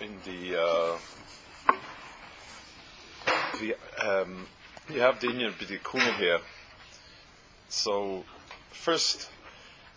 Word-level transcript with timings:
in 0.00 0.16
the 0.24 0.60
uh, 0.60 0.98
the 3.60 3.76
um, 4.04 4.46
you 4.88 5.00
have 5.00 5.20
the 5.20 5.28
Indian 5.28 5.52
Bidikuna 5.52 6.16
here. 6.16 6.40
So 7.68 8.24
first, 8.70 9.30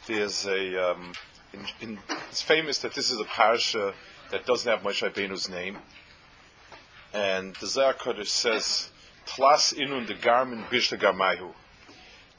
there's 0.07 0.45
a 0.45 0.91
um, 0.91 1.13
in, 1.53 1.65
in, 1.81 1.99
it's 2.29 2.41
famous 2.41 2.79
that 2.79 2.93
this 2.93 3.11
is 3.11 3.19
a 3.19 3.25
parsha 3.25 3.93
that 4.31 4.45
doesn't 4.45 4.69
have 4.69 4.81
Moshe 4.81 5.07
Rabbeinu's 5.07 5.49
name, 5.49 5.77
and 7.13 7.55
the 7.55 7.67
Zohar 7.67 7.95
says 8.23 8.89
Tlas 9.25 9.73
inun 9.73 10.07
the 10.07 10.13
garmin 10.13 10.65
bishta 10.65 10.99
garmayu 10.99 11.53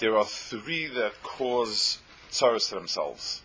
there 0.03 0.19
are 0.19 0.25
three 0.25 0.89
that 0.89 1.23
cause 1.23 1.99
tsaras 2.29 2.69
to 2.71 2.75
themselves. 2.75 3.43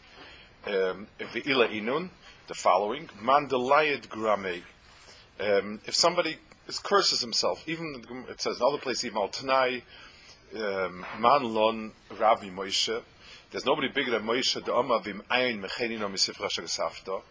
Um, 0.65 1.05
Ve'ila 1.19 1.69
inun, 1.69 2.09
the 2.47 2.53
following, 2.53 3.09
mandalayid 3.21 4.09
grame. 4.09 4.63
Um, 5.39 5.79
if 5.85 5.95
somebody 5.95 6.37
is, 6.67 6.79
curses 6.79 7.21
himself, 7.21 7.63
even 7.67 8.03
it 8.29 8.41
says 8.41 8.57
in 8.57 8.63
other 8.67 8.77
places, 8.77 9.05
even 9.05 9.17
al 9.17 9.27
tanai, 9.29 9.83
um, 10.55 11.05
man 11.19 11.43
lon 11.53 11.91
Rabbi 12.17 12.49
Moshe. 12.49 13.01
There's 13.51 13.65
nobody 13.65 13.89
bigger 13.89 14.11
than 14.11 14.23
Moshe. 14.23 14.63
The 14.63 14.73
Amma 14.73 14.99
vim 14.99 15.23
ayin 15.29 15.61
mechenino 15.61 16.09
misifra 16.09 16.49
shagasafta, 16.49 17.21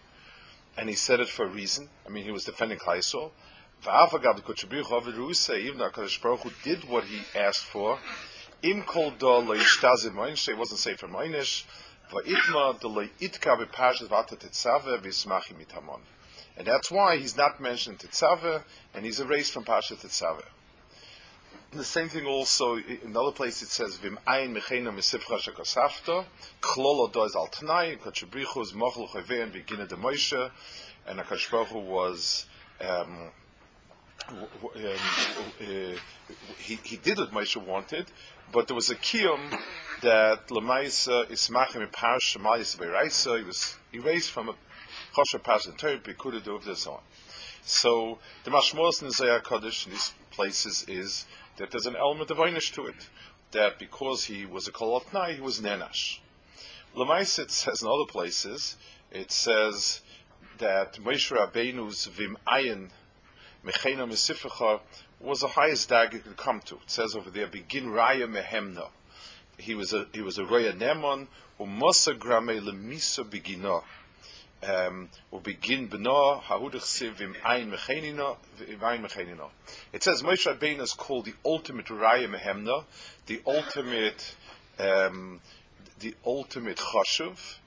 and 0.76 0.88
he 0.88 0.94
said 0.94 1.20
it 1.20 1.28
for 1.28 1.46
a 1.46 1.48
reason. 1.48 1.88
I 2.06 2.10
mean, 2.10 2.24
he 2.24 2.30
was 2.30 2.44
defending 2.44 2.78
Klaisol. 2.78 3.30
Even 3.82 4.08
though 4.18 5.90
Hakadosh 5.90 6.22
Baruch 6.22 6.40
Hu 6.40 6.50
did 6.64 6.88
what 6.88 7.04
he 7.04 7.20
asked 7.38 7.64
for 7.64 7.98
im 8.62 8.82
kol 8.82 9.10
do 9.10 9.26
lo 9.26 9.54
yishtaze 9.54 10.10
moinish, 10.10 10.56
wasn't 10.56 10.80
safe 10.80 10.98
for 10.98 11.08
moinish, 11.08 11.64
And 16.58 16.66
that's 16.66 16.90
why 16.90 17.16
he's 17.16 17.36
not 17.36 17.60
mentioned 17.60 17.98
tetzave, 17.98 18.62
and 18.94 19.04
he's 19.04 19.20
erased 19.20 19.52
from 19.52 19.64
pasha 19.64 19.94
tetzave. 19.94 20.44
The 21.72 21.84
same 21.84 22.08
thing 22.08 22.26
also, 22.26 22.76
in 22.76 23.00
another 23.04 23.32
place 23.32 23.60
it 23.60 23.68
says, 23.68 23.96
Vim 23.96 24.18
ayin 24.26 24.56
mechena 24.56 24.94
misifcha 24.94 25.38
shakosafto, 25.38 26.24
klolo 26.60 27.12
do 27.12 27.24
is 27.24 27.34
al 27.34 27.48
tanai, 27.48 27.96
kachabrichu 27.96 28.62
is 28.62 28.72
mochel 28.72 29.08
chovein 29.08 29.50
v'gina 29.50 29.86
de 29.86 29.96
Moshe, 29.96 30.50
and 31.06 31.18
Akash 31.18 31.50
was, 31.72 32.46
um, 32.80 33.30
um, 34.28 34.46
uh, 34.74 34.78
he, 36.58 36.78
he 36.82 36.96
did 36.96 37.18
what 37.18 37.32
Moshe 37.32 37.56
wanted, 37.56 38.06
but 38.52 38.66
there 38.66 38.76
was 38.76 38.90
a 38.90 38.96
kiyum 38.96 39.58
that 40.02 40.48
Lamaisa 40.48 41.26
Ismachim 41.26 41.90
Parash 41.90 42.36
Shemayis 42.36 42.76
Beiraisa, 42.76 43.38
he 43.38 43.44
was 43.44 43.76
erased 43.92 44.30
from 44.30 44.48
a 44.48 44.54
pass 45.38 45.66
in 45.66 45.72
Torah, 45.72 45.98
Bikuda 45.98 46.44
do 46.44 46.60
this 46.64 46.80
so 46.80 46.92
on. 46.92 47.00
So 47.62 48.18
the 48.44 48.50
mashmos 48.50 49.02
in 49.02 49.08
Zayah 49.08 49.42
Kaddish 49.42 49.86
in 49.86 49.92
these 49.92 50.14
places 50.30 50.84
is 50.86 51.26
that 51.56 51.70
there's 51.70 51.86
an 51.86 51.96
element 51.96 52.30
of 52.30 52.36
einish 52.36 52.72
to 52.74 52.86
it, 52.86 53.08
that 53.52 53.78
because 53.78 54.24
he 54.24 54.44
was 54.44 54.68
a 54.68 54.72
kolotnai, 54.72 55.34
he 55.34 55.40
was 55.40 55.60
nenash. 55.60 56.18
Lamais 56.94 57.38
it 57.38 57.50
says 57.50 57.82
in 57.82 57.88
other 57.88 58.06
places, 58.06 58.76
it 59.10 59.32
says 59.32 60.02
that 60.58 60.94
Moshe 60.94 61.34
Rabbeinu's 61.34 62.06
vim 62.06 62.36
ayin 62.46 62.90
mechena 63.64 64.06
mesifecha 64.06 64.80
was 65.20 65.40
the 65.40 65.48
highest 65.48 65.88
dag 65.88 66.12
you 66.12 66.20
could 66.20 66.36
come 66.36 66.60
to. 66.60 66.76
It 66.76 66.90
says 66.90 67.14
over 67.14 67.30
there, 67.30 67.46
begin 67.46 67.86
raya 67.86 68.30
mehemna. 68.30 68.88
He 69.58 69.74
was 69.74 69.92
a 69.92 70.06
he 70.12 70.20
was 70.20 70.38
a 70.38 70.44
roya 70.44 70.72
nemon 70.72 71.28
grame 71.58 72.60
lemisa 72.60 73.24
begina. 73.24 73.82
Um, 74.62 75.10
begin 75.42 75.88
ein 75.92 77.70
mechenina 77.70 78.36
ein 78.82 79.02
mechenina. 79.02 79.48
It 79.92 80.02
says 80.02 80.22
Moshe 80.22 80.46
Rabbeinu 80.46 80.80
is 80.80 80.92
called 80.92 81.26
the 81.26 81.34
ultimate 81.44 81.86
raya 81.86 82.28
mehemna, 82.28 82.84
the 83.26 83.40
ultimate 83.46 84.34
um, 84.78 85.40
the 86.00 86.14
ultimate 86.24 86.78
chashuv 86.78 87.58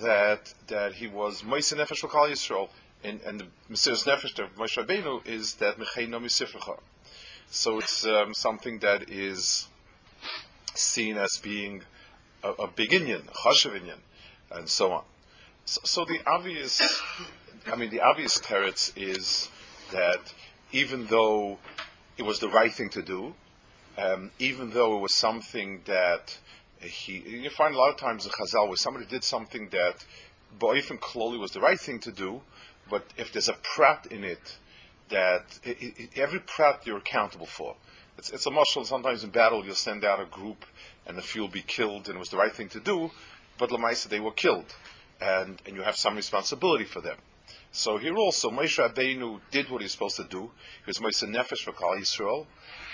that 0.00 0.54
that 0.68 0.94
he 0.94 1.06
was 1.06 1.42
Moshe 1.42 1.74
Nefesh 1.74 2.08
Yisrael 2.08 2.68
and, 3.04 3.20
and 3.22 3.40
the 3.40 3.46
Mesiris 3.70 4.04
Nefesh 4.04 4.38
of 4.42 4.56
Moshe 4.56 4.82
Rabbeinu 4.82 5.26
is 5.26 5.54
that 5.56 5.78
Mecheino 5.78 6.20
Misifrecha. 6.20 6.78
So 7.48 7.78
it's 7.78 8.06
um, 8.06 8.34
something 8.34 8.78
that 8.80 9.10
is 9.10 9.68
seen 10.74 11.16
as 11.18 11.38
being 11.42 11.82
a, 12.42 12.50
a 12.50 12.66
big 12.66 12.92
and 12.92 14.68
so 14.68 14.92
on. 14.92 15.04
So, 15.66 15.80
so, 15.84 16.04
the 16.04 16.20
obvious, 16.26 16.82
I 17.66 17.76
mean, 17.76 17.90
the 17.90 18.00
obvious 18.00 18.38
teretz 18.38 18.92
is 18.96 19.48
that 19.92 20.34
even 20.72 21.06
though 21.06 21.58
it 22.18 22.22
was 22.22 22.40
the 22.40 22.48
right 22.48 22.72
thing 22.72 22.90
to 22.90 23.02
do, 23.02 23.34
um, 23.96 24.30
even 24.38 24.70
though 24.70 24.96
it 24.96 25.00
was 25.00 25.14
something 25.14 25.80
that 25.86 26.38
he, 26.80 27.18
you 27.20 27.50
find 27.50 27.74
a 27.74 27.78
lot 27.78 27.90
of 27.90 27.96
times 27.96 28.26
in 28.26 28.32
Chazal 28.32 28.68
where 28.68 28.76
somebody 28.76 29.06
did 29.06 29.24
something 29.24 29.68
that 29.70 30.04
Bo'ifin 30.58 30.98
Kloli 30.98 31.38
was 31.38 31.52
the 31.52 31.60
right 31.60 31.80
thing 31.80 31.98
to 32.00 32.12
do, 32.12 32.42
but 32.90 33.04
if 33.16 33.32
there's 33.32 33.48
a 33.48 33.56
prat 33.74 34.06
in 34.10 34.24
it, 34.24 34.58
that 35.08 35.58
it, 35.62 35.78
it, 35.80 36.10
every 36.16 36.40
prat 36.40 36.86
you're 36.86 36.98
accountable 36.98 37.46
for. 37.46 37.76
It's, 38.16 38.30
it's 38.30 38.46
a 38.46 38.50
muscle. 38.50 38.84
Sometimes 38.84 39.24
in 39.24 39.30
battle 39.30 39.64
you'll 39.64 39.74
send 39.74 40.04
out 40.04 40.20
a 40.20 40.24
group 40.24 40.64
and 41.06 41.18
a 41.18 41.22
few 41.22 41.42
will 41.42 41.48
be 41.48 41.62
killed, 41.62 42.06
and 42.06 42.16
it 42.16 42.18
was 42.18 42.30
the 42.30 42.36
right 42.36 42.52
thing 42.52 42.68
to 42.70 42.80
do. 42.80 43.10
But 43.58 43.70
Lamaisa 43.70 44.08
they 44.08 44.20
were 44.20 44.32
killed, 44.32 44.74
and 45.20 45.60
and 45.66 45.76
you 45.76 45.82
have 45.82 45.96
some 45.96 46.16
responsibility 46.16 46.84
for 46.84 47.00
them. 47.00 47.18
So 47.70 47.98
here 47.98 48.16
also, 48.16 48.50
Moshe 48.50 48.78
Rabbeinu 48.78 49.40
did 49.50 49.68
what 49.68 49.82
he's 49.82 49.92
supposed 49.92 50.16
to 50.16 50.24
do. 50.24 50.52
He 50.84 50.86
was 50.86 50.98
Moshe 50.98 51.28
Nefesh 51.28 51.64
for 51.64 51.72
Kal 51.72 51.96
Yisrael. 51.96 52.46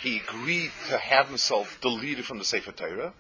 He 0.03 0.17
agreed 0.17 0.71
to 0.89 0.97
have 0.97 1.29
himself 1.29 1.79
deleted 1.83 2.25
from 2.25 2.39
the 2.39 2.45
Sefer 2.45 2.73
Torah. 2.73 3.13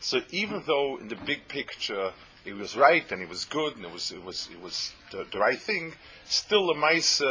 So 0.00 0.22
even 0.30 0.62
though 0.66 0.96
in 0.96 1.08
the 1.08 1.16
big 1.16 1.48
picture 1.48 2.12
he 2.44 2.52
was 2.52 2.76
right 2.76 3.10
and 3.10 3.20
he 3.20 3.26
was 3.26 3.44
good 3.44 3.76
and 3.76 3.84
it 3.84 3.92
was 3.92 4.10
it 4.10 4.24
was 4.24 4.48
it 4.52 4.60
was 4.60 4.92
the, 5.10 5.26
the 5.30 5.38
right 5.38 5.58
thing. 5.58 5.94
Still, 6.24 6.66
the 6.68 6.74
mice 6.74 7.22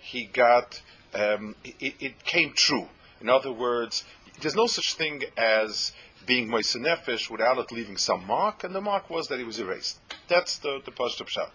he 0.00 0.24
got 0.24 0.82
um, 1.14 1.54
it, 1.64 1.94
it, 2.00 2.24
came 2.24 2.52
true. 2.54 2.88
In 3.20 3.28
other 3.28 3.52
words, 3.52 4.04
there's 4.40 4.56
no 4.56 4.66
such 4.66 4.94
thing 4.94 5.24
as 5.36 5.92
being 6.26 6.48
Moise 6.48 6.74
Nefesh 6.74 7.30
without 7.30 7.58
it 7.58 7.72
leaving 7.72 7.96
some 7.96 8.26
mark, 8.26 8.64
and 8.64 8.74
the 8.74 8.80
mark 8.80 9.10
was 9.10 9.28
that 9.28 9.38
he 9.38 9.44
was 9.44 9.58
erased. 9.58 9.98
That's 10.28 10.58
the 10.58 10.80
the 10.84 11.24
shot. 11.26 11.52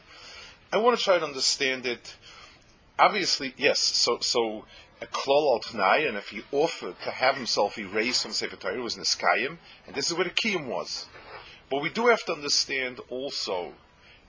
I 0.71 0.77
want 0.77 0.97
to 0.97 1.03
try 1.03 1.17
to 1.17 1.25
understand 1.25 1.85
it. 1.85 2.15
Obviously, 2.99 3.53
yes. 3.57 3.79
So 3.79 4.19
so 4.19 4.65
a 5.01 5.07
klol 5.07 5.53
al 5.53 5.59
tnai, 5.59 6.07
and 6.07 6.17
if 6.17 6.29
he 6.29 6.41
offered 6.51 6.99
to 7.03 7.11
have 7.11 7.35
himself 7.35 7.77
erased 7.77 8.23
from 8.23 8.31
Sefer 8.31 8.55
Torah, 8.55 8.75
it 8.75 8.79
was 8.79 8.95
Niskayim, 8.95 9.57
and 9.85 9.95
this 9.95 10.09
is 10.09 10.13
where 10.15 10.25
the 10.25 10.31
kiyum 10.31 10.67
was. 10.67 11.05
But 11.69 11.81
we 11.81 11.89
do 11.89 12.07
have 12.07 12.23
to 12.25 12.33
understand 12.33 12.99
also 13.09 13.73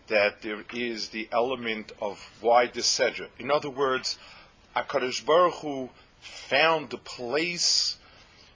that 0.08 0.42
there 0.42 0.64
is 0.72 1.08
the 1.10 1.28
element 1.32 1.92
of 2.00 2.30
why 2.40 2.66
this 2.66 2.86
Sedra. 2.86 3.28
In 3.38 3.50
other 3.50 3.70
words, 3.70 4.18
Akadosh 4.74 5.24
Baruch 5.24 5.54
Hu 5.54 5.90
found 6.20 6.90
the 6.90 6.98
place, 6.98 7.96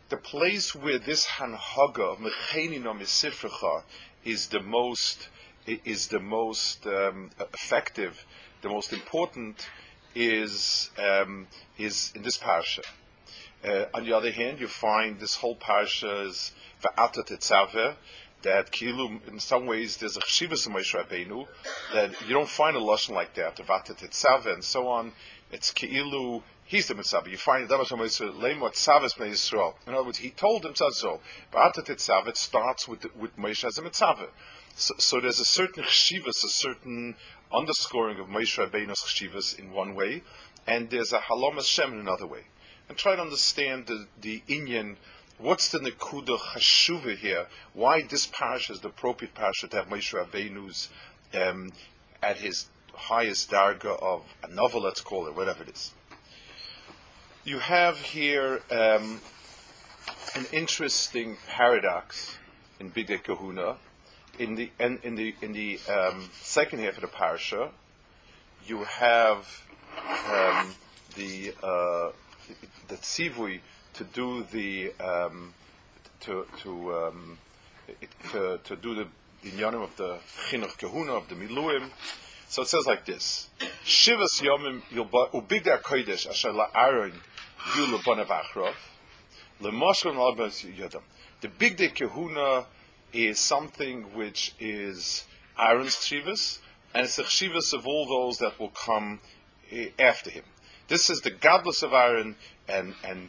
the 0.08 0.16
place 0.16 0.74
where 0.74 0.98
this 0.98 1.26
Hanhaga 1.26 2.12
of 2.12 2.18
Mechenino 2.18 2.98
Misifrecha 2.98 3.82
is 4.24 4.48
the 4.48 4.60
most 4.60 5.28
is 5.66 6.08
the 6.08 6.18
most 6.18 6.86
um, 6.86 7.30
effective, 7.38 8.24
the 8.62 8.68
most 8.68 8.92
important 8.92 9.68
is 10.14 10.90
um, 10.98 11.46
is 11.78 12.12
in 12.14 12.22
this 12.22 12.38
parsha. 12.38 12.84
Uh, 13.62 13.84
on 13.92 14.04
the 14.04 14.12
other 14.12 14.30
hand, 14.30 14.58
you 14.58 14.66
find 14.66 15.20
this 15.20 15.36
whole 15.36 15.56
parsha 15.56 16.26
is 16.26 16.52
Va'ata 16.82 17.26
Tetzaveh, 17.26 17.94
that 18.42 18.70
Kilu, 18.72 19.20
in 19.28 19.38
some 19.38 19.66
ways, 19.66 19.96
there's 19.98 20.16
a 20.16 20.20
chshivas 20.20 20.66
in 20.66 20.72
Moshe 20.72 20.94
Rabbeinu 20.94 21.46
that 21.92 22.20
you 22.26 22.34
don't 22.34 22.48
find 22.48 22.76
a 22.76 22.80
lashon 22.80 23.10
like 23.10 23.34
that, 23.34 23.56
Vata 23.56 23.94
Tetzava 23.96 24.52
and 24.52 24.64
so 24.64 24.88
on. 24.88 25.12
It's 25.52 25.72
Kilu, 25.72 26.42
he's 26.64 26.86
the 26.88 26.94
Mitzvah. 26.94 27.28
You 27.28 27.36
find 27.36 27.68
the 27.68 27.76
Leimot 27.76 28.72
Tzavis 28.74 29.16
Bnei 29.16 29.32
Yisrael. 29.32 29.74
In 29.86 29.94
other 29.94 30.04
words, 30.04 30.18
he 30.18 30.30
told 30.30 30.64
himself 30.64 30.94
so. 30.94 31.20
Vata 31.52 31.84
Tetzava 31.84 32.28
it 32.28 32.36
starts 32.36 32.86
with 32.88 33.14
with 33.16 33.36
Moshe 33.36 33.64
as 33.64 33.78
a 33.78 33.82
Mitzvah. 33.82 34.28
So, 34.76 35.20
there's 35.20 35.40
a 35.40 35.44
certain 35.44 35.84
chshivas, 35.84 36.44
a 36.44 36.48
certain 36.48 37.16
underscoring 37.52 38.18
of 38.20 38.28
Moshe 38.28 38.56
Rabbeinu's 38.56 39.00
chshivas 39.00 39.58
in 39.58 39.72
one 39.72 39.94
way, 39.94 40.22
and 40.66 40.88
there's 40.90 41.12
a 41.12 41.18
Halom 41.18 41.54
Hashem 41.54 41.92
in 41.92 41.98
another 41.98 42.26
way. 42.26 42.44
And 42.88 42.96
try 42.96 43.16
to 43.16 43.22
understand 43.22 43.86
the, 43.86 44.06
the 44.20 44.42
Inyan, 44.48 44.96
what's 45.40 45.70
the 45.70 45.78
Nekuda 45.78 46.38
Hashuva 46.38 47.16
here, 47.16 47.46
why 47.72 48.02
this 48.02 48.26
parish 48.26 48.70
is 48.70 48.80
the 48.80 48.88
appropriate 48.88 49.34
parish 49.34 49.60
to 49.60 49.76
have 49.76 49.88
Moshe 49.88 50.12
Rabbeinu's 50.14 50.88
um, 51.34 51.72
at 52.22 52.38
his 52.38 52.68
highest 52.92 53.50
darga 53.50 54.00
of 54.02 54.24
a 54.42 54.48
novel, 54.48 54.82
let's 54.82 55.00
call 55.00 55.26
it, 55.26 55.34
whatever 55.34 55.62
it 55.62 55.70
is. 55.70 55.92
You 57.44 57.60
have 57.60 57.98
here 57.98 58.60
um, 58.70 59.20
an 60.34 60.46
interesting 60.52 61.38
paradox 61.48 62.36
in 62.78 62.90
Bigdei 62.90 63.22
Kahuna. 63.22 63.76
In 64.38 64.54
the 64.54 64.70
in, 64.78 64.98
in 65.02 65.16
the 65.16 65.34
in 65.42 65.52
the 65.52 65.78
um, 65.88 66.30
second 66.40 66.80
half 66.80 66.96
of 66.96 67.02
the 67.02 67.08
parasha, 67.08 67.70
you 68.66 68.84
have 68.84 69.64
um, 70.26 70.74
the 71.16 71.52
uh, 71.62 72.12
the 72.88 72.96
tzivui 72.96 73.60
to 74.00 74.04
do 74.14 74.44
the 74.50 74.92
um, 74.98 75.52
to 76.20 76.46
to, 76.62 76.94
um, 76.94 77.38
to 78.32 78.58
to 78.64 78.76
do 78.76 78.94
the 78.94 79.06
inyanim 79.44 79.82
of 79.82 79.94
the 79.96 80.18
chinuch 80.48 80.78
kahuna 80.78 81.12
of 81.12 81.28
the 81.28 81.34
miluim. 81.34 81.90
So 82.48 82.62
it 82.62 82.68
says 82.68 82.86
like 82.86 83.04
this: 83.04 83.50
Shivas 83.84 84.40
yomim 84.40 84.80
ubigdar 84.90 85.82
kodesh 85.82 86.26
asher 86.26 86.48
la'aron 86.48 87.12
yu 87.76 87.86
lebanav 87.94 88.28
achrov 88.28 88.74
lemoshel 89.60 90.14
nalbas 90.14 90.64
yodam. 90.74 91.02
The 91.42 91.48
bigdei 91.48 91.94
kahuna 91.94 92.64
is 93.12 93.38
something 93.38 94.14
which 94.14 94.54
is 94.58 95.24
Aaron's 95.58 95.96
shivas, 95.96 96.60
and 96.94 97.04
it's 97.04 97.16
the 97.16 97.24
shivas 97.24 97.74
of 97.74 97.86
all 97.86 98.06
those 98.06 98.38
that 98.38 98.58
will 98.58 98.70
come 98.70 99.20
uh, 99.70 99.76
after 99.98 100.30
him. 100.30 100.44
This 100.88 101.10
is 101.10 101.20
the 101.20 101.30
godless 101.30 101.82
of 101.82 101.92
Aaron, 101.92 102.36
and 102.66 102.94
and 103.04 103.28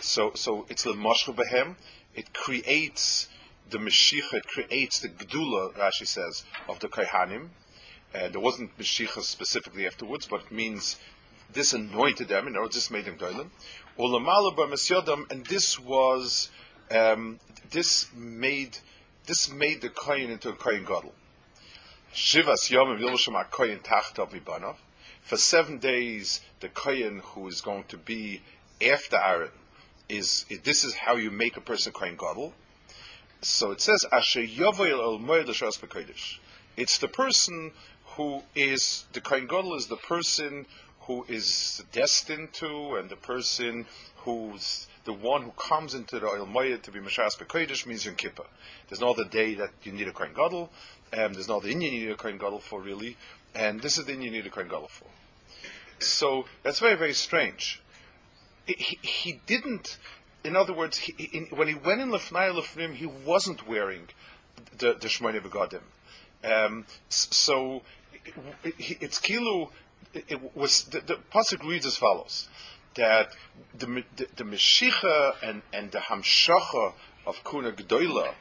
so 0.00 0.32
so 0.34 0.66
it's 0.68 0.84
the 0.84 0.92
mashal 0.92 1.34
behem. 1.34 1.76
It 2.14 2.34
creates 2.34 3.28
the 3.72 3.78
Mashiach, 3.78 4.34
it 4.34 4.46
creates 4.46 5.00
the 5.00 5.08
Gdula, 5.08 5.72
Rashi 5.72 6.06
says, 6.06 6.44
of 6.68 6.78
the 6.80 6.88
Kohanim. 6.88 7.48
And 8.14 8.24
uh, 8.24 8.28
there 8.28 8.40
wasn't 8.40 8.78
Mashiach 8.78 9.22
specifically 9.22 9.86
afterwards, 9.86 10.26
but 10.26 10.42
it 10.42 10.52
means 10.52 10.98
this 11.52 11.72
anointed 11.72 12.28
them, 12.28 12.46
other 12.48 12.60
words, 12.60 12.74
this 12.74 12.90
made 12.90 13.06
them 13.06 13.16
Goyim. 13.16 13.50
And 13.98 15.46
this 15.46 15.78
was, 15.80 16.50
um, 16.90 17.40
this 17.70 18.12
made, 18.14 18.78
this 19.26 19.50
made 19.50 19.80
the 19.80 19.88
Kohen 19.88 20.30
into 20.30 20.50
a 20.50 20.54
Kohen 20.54 20.82
Gadol. 20.82 21.14
Shivas 22.14 22.70
Yom 22.70 22.98
Yilvasham 22.98 23.50
Kohen 23.50 23.78
Tachta 23.78 24.30
Mibanav. 24.30 24.76
For 25.22 25.38
seven 25.38 25.78
days, 25.78 26.42
the 26.60 26.68
Kohen 26.68 27.20
who 27.24 27.48
is 27.48 27.62
going 27.62 27.84
to 27.84 27.96
be 27.96 28.42
after 28.82 29.16
Aaron 29.16 29.50
is, 30.12 30.44
this 30.62 30.84
is 30.84 30.94
how 30.94 31.16
you 31.16 31.30
make 31.30 31.56
a 31.56 31.60
person 31.60 31.92
Kohen 31.92 32.16
Gadol. 32.16 32.52
So 33.40 33.70
it 33.72 33.80
says, 33.80 34.04
Asher 34.12 34.42
Yovoil 34.42 35.18
It's 36.76 36.98
the 36.98 37.08
person 37.08 37.72
who 38.16 38.42
is, 38.54 39.06
the 39.12 39.20
Kohen 39.20 39.46
Gadol 39.46 39.74
is 39.74 39.86
the 39.86 39.96
person 39.96 40.66
who 41.00 41.24
is 41.28 41.82
destined 41.92 42.52
to, 42.54 42.96
and 42.96 43.08
the 43.08 43.16
person 43.16 43.86
who's 44.18 44.86
the 45.04 45.12
one 45.12 45.42
who 45.42 45.50
comes 45.52 45.94
into 45.94 46.20
the 46.20 46.26
Oil 46.26 46.46
Moed 46.46 46.82
to 46.82 46.92
be 46.92 47.00
Mashas 47.00 47.36
Bekodesh 47.36 47.86
means 47.86 48.04
Yom 48.04 48.14
Kippur. 48.14 48.44
There's 48.88 49.00
no 49.00 49.10
other 49.10 49.24
day 49.24 49.54
that 49.54 49.70
you 49.82 49.90
need 49.90 50.06
a 50.06 50.12
Kohen 50.12 50.32
Gadol, 50.34 50.70
um, 51.12 51.32
there's 51.32 51.48
no 51.48 51.56
other 51.56 51.68
Indian 51.68 51.94
you 51.94 52.06
need 52.06 52.12
a 52.12 52.16
Kohen 52.16 52.38
Gadol 52.38 52.60
for 52.60 52.80
really, 52.80 53.16
and 53.54 53.80
this 53.80 53.98
is 53.98 54.04
the 54.04 54.12
Indian 54.12 54.34
you 54.34 54.42
need 54.42 54.46
a 54.46 54.50
Kohen 54.50 54.68
Gadol 54.68 54.88
for. 54.88 55.08
So 55.98 56.44
that's 56.62 56.78
very, 56.78 56.94
very 56.94 57.14
strange. 57.14 57.82
He, 58.66 58.98
he 59.02 59.40
didn't 59.46 59.98
in 60.44 60.56
other 60.56 60.72
words, 60.72 60.98
he, 60.98 61.12
in, 61.32 61.46
when 61.56 61.68
he 61.68 61.74
went 61.74 62.00
in 62.00 62.10
Lefnai 62.10 62.52
Lefnim, 62.52 62.94
he 62.94 63.06
wasn't 63.06 63.68
wearing 63.68 64.08
the, 64.76 64.94
the 64.94 65.08
Shmoyne 65.08 65.40
Begadim. 65.40 65.82
Um, 66.44 66.86
so 67.08 67.82
it, 68.64 68.74
it's 69.00 69.20
Kilu, 69.20 69.70
it 70.14 70.56
was, 70.56 70.84
the, 70.84 71.00
the 71.00 71.18
Pasuk 71.32 71.64
reads 71.64 71.86
as 71.86 71.96
follows 71.96 72.48
that 72.94 73.34
the, 73.74 74.04
the, 74.16 74.26
the 74.36 74.44
Meshicha 74.44 75.34
and, 75.42 75.62
and 75.72 75.92
the 75.92 75.98
Hamshacha 75.98 76.92
of 77.26 77.44
Kuna 77.44 77.72
Gdoila 77.72 78.34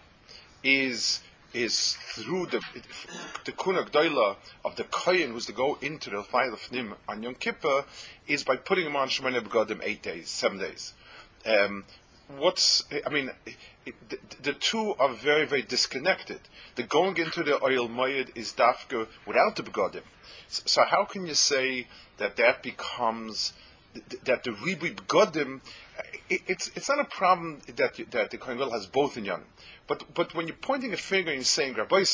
is 0.63 1.21
is 1.53 1.93
through 2.13 2.45
the 2.47 2.61
the 3.45 3.51
kuna 3.51 3.79
of 3.81 4.75
the 4.75 4.83
kohen 4.85 5.31
who's 5.31 5.45
to 5.45 5.51
go 5.51 5.77
into 5.81 6.09
the 6.09 6.23
fire 6.23 6.51
of 6.51 6.71
nim 6.71 6.95
on 7.07 7.23
Yom 7.23 7.35
Kippur 7.35 7.85
is 8.27 8.43
by 8.43 8.55
putting 8.55 8.85
him 8.85 8.95
on 8.95 9.09
Shemoneh 9.09 9.41
Begadim 9.41 9.81
eight 9.83 10.01
days, 10.01 10.29
seven 10.29 10.59
days. 10.59 10.93
Um, 11.45 11.83
what's 12.37 12.83
I 13.05 13.09
mean, 13.09 13.31
it, 13.85 13.95
the, 14.09 14.17
the, 14.41 14.53
two 14.53 14.93
are 14.99 15.13
very 15.13 15.45
very 15.45 15.61
disconnected. 15.61 16.39
The 16.75 16.83
going 16.83 17.17
into 17.17 17.43
the 17.43 17.63
oil 17.63 17.87
moyed 17.87 18.31
is 18.35 18.53
dafka 18.53 19.07
without 19.25 19.55
the 19.55 19.63
begodim. 19.63 20.03
So, 20.47 20.63
so, 20.65 20.83
how 20.85 21.05
can 21.05 21.25
you 21.25 21.33
say 21.33 21.87
that 22.17 22.35
that 22.37 22.63
becomes 22.63 23.53
that 24.23 24.43
the 24.43 24.51
ribui 24.51 24.95
begodim? 24.95 25.61
It, 26.29 26.41
it's 26.47 26.71
it's 26.75 26.89
not 26.89 26.99
a 26.99 27.05
problem 27.05 27.61
that 27.65 27.99
that 28.11 28.31
the 28.31 28.37
kohen 28.37 28.59
has 28.71 28.87
both 28.87 29.17
in 29.17 29.25
young. 29.25 29.43
But, 29.91 30.13
but 30.13 30.33
when 30.33 30.47
you're 30.47 30.55
pointing 30.55 30.93
a 30.93 30.95
finger 30.95 31.33
and 31.33 31.45
saying, 31.45 31.73
Rabbi 31.73 32.05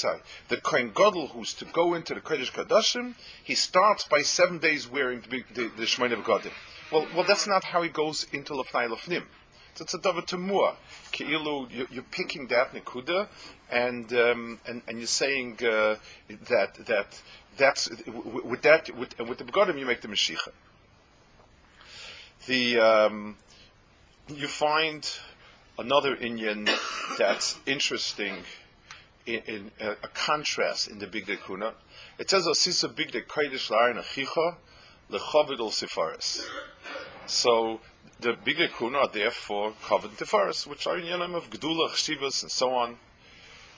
the 0.48 0.58
Kohen 0.58 0.92
Gadol 0.96 1.28
who's 1.28 1.54
to 1.54 1.66
go 1.66 1.94
into 1.94 2.16
the 2.16 2.22
Kodesh 2.22 2.52
Kadashim, 2.52 3.14
he 3.44 3.54
starts 3.54 4.04
by 4.06 4.24
seven 4.24 4.58
days 4.58 4.90
wearing 4.90 5.22
the, 5.30 5.44
the, 5.54 5.70
the. 5.78 6.52
Well, 6.92 7.06
well, 7.14 7.24
that's 7.24 7.46
not 7.46 7.66
how 7.66 7.84
he 7.84 7.90
goes 7.90 8.26
into 8.34 8.54
Lefnai 8.54 8.90
Lefnim. 8.90 9.26
It's 9.80 9.94
a 9.94 10.00
davar 10.00 10.26
temua. 10.26 10.74
Keilu, 11.12 11.70
you're 11.92 12.04
picking 12.10 12.48
that 12.48 12.74
nekuda, 12.74 13.28
and 13.70 14.12
um, 14.12 14.60
and 14.66 14.82
and 14.88 14.98
you're 14.98 15.06
saying 15.06 15.60
uh, 15.62 15.98
that 16.50 16.84
that 16.88 17.22
that's 17.58 17.92
with 18.44 18.64
that 18.64 18.90
with, 18.98 19.20
with 19.20 19.38
the 19.38 19.44
begodim 19.44 19.78
you 19.78 19.86
make 19.86 20.02
the 20.02 20.08
mashiach. 20.08 20.48
The 22.48 22.80
um, 22.80 23.38
you 24.30 24.48
find 24.48 25.08
another 25.78 26.16
Indian 26.16 26.68
that's 27.18 27.60
interesting 27.66 28.44
in, 29.26 29.42
in 29.46 29.72
a, 29.80 29.92
a, 29.92 30.08
contrast 30.14 30.88
in 30.88 31.00
the 31.00 31.08
Big 31.08 31.26
Kuna. 31.46 31.74
It 32.18 32.30
says 32.30 32.46
Osisa 32.46 32.94
Big 32.96 33.12
De 33.12 33.22
Kodesh 33.22 33.70
La'ayin 33.70 34.02
Achicha 34.02 34.56
Lechavid 35.12 35.60
Sifaris. 35.72 36.46
So 37.26 37.81
the 38.19 38.34
bigger 38.34 38.68
kuna 38.68 39.00
are 39.00 39.07
therefore 39.07 39.74
covered 39.84 40.12
tifaris, 40.12 40.66
which 40.66 40.88
are 40.88 40.98
in 40.98 41.06
yanim 41.06 41.36
of 41.36 41.50
gedula, 41.50 41.90
chshivas, 41.90 42.42
and 42.42 42.52
so 42.52 42.74
on. 42.74 42.98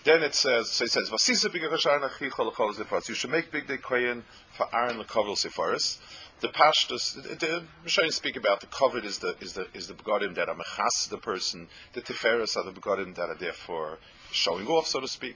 Then 0.06 0.24
it 0.24 0.34
says, 0.34 0.70
so 0.70 0.86
it 0.86 0.92
says, 0.92 1.10
"Vasisa 1.10 1.52
bigger 1.52 1.70
You 1.70 3.16
should 3.16 3.32
make 3.32 3.52
big 3.52 3.82
kohen 3.82 4.24
for 4.54 4.68
Aaron 4.74 4.98
lekovel 4.98 5.36
sefaris. 5.36 5.98
The 6.42 6.48
pashtus, 6.48 7.16
the, 7.16 7.66
the 7.84 8.12
speak 8.12 8.38
about 8.38 8.62
the 8.62 8.68
covered 8.68 9.04
is 9.04 9.20
the 9.20 9.36
is 9.42 9.54
the 9.54 9.68
is 9.74 9.88
the 9.88 9.94
begodim 9.94 10.36
that 10.36 10.48
are 10.48 10.56
mechas 10.56 11.10
the 11.10 11.18
person. 11.18 11.68
The 11.94 12.02
tiferes 12.02 12.56
are 12.56 12.64
the 12.64 12.72
begodim 12.72 13.16
that 13.16 13.30
are 13.30 13.36
therefore 13.36 13.98
showing 14.32 14.68
off, 14.68 14.88
so 14.88 15.02
to 15.02 15.08
speak. 15.08 15.36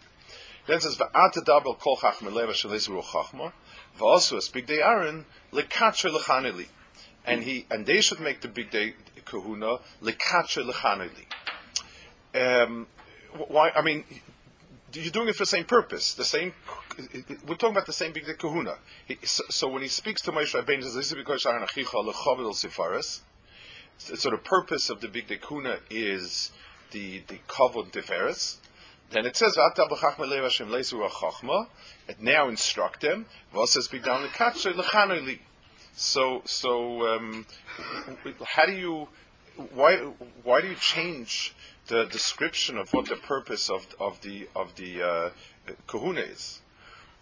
Then 0.65 0.79
says, 0.79 0.95
"Va'ata 0.95 1.43
dabel 1.43 1.77
kol 1.77 1.97
chachma 1.97 2.31
leva 2.31 2.53
shalezru 2.53 3.03
chachma." 3.03 3.51
Va'asu 3.99 4.53
big 4.53 4.65
day 4.65 4.81
Aaron 4.81 5.25
lekatre 5.51 6.09
lechaneli 6.17 6.67
and 7.25 7.43
he 7.43 7.65
and 7.69 7.85
they 7.85 8.01
should 8.01 8.19
make 8.19 8.41
the 8.41 8.47
big 8.47 8.71
day 8.71 8.93
kahuna 9.25 9.79
lekatra 10.01 10.69
lechaneli. 10.71 11.25
Um, 12.35 12.87
why? 13.47 13.71
I 13.75 13.81
mean, 13.81 14.03
you're 14.93 15.11
doing 15.11 15.29
it 15.29 15.35
for 15.35 15.43
the 15.43 15.47
same 15.47 15.65
purpose. 15.65 16.13
The 16.13 16.25
same. 16.25 16.53
We're 17.47 17.55
talking 17.55 17.75
about 17.75 17.85
the 17.85 17.93
same 17.93 18.13
big 18.13 18.25
kahuna. 18.37 18.77
He, 19.07 19.17
so, 19.23 19.43
so, 19.49 19.67
when 19.67 19.81
he 19.81 19.87
speaks 19.87 20.21
to 20.23 20.31
Moshe 20.31 20.53
Rabbeinu, 20.53 20.83
"This 20.83 21.11
is 21.11 21.13
because 21.13 21.43
sifaris." 21.43 23.21
So 23.97 24.29
the 24.29 24.37
purpose 24.37 24.89
of 24.89 25.01
the 25.01 25.07
big 25.07 25.27
kahuna 25.41 25.79
is 25.89 26.51
the 26.91 27.23
the 27.27 27.39
kavod 27.47 27.91
tiferes. 27.91 28.57
Then 29.13 29.25
it 29.27 29.37
says, 29.37 29.55
It 32.07 32.21
now 32.21 32.49
instruct 32.49 33.01
them. 33.01 33.25
So, 35.95 36.41
so 36.45 37.07
um, 37.07 37.45
how 38.43 38.65
do 38.65 38.71
you, 38.71 39.07
why, 39.71 39.97
why 40.43 40.61
do 40.61 40.67
you 40.67 40.75
change 40.75 41.53
the 41.87 42.05
description 42.05 42.77
of 42.77 42.91
what 42.91 43.05
the 43.05 43.15
purpose 43.15 43.69
of 43.69 43.85
of 43.99 44.21
the 44.21 44.47
of 44.55 44.73
the 44.75 45.03
uh, 45.03 45.29
kahuna 45.85 46.21
is? 46.21 46.62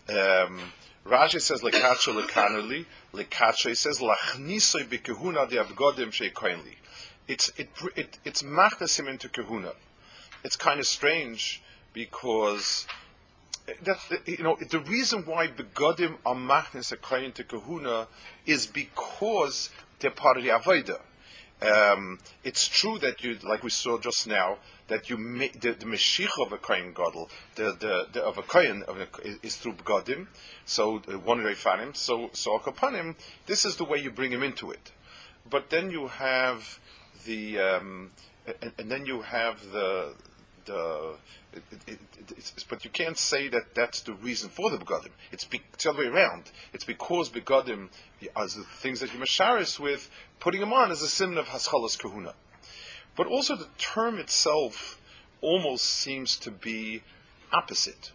Um, 0.10 0.60
Rashi 1.05 1.41
says 1.41 1.62
lekacha 1.62 2.13
lekanuli, 2.13 2.86
lekacha. 3.13 3.70
He 3.70 3.75
says 3.75 4.00
lachnisoi 4.00 4.86
bekahuna 4.86 5.50
de 5.50 5.58
avgodim 5.58 6.12
sheikoinli. 6.12 6.75
It's 7.27 7.51
it, 7.58 7.70
it 7.96 8.20
it's 8.24 8.43
machnasim 8.43 9.08
into 9.08 9.29
kahuna. 9.29 9.74
It's 10.43 10.55
kind 10.55 10.79
of 10.79 10.86
strange 10.86 11.62
because 11.93 12.88
that, 13.84 13.98
you 14.25 14.43
know, 14.43 14.58
the 14.70 14.79
reason 14.79 15.24
why 15.25 15.48
begodim 15.48 16.17
are 16.25 16.36
machnes 16.36 16.91
according 16.91 17.34
to 17.34 17.43
kahuna 17.43 18.08
is 18.46 18.67
because 18.67 19.70
they're 20.00 20.12
part 20.12 20.38
of 20.38 20.43
the 20.43 20.50
avodah. 20.50 21.00
Um, 21.61 22.19
it's 22.43 22.67
true 22.67 22.97
that 22.99 23.23
you, 23.23 23.37
like 23.43 23.63
we 23.63 23.69
saw 23.69 23.99
just 23.99 24.25
now, 24.25 24.57
that 24.87 25.09
you 25.09 25.17
make 25.17 25.61
the, 25.61 25.71
the 25.73 25.85
Meshich 25.85 26.31
of 26.39 26.51
a 26.51 26.57
Kohen 26.57 26.91
Gadol, 26.93 27.29
the, 27.55 27.75
the, 27.79 28.07
the, 28.11 28.23
of 28.23 28.37
a 28.37 28.41
Kohen 28.41 28.83
of 28.83 28.97
a, 28.99 29.07
is 29.43 29.55
through 29.57 29.73
Begodim, 29.73 30.27
so 30.65 31.01
uh, 31.07 31.17
one 31.19 31.39
Reifanim, 31.39 31.95
so 31.95 32.29
so 32.33 32.57
Akapanim, 32.57 33.15
this 33.45 33.63
is 33.63 33.77
the 33.77 33.85
way 33.85 33.99
you 33.99 34.11
bring 34.11 34.31
him 34.31 34.43
into 34.43 34.71
it. 34.71 34.91
But 35.49 35.69
then 35.69 35.91
you 35.91 36.07
have 36.07 36.79
the, 37.25 37.59
um, 37.59 38.11
and, 38.61 38.71
and, 38.77 38.91
then 38.91 39.05
you 39.05 39.21
have 39.21 39.71
the, 39.71 40.13
the, 40.65 41.15
it, 41.53 41.63
it, 41.87 41.99
it, 42.17 42.65
but 42.69 42.83
you 42.83 42.89
can't 42.89 43.17
say 43.17 43.47
that 43.49 43.75
that's 43.75 44.01
the 44.01 44.13
reason 44.13 44.49
for 44.49 44.69
the 44.69 44.77
begodim. 44.77 45.11
It's, 45.31 45.45
be, 45.45 45.61
it's 45.73 45.83
the 45.83 45.89
other 45.89 45.99
way 45.99 46.07
around. 46.07 46.51
It's 46.73 46.83
because 46.83 47.29
begodim, 47.29 47.89
as 48.35 48.55
the 48.55 48.63
things 48.63 48.99
that 48.99 49.13
you 49.13 49.19
masharis 49.19 49.79
with, 49.79 50.09
putting 50.39 50.61
them 50.61 50.73
on 50.73 50.91
as 50.91 51.01
a 51.01 51.07
sin 51.07 51.37
of 51.37 51.47
haschalas 51.47 51.97
kahuna. 51.97 52.33
But 53.15 53.27
also 53.27 53.55
the 53.55 53.67
term 53.77 54.19
itself 54.19 54.99
almost 55.41 55.85
seems 55.85 56.37
to 56.37 56.51
be 56.51 57.01
opposite. 57.51 58.11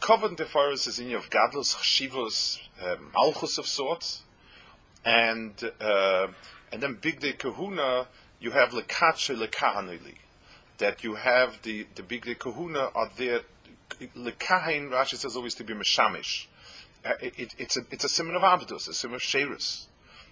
Covered 0.00 0.32
Tefaris 0.32 0.88
is 0.88 0.98
in 0.98 1.14
of 1.14 1.30
gadlus, 1.30 1.76
chshivos, 1.76 2.58
um, 2.82 3.12
malchus 3.14 3.56
of 3.56 3.66
sorts, 3.66 4.22
and 5.04 5.52
uh, 5.80 6.26
and 6.72 6.82
then 6.82 6.98
big 7.00 7.20
day 7.20 7.32
kahuna, 7.32 8.08
you 8.40 8.50
have 8.50 8.70
lekache 8.70 9.36
lekahanili, 9.36 10.16
that 10.82 11.04
you 11.04 11.14
have 11.14 11.62
the 11.62 11.86
the 11.94 12.02
big 12.02 12.24
day 12.24 12.34
kahuna 12.34 12.90
are 12.94 13.10
there. 13.16 13.40
Lekahin 14.16 14.90
Rashi 14.90 15.16
says 15.16 15.36
always 15.36 15.54
to 15.54 15.64
be 15.64 15.74
meshamish. 15.74 16.46
Uh, 17.04 17.12
it, 17.20 17.38
it, 17.38 17.54
it's 17.58 17.76
a 17.76 17.82
it's 17.90 18.04
a 18.04 18.08
simon 18.08 18.34
of 18.34 18.42
avdus, 18.42 18.88
a 18.88 18.92
simon 18.92 19.16
of 19.16 19.22
sherus. 19.22 19.86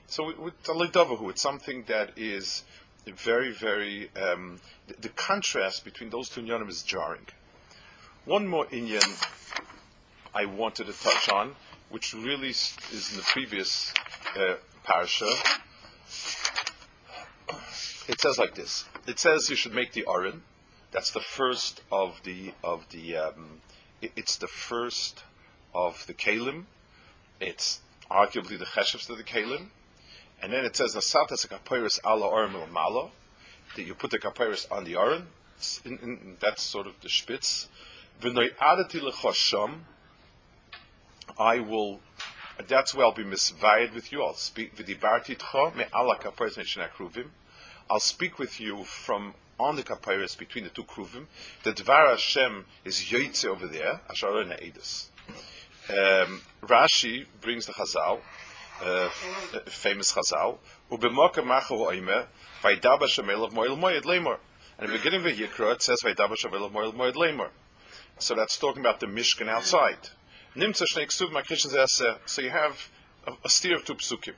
So 0.09 0.33
with 0.37 0.61
Alidavahu, 0.64 1.30
it's 1.30 1.40
something 1.40 1.85
that 1.87 2.19
is 2.19 2.64
very, 3.07 3.52
very, 3.52 4.11
um, 4.16 4.61
the, 4.88 4.95
the, 5.02 5.09
contrast 5.11 5.85
between 5.85 6.11
those 6.11 6.28
two 6.28 6.42
inyanim 6.42 6.69
is 6.69 6.83
jarring. 6.83 7.26
One 8.25 8.47
more 8.49 8.66
inyan 8.66 9.09
I 10.35 10.47
wanted 10.47 10.87
to 10.87 10.92
touch 10.92 11.28
on, 11.28 11.54
which 11.90 12.12
really 12.12 12.50
is 12.50 13.09
in 13.12 13.19
the 13.19 13.23
previous 13.23 13.95
uh, 14.37 14.54
parasha. 14.83 15.33
It 18.09 18.21
says 18.21 18.37
like 18.38 18.57
this. 18.57 18.89
It 19.07 19.19
says 19.19 19.49
you 19.49 19.57
should 19.57 19.75
make 19.75 19.92
the 19.92 20.04
aron. 20.09 20.42
That's 20.92 21.11
the 21.11 21.21
first 21.21 21.83
of 21.90 22.21
the 22.25 22.52
of 22.62 22.87
the. 22.90 23.16
Um, 23.16 23.61
it, 24.02 24.12
it's 24.16 24.37
the 24.37 24.47
first 24.47 25.25
of 25.75 26.07
the 26.07 26.14
kalim. 26.14 26.64
It's 27.40 27.80
arguably 28.11 28.59
the 28.59 28.66
cheshivs 28.66 29.09
of 29.09 29.16
the 29.16 29.25
kalim. 29.25 29.69
And 30.42 30.52
then 30.52 30.64
it 30.64 30.76
says 30.76 30.95
nasatas 30.95 31.47
kapiris 31.47 31.99
ala 32.04 32.26
orim 32.28 32.71
malo 32.71 33.12
that 33.76 33.83
you 33.83 33.95
put 33.95 34.11
the 34.11 34.19
kapiris 34.19 34.71
on 34.71 34.85
the 34.85 34.97
oren. 34.97 35.28
That's 36.40 36.62
sort 36.62 36.87
of 36.87 36.95
the 37.00 37.09
spitz. 37.09 37.69
I 41.38 41.59
will. 41.61 42.00
That's 42.69 42.95
where 42.95 43.07
I'll 43.07 43.12
be 43.12 43.25
misvayed 43.25 43.95
with 43.95 44.12
you. 44.12 44.23
I'll 44.23 44.35
speak 44.35 44.76
with 44.76 44.87
v'dibarti 44.87 45.38
tcho 45.38 45.75
me 45.75 45.85
ala 45.95 46.16
kapiris 46.16 46.59
kruvim. 46.97 47.30
I'll 47.90 47.99
speak 47.99 48.38
with 48.38 48.61
you 48.61 48.85
from 48.85 49.35
on 49.59 49.75
the 49.76 49.82
kapiris 49.82 50.38
between 50.38 50.64
the 50.64 50.70
two 50.70 50.85
kruvim. 50.85 51.26
The 51.64 51.73
dvar 51.73 52.09
Hashem 52.09 52.64
is 52.85 53.00
yoytze 53.11 53.44
over 53.44 53.66
there. 53.66 54.00
Asher 54.09 54.28
edus. 54.28 55.09
Um, 55.90 56.42
Rashi 56.62 57.26
brings 57.40 57.66
the 57.66 57.73
Chazal 57.73 58.20
uh, 58.82 59.09
famous 59.66 60.14
Chazal, 60.14 60.59
Ubemoka 60.90 61.42
Machu 61.42 61.78
Oime, 61.78 62.26
Vaidaba 62.62 63.02
Shemel 63.02 63.44
of 63.44 63.52
Moil 63.52 63.76
Moed 63.76 64.02
Lemor. 64.02 64.38
And 64.78 64.87
in 64.87 64.92
the 64.92 64.99
beginning 64.99 65.26
of 65.26 65.37
the 65.37 65.47
Yikra, 65.47 65.75
it 65.75 65.82
says 65.82 65.99
Vaidaba 66.04 66.37
Shemel 66.37 66.66
of 66.66 66.73
Moil 66.73 66.92
Moed 66.92 67.14
Lemor. 67.14 67.49
So 68.18 68.35
that's 68.35 68.59
talking 68.59 68.80
about 68.80 69.00
the 69.00 69.06
Mishkan 69.06 69.49
outside. 69.49 70.11
Nimtza 70.56 70.85
Shnei 70.85 71.06
Ksuv 71.06 71.30
Makrishan 71.30 71.75
Zeseh. 71.75 72.18
So 72.26 72.42
you 72.42 72.50
have 72.50 72.88
a, 73.26 73.32
a 73.44 73.49
steer 73.49 73.76
of 73.76 73.85
two 73.85 73.94
psukim. 73.94 74.35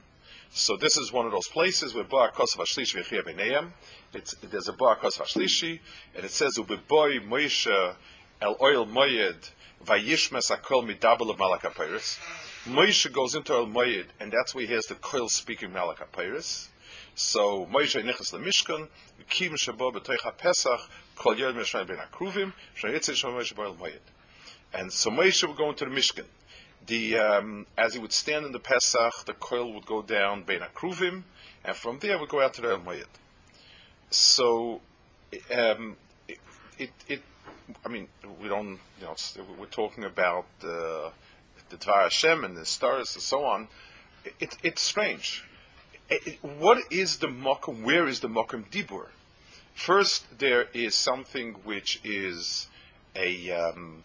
So 0.55 0.77
this 0.77 0.99
is 0.99 1.11
one 1.11 1.25
of 1.25 1.33
those 1.33 1.49
places 1.49 1.95
where 1.95 2.05
Bar 2.05 2.31
Kosav 2.31 2.59
Ashlishi 2.59 3.03
V'chiyah 3.03 3.25
B'neiam. 3.25 3.71
There's 4.13 4.69
a 4.69 4.75
Bar 4.75 4.99
Kosav 4.99 5.23
Ashlishi, 5.23 5.81
and 6.15 6.27
it 6.27 6.31
says 6.31 6.59
Ubeboy 6.59 7.27
Moisha 7.27 7.95
El 8.39 8.59
Oil 8.61 8.85
Moyed 8.87 9.51
Vayishmes 9.83 10.51
Akol 10.55 10.87
Midabel 10.87 11.31
of 11.31 11.39
Malakapiris. 11.39 12.19
Moshe 12.67 13.11
goes 13.11 13.35
into 13.35 13.55
El 13.55 13.67
Moyed, 13.67 14.09
and 14.21 14.31
that's 14.31 14.55
where 14.55 14.67
he 14.67 14.75
has 14.75 14.85
the 14.85 14.95
coil 14.95 15.31
speaking 15.31 15.71
Malach 15.71 16.07
Peiris. 16.13 16.69
So 17.15 17.65
Moshe 17.73 18.03
nichas 18.05 18.35
leMishkan, 18.35 18.89
Kim 19.31 19.55
Shabo 19.55 19.91
b'Toich 19.91 20.37
Pesach, 20.37 20.81
Kol 21.17 21.39
Yod 21.39 21.55
Mishraim 21.55 21.87
Ben 21.87 21.97
Akruvim, 21.97 22.53
Shnayitzei 22.79 23.15
Shom 23.15 23.41
Moshe 23.41 23.59
El 23.59 23.75
Moyed. 23.77 24.01
And 24.75 24.93
so 24.93 25.11
Moshe 25.11 25.49
would 25.49 25.57
go 25.57 25.71
into 25.71 25.87
the 25.87 25.91
Mishkan. 25.91 26.27
The 26.87 27.19
um, 27.19 27.67
as 27.79 27.95
he 27.95 28.01
would 28.01 28.13
stand 28.13 28.45
in 28.47 28.53
the 28.53 28.59
Pesach, 28.59 29.25
the 29.27 29.35
coil 29.35 29.73
would 29.73 29.87
go 29.87 30.03
down 30.03 30.43
Ben 30.43 30.61
Akruvim, 30.61 31.23
and 31.65 31.77
from 31.77 31.99
there 32.01 32.19
would 32.19 32.29
go 32.29 32.41
out 32.41 32.55
to 32.55 32.63
the 32.63 32.71
El 32.71 32.79
Moyed. 32.81 33.07
So 34.11 34.81
um, 35.57 35.97
it, 36.29 36.39
it, 36.79 36.91
it, 37.09 37.23
I 37.85 37.89
mean, 37.89 38.09
we 38.41 38.49
don't, 38.49 38.79
you 39.01 39.07
know, 39.07 39.15
we're 39.59 39.67
talking 39.67 40.05
about. 40.05 40.47
Uh, 40.63 41.11
the 41.73 41.79
Dvar 41.79 42.03
Hashem 42.03 42.45
and 42.45 42.57
the 42.57 42.65
stars 42.65 43.15
and 43.15 43.23
so 43.23 43.45
on, 43.45 43.69
it, 44.39 44.57
it's 44.63 44.83
strange. 44.83 45.45
It, 46.09 46.39
what 46.43 46.79
is 46.91 47.19
the 47.19 47.27
Mokum? 47.27 47.83
Where 47.83 48.07
is 48.07 48.21
the 48.21 48.29
Mokum 48.29 48.71
Dibur? 48.71 49.07
First, 49.75 50.39
there 50.39 50.69
is 50.75 50.95
something 50.95 51.55
which 51.65 52.01
is 52.05 52.69
a 53.17 53.51
um, 53.51 54.05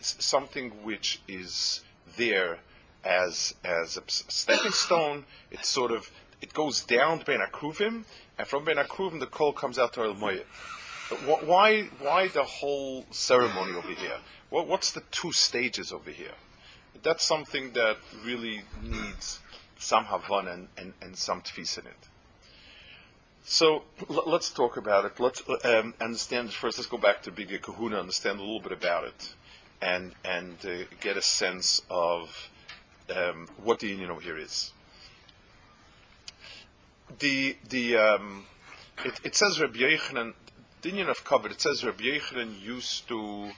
something 0.00 0.70
which 0.84 1.20
is 1.26 1.82
there 2.18 2.58
as 3.02 3.54
as 3.64 3.96
a 3.96 4.02
stepping 4.06 4.72
stone. 4.72 5.24
It's 5.50 5.68
sort 5.68 5.92
of 5.92 6.10
it 6.42 6.52
goes 6.52 6.84
down 6.84 7.20
to 7.20 7.24
Ben 7.24 7.40
Akruvim, 7.40 8.04
and 8.38 8.46
from 8.46 8.64
Ben 8.64 8.76
Akruvim 8.76 9.20
the 9.20 9.26
coal 9.26 9.54
comes 9.54 9.78
out 9.78 9.94
to 9.94 10.02
El 10.02 10.14
Moyed. 10.14 10.44
Why 11.24 11.84
why 12.00 12.28
the 12.28 12.44
whole 12.44 13.06
ceremony 13.10 13.72
over 13.74 13.94
here? 13.94 14.18
What, 14.50 14.66
what's 14.66 14.92
the 14.92 15.02
two 15.10 15.32
stages 15.32 15.92
over 15.92 16.10
here? 16.10 16.34
that's 17.02 17.24
something 17.24 17.72
that 17.72 17.96
really 18.24 18.62
needs 18.82 19.40
some 19.78 20.06
havan 20.06 20.52
and, 20.52 20.68
and, 20.76 20.92
and 21.00 21.16
some 21.16 21.42
tfis 21.42 21.78
in 21.78 21.86
it. 21.86 22.08
So 23.42 23.84
l- 24.10 24.24
let's 24.26 24.50
talk 24.50 24.76
about 24.76 25.04
it. 25.04 25.20
Let's 25.20 25.42
um, 25.64 25.94
understand 26.00 26.52
first. 26.52 26.78
Let's 26.78 26.88
go 26.88 26.98
back 26.98 27.22
to 27.22 27.30
Bigya 27.30 27.62
Kahuna, 27.62 28.00
understand 28.00 28.38
a 28.38 28.42
little 28.42 28.60
bit 28.60 28.72
about 28.72 29.04
it, 29.04 29.34
and 29.80 30.14
and 30.24 30.56
uh, 30.64 30.84
get 31.00 31.16
a 31.16 31.22
sense 31.22 31.82
of 31.90 32.50
um, 33.14 33.48
what 33.62 33.80
the 33.80 33.88
union 33.88 34.10
over 34.10 34.20
here 34.20 34.38
is. 34.38 34.72
The 37.18 37.56
the 37.68 37.96
um, 37.96 38.44
it, 39.04 39.20
it, 39.24 39.34
says 39.34 39.60
Rabbi 39.60 39.78
Yechanan, 39.78 40.34
the 40.82 40.88
union 40.90 41.08
of 41.08 41.24
covered. 41.24 41.52
It 41.52 41.60
says 41.60 41.84
Rabbi 41.84 42.04
Yechanan 42.04 42.60
used 42.60 43.08
to 43.08 43.50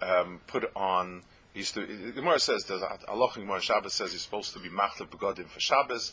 um, 0.00 0.40
put 0.46 0.70
on 0.74 1.22
used 1.54 1.74
to, 1.74 1.84
the 1.86 2.12
Gemara 2.12 2.40
says 2.40 2.64
that 2.64 3.04
Allah 3.08 3.28
Gemara 3.34 3.60
Shabbos 3.60 3.94
says 3.94 4.12
he's 4.12 4.22
supposed 4.22 4.52
to 4.54 4.58
be 4.58 4.68
machlef 4.70 5.08
begodim 5.08 5.48
for 5.48 5.60
Shabbos. 5.60 6.12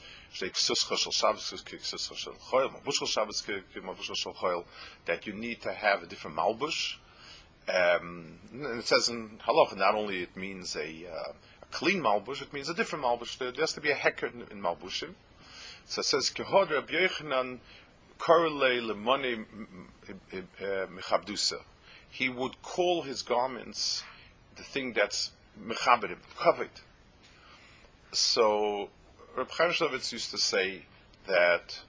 That 5.06 5.28
you 5.28 5.34
need 5.34 5.62
to 5.62 5.74
have 5.74 6.04
a 6.04 6.06
different 6.06 6.38
malbush. 6.38 6.96
Um, 7.68 8.40
it 8.54 8.86
says 8.86 9.10
in 9.10 9.40
halacha 9.48 9.78
not 9.78 9.96
only 9.96 10.24
it 10.24 10.36
means 10.36 10.76
a, 10.76 11.06
uh, 11.08 11.34
a 11.62 11.66
clean 11.72 12.02
malbush, 12.02 12.42
it 12.42 12.54
means 12.54 12.70
a 12.70 12.74
different 12.74 13.06
malbush. 13.06 13.38
There, 13.38 13.52
has 13.60 13.74
to 13.74 13.82
be 13.82 13.92
a 13.92 13.96
hecker 13.96 14.28
in, 14.28 14.42
in 14.52 14.62
malbushim. 14.62 15.14
So 15.86 16.02
it 16.02 16.06
says 16.06 16.32
kehod 16.34 16.72
Rabbi 16.72 16.94
Yochanan 16.94 17.60
korele 18.20 18.96
mechabdusa. 20.08 21.62
He 22.10 22.30
would 22.30 22.62
call 22.62 23.04
his 23.04 23.22
garments 23.22 24.04
the 24.56 24.64
thing 24.64 24.94
that's 24.94 25.32
mechaberim, 25.60 26.18
covered. 26.38 26.82
So 28.12 28.90
Reb 29.36 29.52
Chaim 29.52 29.72
used 29.92 30.32
to 30.32 30.38
say 30.38 30.86
that 31.28 31.80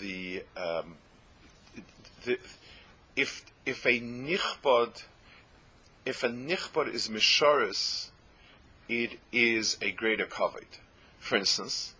the, 0.00 0.44
um, 0.56 0.96
the 2.24 2.38
if 3.16 3.44
if 3.64 3.86
a 3.86 4.00
nichbod 4.00 5.04
if 6.04 6.22
a 6.22 6.28
nichbod 6.28 6.92
is 6.92 7.08
misharis, 7.08 8.10
it 8.88 9.18
is 9.32 9.76
a 9.80 9.92
greater 9.92 10.26
covet. 10.26 10.80
For 11.18 11.36
instance, 11.36 11.94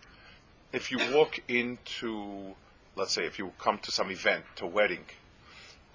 if 0.71 0.91
you 0.91 0.99
walk 1.13 1.39
into, 1.47 2.55
let's 2.95 3.13
say, 3.13 3.25
if 3.25 3.39
you 3.39 3.53
come 3.59 3.77
to 3.79 3.91
some 3.91 4.11
event, 4.11 4.43
to 4.57 4.65
a 4.65 4.67
wedding, 4.67 5.05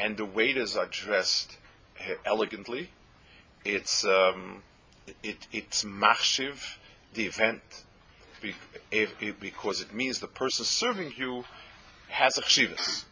and 0.01 0.17
the 0.17 0.25
waiters 0.25 0.77
are 0.77 0.87
dressed 0.87 1.59
elegantly, 2.25 2.91
it's 3.65 4.05
um, 4.05 4.63
it, 5.23 5.47
it's 5.53 5.85
machshiv, 5.85 6.77
the 7.15 7.25
event, 7.27 7.85
because 9.41 9.81
it 9.81 9.93
means 9.93 10.21
the 10.21 10.27
person 10.29 10.65
serving 10.65 11.13
you 11.17 11.45
has 12.09 12.39
a 12.39 12.43
chshivas. 12.43 13.05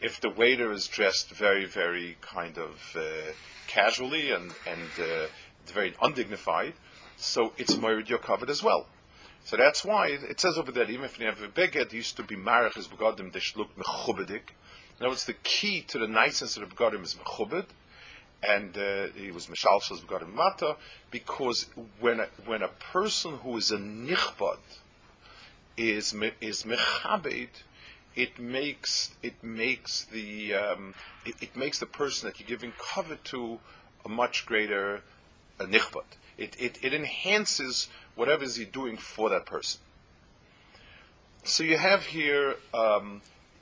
If 0.00 0.20
the 0.20 0.30
waiter 0.30 0.72
is 0.72 0.86
dressed 0.86 1.30
very, 1.30 1.66
very 1.66 2.16
kind 2.22 2.56
of 2.56 2.96
uh, 2.96 3.32
casually 3.70 4.32
and, 4.32 4.52
and 4.66 4.90
uh, 4.98 5.26
very 5.66 5.94
undignified, 6.02 6.74
so 7.16 7.52
it's 7.56 7.76
your 8.08 8.18
covered 8.18 8.50
as 8.50 8.62
well. 8.62 8.86
So 9.44 9.56
that's 9.56 9.84
why 9.84 10.08
it 10.08 10.40
says 10.40 10.58
over 10.58 10.72
there, 10.72 10.90
even 10.90 11.04
if 11.04 11.18
you 11.18 11.26
have 11.26 11.40
a 11.40 11.48
beged, 11.48 11.92
used 11.92 12.16
to 12.16 12.22
be 12.22 12.36
marach 12.36 12.76
is 12.76 12.88
begodim 12.88 13.32
deshluk 13.32 13.68
mechubedik. 13.78 14.46
In 14.98 15.06
other 15.06 15.10
words, 15.10 15.24
the 15.24 15.34
key 15.34 15.80
to 15.88 15.98
the 15.98 16.08
niceness 16.08 16.56
of 16.56 16.68
the 16.68 16.86
is 16.98 17.14
mechubed, 17.14 17.66
and 18.42 18.76
uh, 18.76 19.06
he 19.14 19.30
was 19.30 19.46
mishalshas 19.46 20.00
begodim 20.04 20.34
mata, 20.34 20.76
because 21.10 21.66
when 22.00 22.20
a, 22.20 22.28
when 22.44 22.62
a 22.62 22.68
person 22.68 23.38
who 23.42 23.56
is 23.56 23.70
a 23.70 23.78
nichbad 23.78 24.58
is 25.76 26.14
is 26.40 26.64
mechabed, 26.64 27.48
it 28.14 28.38
makes 28.38 29.14
it 29.22 29.42
makes 29.42 30.04
the 30.04 30.54
um, 30.54 30.94
it, 31.24 31.34
it, 31.40 31.56
makes 31.56 31.78
the 31.78 31.86
person 31.86 32.28
that 32.28 32.40
you're 32.40 32.48
giving 32.48 32.72
cover 32.78 33.16
to 33.16 33.60
a 34.04 34.08
much 34.08 34.46
greater 34.46 35.02
a 35.58 35.64
nichbad. 35.64 36.04
It, 36.38 36.56
it, 36.58 36.78
it 36.82 36.94
enhances 36.94 37.88
whatever 38.14 38.44
is 38.44 38.56
he 38.56 38.64
doing 38.64 38.96
for 38.96 39.28
that 39.28 39.44
person. 39.44 39.80
So 41.44 41.62
you 41.62 41.76
have 41.76 42.06
here 42.06 42.56
um, 42.72 43.20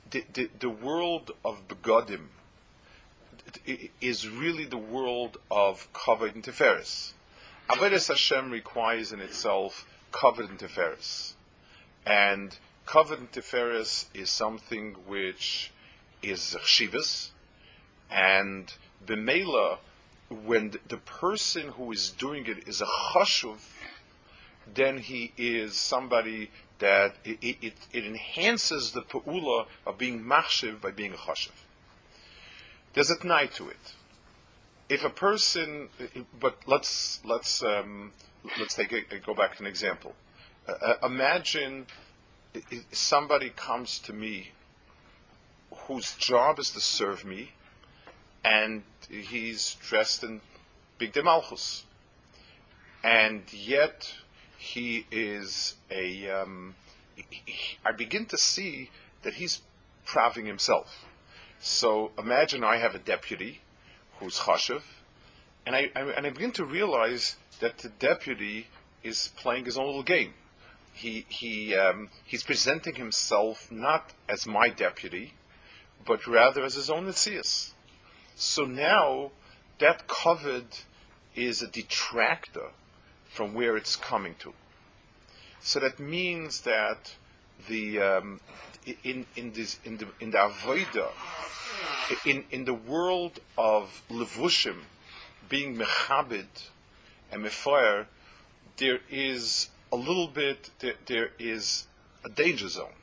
the, 0.09 0.23
the, 0.33 0.49
the, 0.59 0.69
world 0.69 1.31
of 1.43 1.67
begodim 1.67 2.27
is 4.01 4.27
really 4.29 4.65
the 4.65 4.77
world 4.77 5.37
of 5.51 5.91
covered 5.93 6.35
interference. 6.35 7.13
Avodas 7.69 8.07
Hashem 8.07 8.51
requires 8.51 9.11
in 9.11 9.19
itself 9.19 9.85
covered 10.11 10.49
interference. 10.49 11.35
And 12.05 12.57
covered 12.89 13.19
interference 13.19 14.09
is 14.15 14.31
something 14.31 14.95
which 15.05 15.71
is 16.23 16.57
chshivas, 16.59 17.29
and 18.09 18.73
b'meila, 19.05 19.77
when 20.29 20.71
the 20.87 20.97
person 20.97 21.67
who 21.69 21.91
is 21.91 22.09
doing 22.09 22.47
it 22.47 22.67
is 22.67 22.81
a 22.81 22.85
chashuv, 22.85 23.59
then 24.73 24.97
he 24.97 25.31
is 25.37 25.75
somebody 25.75 26.49
that 26.79 27.15
it, 27.23 27.37
it, 27.41 27.73
it 27.93 28.05
enhances 28.05 28.91
the 28.93 29.01
pa'ula 29.01 29.67
of 29.85 29.97
being 29.99 30.23
machshiv 30.23 30.81
by 30.81 30.89
being 30.89 31.13
a 31.13 31.17
chashuv. 31.17 31.57
There's 32.93 33.11
a 33.11 33.27
night 33.27 33.53
to 33.53 33.69
it. 33.69 33.93
If 34.87 35.05
a 35.05 35.11
person, 35.11 35.89
but 36.39 36.57
let's 36.65 37.21
let's 37.23 37.61
um, 37.61 38.13
let's 38.59 38.73
take 38.73 38.91
a, 38.91 39.19
go 39.19 39.35
back 39.35 39.57
to 39.57 39.61
an 39.61 39.67
example. 39.67 40.15
Uh, 40.67 40.71
uh 40.71 41.05
imagine 41.05 41.85
somebody 42.91 43.49
comes 43.49 43.99
to 43.99 44.13
me 44.13 44.51
whose 45.71 46.15
job 46.15 46.59
is 46.59 46.71
to 46.71 46.79
serve 46.79 47.25
me, 47.25 47.51
and 48.43 48.83
he's 49.09 49.75
dressed 49.81 50.23
in 50.23 50.41
big 50.97 51.13
demalchus, 51.13 51.83
and 53.03 53.51
yet 53.53 54.13
he 54.57 55.05
is 55.11 55.75
a. 55.91 56.29
Um, 56.29 56.75
I 57.85 57.91
begin 57.91 58.25
to 58.27 58.37
see 58.37 58.91
that 59.23 59.35
he's 59.35 59.61
praving 60.05 60.45
himself. 60.45 61.05
So 61.59 62.11
imagine 62.17 62.63
I 62.63 62.77
have 62.77 62.95
a 62.95 62.99
deputy 62.99 63.61
who's 64.19 64.39
chashiv, 64.39 64.83
and 65.65 65.75
I, 65.75 65.91
I, 65.95 66.01
and 66.01 66.25
I 66.25 66.29
begin 66.29 66.51
to 66.53 66.65
realize 66.65 67.35
that 67.59 67.79
the 67.79 67.89
deputy 67.89 68.67
is 69.03 69.31
playing 69.35 69.65
his 69.65 69.77
own 69.77 69.87
little 69.87 70.03
game. 70.03 70.33
He 70.99 71.25
he 71.29 71.75
um, 71.75 72.09
he's 72.25 72.43
presenting 72.43 72.95
himself 72.95 73.71
not 73.71 74.11
as 74.27 74.45
my 74.45 74.67
deputy, 74.67 75.33
but 76.05 76.27
rather 76.27 76.65
as 76.65 76.73
his 76.75 76.89
own 76.89 77.05
Messias. 77.05 77.73
So 78.35 78.65
now 78.65 79.31
that 79.79 80.07
covered 80.07 80.71
is 81.35 81.61
a 81.61 81.67
detractor 81.67 82.71
from 83.29 83.53
where 83.53 83.77
it's 83.77 83.95
coming 83.95 84.35
to. 84.39 84.53
So 85.61 85.79
that 85.79 85.99
means 85.99 86.61
that 86.61 87.15
the 87.69 88.01
um, 88.01 88.41
in 89.03 89.25
in 89.37 89.53
this 89.53 89.79
in 89.85 89.97
the 89.97 90.07
in 90.19 90.31
the 90.31 90.37
avoda 90.37 91.11
in 92.25 92.43
in 92.51 92.65
the 92.65 92.73
world 92.73 93.39
of 93.57 94.03
levushim 94.09 94.79
being 95.47 95.77
mechabed 95.77 96.69
and 97.31 97.45
mefayer, 97.45 98.07
there 98.75 98.99
is 99.09 99.69
a 99.91 99.95
little 99.95 100.27
bit 100.27 100.69
there, 100.79 100.95
there 101.05 101.29
is 101.39 101.87
a 102.23 102.29
danger 102.29 102.67
zone. 102.67 102.93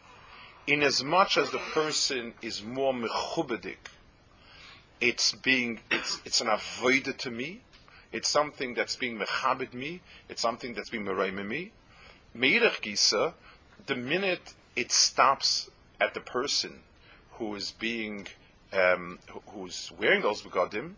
In 0.67 0.83
as 0.83 1.03
much 1.03 1.37
as 1.37 1.51
the 1.51 1.59
person 1.59 2.35
is 2.43 2.63
more 2.63 2.93
mechubedik 2.93 3.91
it's 5.01 5.33
being 5.33 5.81
it's 5.91 6.21
it's 6.25 6.41
an 6.41 6.49
avoida 6.49 7.17
to 7.17 7.31
me. 7.31 7.61
It's 8.13 8.29
something 8.29 8.75
that's 8.75 8.97
being 8.97 9.19
mechabed 9.19 9.75
me. 9.75 10.01
It's 10.29 10.41
something 10.41 10.75
that's 10.75 10.91
being 10.91 11.05
mereime 11.05 11.47
me. 11.47 11.73
Meirach 12.37 12.81
gisa, 12.81 13.35
the 13.87 13.95
minute 13.97 14.55
it 14.75 14.93
stops 14.93 15.71
at 16.01 16.15
the 16.15 16.21
person 16.21 16.81
who 17.33 17.55
is 17.55 17.73
being 17.73 18.27
um, 18.73 19.19
who's 19.49 19.93
wearing 19.99 20.23
those 20.23 20.43
begadim, 20.43 20.95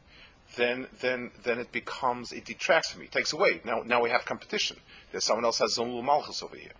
then 0.56 0.86
then 1.00 1.30
then 1.42 1.58
it 1.58 1.72
becomes 1.72 2.32
it 2.32 2.44
detracts 2.44 2.90
from 2.90 3.00
me, 3.00 3.06
it 3.06 3.12
takes 3.12 3.32
away. 3.32 3.60
Now 3.64 3.82
now 3.84 4.02
we 4.02 4.10
have 4.10 4.24
competition. 4.24 4.78
There's 5.10 5.24
someone 5.24 5.44
else 5.44 5.58
has 5.58 5.74
zon 5.74 6.04
malchus 6.04 6.42
over 6.42 6.56
here. 6.56 6.72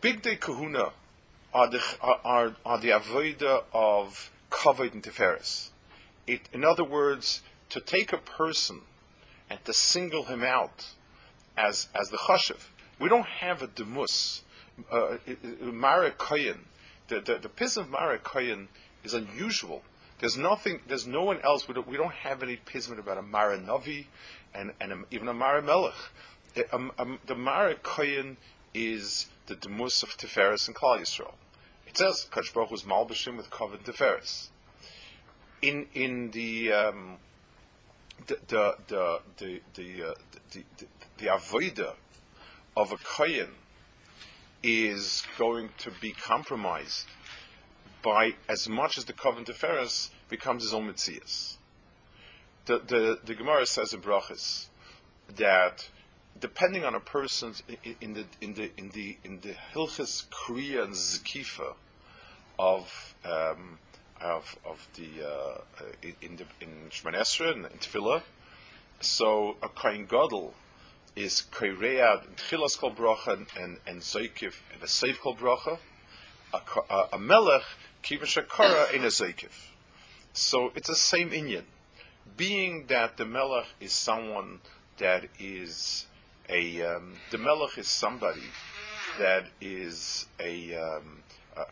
Big 0.00 0.22
day 0.22 0.36
kahuna 0.36 0.92
are 1.54 1.68
the 1.68 1.82
are, 2.00 2.56
are, 2.64 2.78
the 2.78 2.88
avoida 2.88 3.64
of 3.72 4.30
covered 4.50 4.94
interference. 4.94 5.70
It, 6.26 6.48
in 6.52 6.64
other 6.64 6.84
words, 6.84 7.42
to 7.70 7.80
take 7.80 8.12
a 8.12 8.18
person 8.18 8.82
and 9.50 9.64
to 9.64 9.72
single 9.72 10.24
him 10.24 10.42
out 10.42 10.94
as 11.56 11.88
as 11.94 12.08
the 12.08 12.16
chashiv. 12.16 12.68
We 12.98 13.08
don't 13.08 13.26
have 13.26 13.62
a 13.62 13.66
demus. 13.66 14.42
Uh, 14.90 15.18
Mara 15.60 16.10
Koyin, 16.10 16.60
the, 17.08 17.20
the, 17.20 17.48
the 17.48 17.80
of 17.80 17.90
Mara 17.90 18.18
Koyin 18.18 18.68
is 19.04 19.12
unusual. 19.12 19.82
There's 20.22 20.38
nothing, 20.38 20.78
there's 20.86 21.04
no 21.04 21.24
one 21.24 21.40
else. 21.40 21.66
We 21.66 21.74
don't, 21.74 21.88
we 21.88 21.96
don't 21.96 22.12
have 22.12 22.44
any 22.44 22.56
pism 22.56 22.96
about 22.96 23.18
a 23.18 23.22
Mara 23.22 23.58
Navi 23.58 24.06
and, 24.54 24.70
and 24.80 24.92
a, 24.92 24.98
even 25.10 25.26
a 25.26 25.34
Mara 25.34 25.60
Melech. 25.60 25.96
The, 26.54 26.72
um, 26.72 26.92
um, 26.96 27.18
Mara 27.36 27.74
Koyin 27.74 28.36
is 28.72 29.26
the 29.46 29.56
demus 29.56 30.04
of 30.04 30.10
Tiferes 30.10 30.68
and 30.68 30.76
Klal 30.76 31.00
Yisrael. 31.00 31.34
It 31.88 31.96
says 31.96 32.28
Kadosh 32.30 32.54
Baruch 32.54 32.70
was 32.70 32.84
malbashim 32.84 33.36
with 33.36 33.50
covered 33.50 33.82
Tiferes. 33.82 34.50
In 35.60 35.88
in 35.92 36.30
the 36.30 36.72
um, 36.72 37.16
the 38.28 38.38
the 38.46 38.76
the 38.86 39.20
the 39.38 39.60
the, 39.74 40.02
uh, 40.10 40.14
the, 40.52 40.62
the, 40.78 40.86
the 41.18 41.26
avoida 41.26 41.94
of 42.76 42.92
a 42.92 42.96
kohen 42.96 43.50
is 44.62 45.24
going 45.36 45.70
to 45.78 45.90
be 46.00 46.12
compromised 46.12 47.08
by 48.02 48.34
as 48.48 48.68
much 48.68 48.98
as 48.98 49.04
the 49.04 49.12
covenant 49.12 49.48
of 49.48 49.56
Ferris 49.56 50.10
becomes 50.28 50.62
his 50.62 50.74
own 50.74 50.88
mitzias. 50.92 51.56
The, 52.66 52.78
the, 52.78 53.18
the 53.24 53.34
Gemara 53.34 53.66
says 53.66 53.92
in 53.92 54.00
Brachas 54.00 54.66
that 55.36 55.88
depending 56.38 56.84
on 56.84 56.94
a 56.94 57.00
person's 57.00 57.62
in, 57.84 57.96
in 58.00 58.14
the 58.14 58.24
in 58.40 58.54
the 58.54 58.70
in 58.76 58.90
the 58.90 59.16
in 59.24 59.40
the 59.40 59.54
hilchas 59.74 60.26
kriya 60.28 60.84
and 60.84 60.94
zikifa 60.94 61.74
of 62.58 63.14
um, 63.24 63.78
of 64.20 64.56
of 64.64 64.88
the 64.94 65.26
uh, 65.26 65.60
in 66.20 66.36
the 66.36 66.44
in 66.60 66.90
Shemon 66.90 67.14
Esra 67.14 67.52
and 67.52 67.66
in 67.66 67.78
Tefillah, 67.78 68.22
so 69.00 69.56
a 69.62 69.68
kohen 69.68 70.06
gadol 70.06 70.54
is 71.14 71.44
koiread 71.52 72.26
and 72.26 72.36
chilas 72.36 72.78
kol 72.78 72.92
bracha 72.92 73.46
and 73.56 73.78
and, 73.86 74.00
zoikiv 74.00 74.54
and 74.72 74.82
a 74.82 74.86
seif 74.86 75.20
kol 75.20 75.36
bracha. 75.36 75.78
A, 76.54 76.60
a, 76.90 77.08
a 77.14 77.18
melech 77.18 77.64
kivashakara 78.02 78.92
in 78.92 79.04
a. 79.04 79.10
So 80.32 80.72
it's 80.74 80.88
the 80.88 80.96
same 80.96 81.32
Indian. 81.32 81.64
Being 82.36 82.86
that 82.86 83.16
the 83.16 83.24
melech 83.24 83.66
is 83.80 83.92
someone 83.92 84.60
that 84.98 85.24
is 85.38 86.06
a 86.48 86.82
um, 86.82 87.14
the 87.30 87.38
melech 87.38 87.78
is 87.78 87.88
somebody 87.88 88.42
that 89.18 89.46
is 89.60 90.26
a 90.40 90.74
um, 90.74 91.22
uh, 91.56 91.64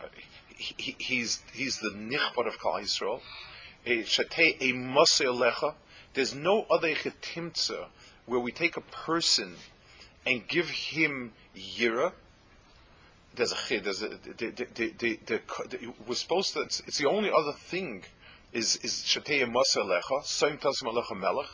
he, 0.56 0.96
he's 0.98 1.42
he's 1.52 1.78
the 1.78 1.90
nichbot 1.90 2.46
of 2.46 2.60
Kal 2.60 2.80
Yisrael. 2.80 3.20
There's 6.12 6.34
no 6.34 6.66
other 6.70 6.94
chetimtza 6.94 7.86
where 8.26 8.40
we 8.40 8.52
take 8.52 8.76
a 8.76 8.80
person 8.80 9.56
and 10.26 10.46
give 10.46 10.68
him 10.68 11.32
yira. 11.56 12.12
There's 13.34 13.52
a 13.52 13.80
there's 13.80 14.02
a 14.02 14.08
the, 14.08 14.66
the, 14.74 15.18
the, 15.26 15.92
we're 16.06 16.14
supposed 16.14 16.54
to. 16.54 16.62
It's, 16.62 16.80
it's, 16.86 16.98
the 16.98 17.08
only 17.08 17.30
other 17.30 17.52
thing 17.52 18.04
is 18.52 18.76
is 18.76 18.92
shatei 18.92 19.44
masa 19.44 19.84
lecha. 19.84 20.22
Soim 20.24 20.58
tasim 20.58 20.92
alecha 20.92 21.18
melech. 21.18 21.48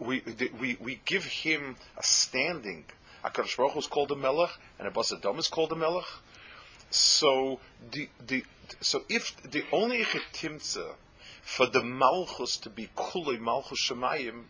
we, 0.00 0.22
we, 0.60 0.76
we 0.80 1.00
give 1.04 1.24
him 1.24 1.76
a 1.96 2.02
standing. 2.02 2.84
HaKadosh 3.24 3.56
Baruch 3.56 3.76
is 3.76 3.86
called 3.86 4.12
a 4.12 4.16
melech, 4.16 4.50
and 4.78 4.86
Abbas 4.86 5.12
Adam 5.12 5.38
is 5.38 5.48
called 5.48 5.72
a 5.72 5.76
melech. 5.76 6.06
So 6.90 7.60
the, 7.90 8.08
the, 8.24 8.44
so 8.80 9.02
if 9.08 9.36
the 9.42 9.64
only 9.72 10.04
chetimtza 10.04 10.94
for 11.42 11.66
the 11.66 11.82
malchus 11.82 12.56
to 12.58 12.70
be 12.70 12.88
kulei 12.96 13.38
malchus 13.38 13.88
shemayim 13.88 14.44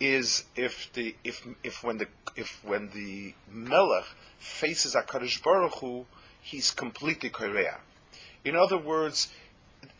is 0.00 0.44
if 0.56 0.92
the 0.92 1.16
if 1.24 1.46
if 1.64 1.82
when 1.82 1.98
the 1.98 2.06
if 2.36 2.62
when 2.64 2.90
the 2.90 3.34
melech 3.50 4.04
faces 4.38 4.94
Hakadosh 4.94 5.42
Baruch 5.42 5.78
Hu, 5.80 6.06
he's 6.40 6.70
completely 6.70 7.28
korea. 7.28 7.78
In 8.44 8.56
other 8.56 8.78
words, 8.78 9.28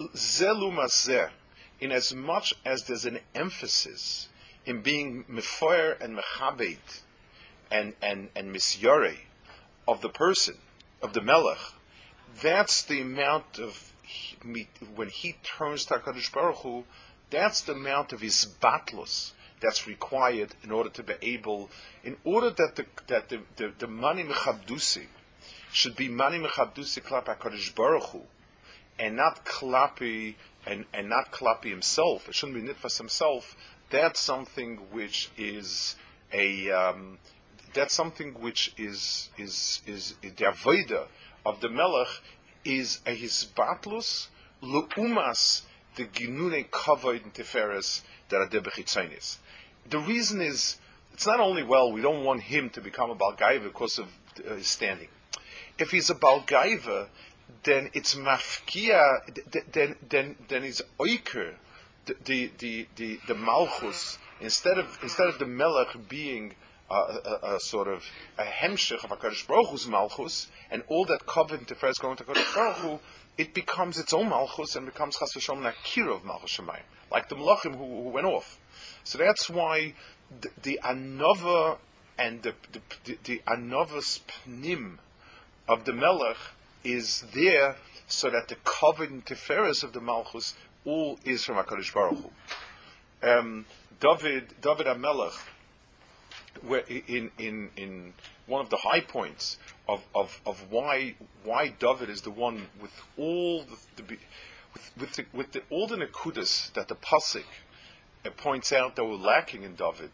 zelumazeh, 0.00 1.30
in 1.80 1.92
as 1.92 2.14
much 2.14 2.54
as 2.64 2.84
there's 2.84 3.04
an 3.04 3.20
emphasis 3.34 4.28
in 4.64 4.80
being 4.80 5.24
mefoyer 5.24 6.00
and 6.00 6.16
mechabed 6.16 7.02
and 7.70 7.94
and 8.02 8.30
and 8.34 8.54
misyore 8.54 9.16
of 9.86 10.00
the 10.00 10.08
person 10.08 10.56
of 11.02 11.12
the 11.12 11.20
melech, 11.20 11.58
that's 12.40 12.82
the 12.82 13.00
amount 13.00 13.58
of 13.58 13.92
when 14.94 15.08
he 15.08 15.36
turns 15.42 15.84
to 15.86 15.94
Hakadosh 15.94 16.32
Baruch 16.32 16.58
Hu, 16.58 16.84
that's 17.30 17.60
the 17.60 17.72
amount 17.72 18.12
of 18.12 18.20
his 18.20 18.46
batlus 18.60 19.32
that's 19.60 19.86
required 19.86 20.54
in 20.62 20.70
order 20.70 20.90
to 20.90 21.02
be 21.02 21.14
able, 21.22 21.70
in 22.04 22.16
order 22.24 22.50
that 22.50 22.76
the 22.76 22.86
that 23.08 23.28
the 23.28 23.40
the, 23.56 23.72
the 23.78 23.86
mani 23.86 24.24
mechabdusi 24.24 25.06
should 25.72 25.96
be 25.96 26.08
mani 26.08 26.38
mechabdusi 26.38 27.02
klap 27.02 27.24
Hakadosh 27.24 27.74
Baruch 27.74 28.04
Hu, 28.10 28.22
and 28.98 29.16
not 29.16 29.44
klapi 29.44 30.34
and 30.66 30.84
and 30.92 31.08
not 31.08 31.30
klapi 31.32 31.70
himself. 31.70 32.28
It 32.28 32.34
shouldn't 32.34 32.64
be 32.64 32.72
nitfas 32.72 32.98
himself. 32.98 33.56
That's 33.90 34.20
something 34.20 34.76
which 34.92 35.30
is 35.36 35.96
a 36.32 36.70
um, 36.70 37.18
that's 37.74 37.94
something 37.94 38.34
which 38.34 38.74
is 38.76 39.30
is 39.38 39.82
is, 39.86 40.14
is 40.22 40.34
the 40.36 40.44
avodah 40.44 41.06
of 41.44 41.60
the 41.60 41.68
melech 41.68 42.08
is 42.64 43.00
a 43.06 43.16
hisbatlus 43.16 44.28
leumas 44.62 45.62
the 45.96 46.04
ginune 46.04 46.68
kavod 46.68 47.22
and 47.22 47.34
teferes 47.34 48.02
that 48.28 48.36
are 48.36 48.46
debechitzainis. 48.46 49.38
The 49.88 49.98
reason 49.98 50.40
is 50.40 50.76
it's 51.12 51.26
not 51.26 51.40
only 51.40 51.62
well 51.62 51.90
we 51.90 52.02
don't 52.02 52.24
want 52.24 52.42
him 52.42 52.70
to 52.70 52.80
become 52.80 53.10
a 53.10 53.16
balgaiva 53.16 53.64
because 53.64 53.98
of 53.98 54.08
uh, 54.46 54.54
his 54.54 54.68
standing. 54.68 55.08
If 55.78 55.90
he's 55.90 56.10
a 56.10 56.14
balgaiva, 56.14 57.08
then 57.64 57.90
it's 57.92 58.14
mafkia. 58.14 59.20
Then 59.72 59.96
then 60.08 60.36
then 60.48 60.62
he's 60.62 60.82
oiker 60.98 61.54
the 62.06 62.16
the 62.24 62.50
the 62.58 62.86
the, 62.96 63.20
the 63.28 63.34
malchus 63.34 64.18
instead 64.40 64.78
of 64.78 64.98
instead 65.02 65.28
of 65.28 65.38
the 65.38 65.46
melech 65.46 66.08
being 66.08 66.54
a, 66.90 67.54
a, 67.54 67.60
sort 67.60 67.88
of 67.88 68.04
a 68.38 68.44
hemshich 68.44 69.04
of 69.04 69.10
HaKadosh 69.10 69.46
Baruch 69.46 69.68
Hu's 69.68 69.86
Malchus, 69.86 70.48
and 70.70 70.82
all 70.88 71.04
that 71.04 71.26
covenant 71.26 71.68
defers 71.68 71.98
going 71.98 72.16
to 72.16 72.24
HaKadosh 72.24 72.54
Baruch 72.54 72.76
Hu, 72.76 73.00
it 73.36 73.52
becomes 73.52 73.98
its 73.98 74.14
own 74.14 74.30
Malchus 74.30 74.74
and 74.74 74.86
becomes 74.86 75.18
Chas 75.18 75.34
V'Shalom 75.34 75.62
Nakir 75.62 76.08
of 76.08 76.24
Malchus 76.24 76.56
Shemayim, 76.56 76.82
like 77.12 77.28
the 77.28 77.34
Malachim 77.34 77.76
who, 77.76 78.04
who, 78.04 78.08
went 78.08 78.26
off. 78.26 78.58
So 79.08 79.16
that's 79.16 79.48
why 79.48 79.94
the, 80.38 80.50
the 80.62 80.80
Anova 80.84 81.78
and 82.18 82.42
the, 82.42 82.52
the, 82.72 82.80
the, 83.04 83.18
the 83.24 83.42
Anova's 83.48 84.20
Pnim 84.28 84.98
of 85.66 85.86
the 85.86 85.94
Melech 85.94 86.36
is 86.84 87.24
there 87.32 87.76
so 88.06 88.28
that 88.28 88.48
the 88.48 88.56
covenant 88.64 89.24
Tiferes 89.24 89.82
of 89.82 89.94
the 89.94 90.02
Malchus 90.02 90.56
all 90.84 91.18
is 91.24 91.42
from 91.42 91.56
HaKadosh 91.56 91.94
Baruch 91.94 92.18
Hu. 93.22 93.26
Um, 93.26 93.64
David, 93.98 94.52
David 94.60 94.86
HaMelech, 94.86 95.38
where 96.60 96.80
in, 96.80 97.30
in, 97.38 97.70
in 97.78 98.12
one 98.46 98.60
of 98.60 98.68
the 98.68 98.76
high 98.76 99.00
points 99.00 99.56
of, 99.88 100.04
of, 100.14 100.38
of 100.44 100.70
why 100.70 101.14
why 101.44 101.68
David 101.68 102.10
is 102.10 102.20
the 102.20 102.30
one 102.30 102.66
with 102.78 102.92
all 103.16 103.62
the, 103.62 104.02
the 104.02 104.18
with 104.74 104.92
with, 104.98 105.12
the, 105.14 105.24
with 105.32 105.52
the, 105.52 105.62
all 105.70 105.86
the 105.86 105.96
nekudas 105.96 106.70
that 106.74 106.88
the 106.88 106.94
pasuk 106.94 107.44
uh, 108.24 108.30
points 108.30 108.72
out 108.72 108.96
that 108.96 109.04
were 109.04 109.14
lacking 109.14 109.62
in 109.62 109.74
David, 109.74 110.10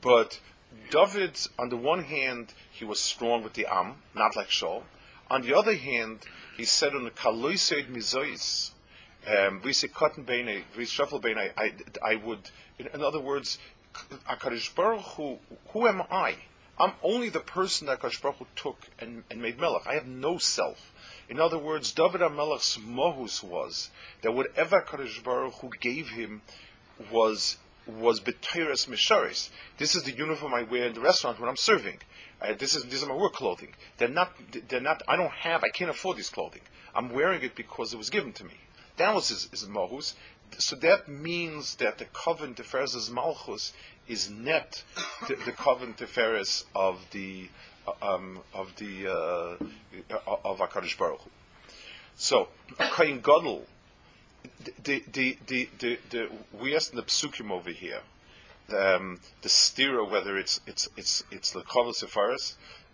but 0.00 0.40
David, 0.90 1.38
on 1.58 1.68
the 1.68 1.76
one 1.76 2.04
hand, 2.04 2.52
he 2.70 2.84
was 2.84 3.00
strong 3.00 3.42
with 3.42 3.54
the 3.54 3.66
Am, 3.66 3.96
not 4.14 4.36
like 4.36 4.48
Shaul. 4.48 4.82
On 5.30 5.42
the 5.42 5.54
other 5.54 5.74
hand, 5.74 6.20
he 6.56 6.64
said 6.64 6.94
on 6.94 7.04
the 7.04 7.10
Kaloiseid 7.10 7.88
Mizois, 7.88 8.72
um, 9.26 9.60
we 9.64 9.72
say 9.72 9.88
cotton 9.88 10.24
bene, 10.24 10.64
we 10.76 10.84
shuffle 10.84 11.18
bene. 11.18 11.50
I, 11.56 12.16
would, 12.16 12.50
in, 12.78 12.88
in 12.88 13.02
other 13.02 13.20
words, 13.20 13.58
Akadosh 14.28 14.74
Baruch 14.74 15.40
who 15.68 15.86
am 15.86 16.02
I? 16.10 16.36
I'm 16.78 16.92
only 17.02 17.28
the 17.28 17.40
person 17.40 17.86
that 17.86 18.00
Akadosh 18.00 18.20
Baruch 18.20 18.54
took 18.56 18.88
and, 18.98 19.24
and 19.30 19.40
made 19.40 19.58
Melech. 19.58 19.86
I 19.86 19.94
have 19.94 20.06
no 20.06 20.38
self. 20.38 20.92
In 21.28 21.40
other 21.40 21.58
words, 21.58 21.92
David 21.92 22.20
HaMelech's 22.20 22.78
mohus 22.78 23.42
was 23.42 23.90
that 24.22 24.32
whatever 24.32 24.82
Akadosh 24.82 25.22
Baruch 25.22 25.80
gave 25.80 26.10
him 26.10 26.42
was 27.10 27.58
was 27.86 28.20
betiras 28.20 28.88
misharis. 28.88 29.50
This 29.76 29.94
is 29.94 30.04
the 30.04 30.12
uniform 30.12 30.54
I 30.54 30.62
wear 30.62 30.86
in 30.86 30.94
the 30.94 31.00
restaurant 31.00 31.38
when 31.38 31.48
I'm 31.48 31.56
serving. 31.56 31.98
Uh, 32.40 32.54
this 32.54 32.74
is 32.74 32.84
these 32.84 33.02
are 33.02 33.08
my 33.08 33.14
work 33.14 33.34
clothing. 33.34 33.74
They're 33.98 34.08
not. 34.08 34.32
They're 34.68 34.80
not. 34.80 35.02
I 35.08 35.16
don't 35.16 35.32
have. 35.32 35.62
I 35.64 35.68
can't 35.68 35.90
afford 35.90 36.16
this 36.16 36.30
clothing. 36.30 36.62
I'm 36.94 37.10
wearing 37.10 37.42
it 37.42 37.54
because 37.56 37.92
it 37.92 37.96
was 37.96 38.10
given 38.10 38.32
to 38.34 38.44
me. 38.44 38.54
That 38.96 39.12
was 39.12 39.28
his, 39.28 39.48
his 39.50 39.64
mohus 39.64 40.14
so 40.58 40.76
that 40.76 41.08
means 41.08 41.76
that 41.76 41.98
the 41.98 42.04
covenant 42.06 42.58
Tiferes 42.58 43.10
Malchus 43.10 43.72
is 44.06 44.30
net 44.30 44.84
the, 45.28 45.36
the 45.44 45.52
covenant 45.52 45.98
Tiferes 45.98 46.64
of 46.74 47.06
the 47.10 47.48
um, 48.02 48.40
of 48.52 48.74
the 48.76 49.06
uh, 49.08 50.16
of 50.44 50.58
Hakadosh 50.58 50.96
Baruch 50.96 51.20
Hu. 51.20 51.30
So 52.16 52.48
Kain 52.78 53.20
Gadol, 53.20 53.66
the 54.82 55.04
the, 55.12 55.38
the 55.46 55.68
the 55.78 55.98
the 56.10 56.28
we 56.52 56.74
asked 56.74 56.94
the 56.94 57.02
psukim 57.02 57.50
over 57.50 57.70
here, 57.70 58.00
um, 58.70 59.20
the 59.42 59.48
stira 59.48 60.08
whether 60.08 60.36
it's 60.38 60.60
it's 60.66 60.88
it's 60.96 61.24
it's 61.30 61.50
the 61.50 61.62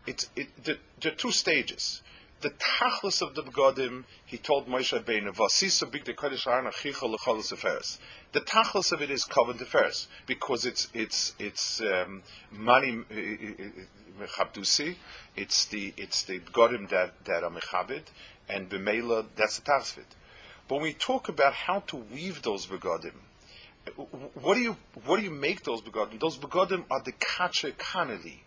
it's 0.06 0.30
it 0.35 0.64
the, 0.64 0.78
there 1.00 1.12
are 1.12 1.14
two 1.14 1.30
stages 1.30 2.02
the 2.40 2.50
tachlis 2.50 3.20
of 3.20 3.35
the 3.35 3.42
begodim, 3.42 4.04
he 4.24 4.38
told 4.38 4.66
Moshe 4.66 4.98
Rabbeinu, 4.98 5.35
"Vasisa 5.35 5.90
big 5.90 6.04
the 6.04 6.14
kodesh 6.14 6.46
arna 6.46 6.70
chicha 6.70 7.06
lecholos 7.06 7.52
aferes." 7.52 7.98
The 8.33 8.40
tachlis 8.40 8.92
of 8.92 9.02
it 9.02 9.11
is 9.11 9.24
covenant 9.24 9.62
affairs 9.62 10.09
because 10.26 10.64
it's 10.64 10.88
it's 10.94 11.35
it's 11.38 11.80
um, 11.80 12.22
money 12.50 13.02
mechabdusi. 14.18 14.96
It's 15.37 15.66
the 15.66 15.92
it's 15.96 16.22
the 16.22 16.40
begodim 16.40 16.88
that 16.88 17.24
that 17.26 17.44
are 17.44 17.50
mechabed, 17.50 18.04
and 18.48 18.70
b'meila 18.70 19.26
that's 19.37 19.59
the 19.59 19.70
tachlis 19.70 19.92
of 19.92 19.98
it. 19.98 20.16
But 20.70 20.76
when 20.76 20.85
we 20.85 20.92
talk 20.92 21.28
about 21.28 21.52
how 21.52 21.80
to 21.88 21.96
weave 21.96 22.42
those 22.42 22.66
begodim, 22.66 23.14
what 24.35 24.54
do 24.54 24.61
you 24.61 24.76
what 25.04 25.16
do 25.16 25.24
you 25.24 25.30
make 25.33 25.64
those 25.64 25.83
begodim? 25.83 26.20
Those 26.20 26.38
begodim 26.38 26.85
are 26.88 27.02
the 27.02 27.11
kache 27.11 27.76
kanadi 27.76 28.38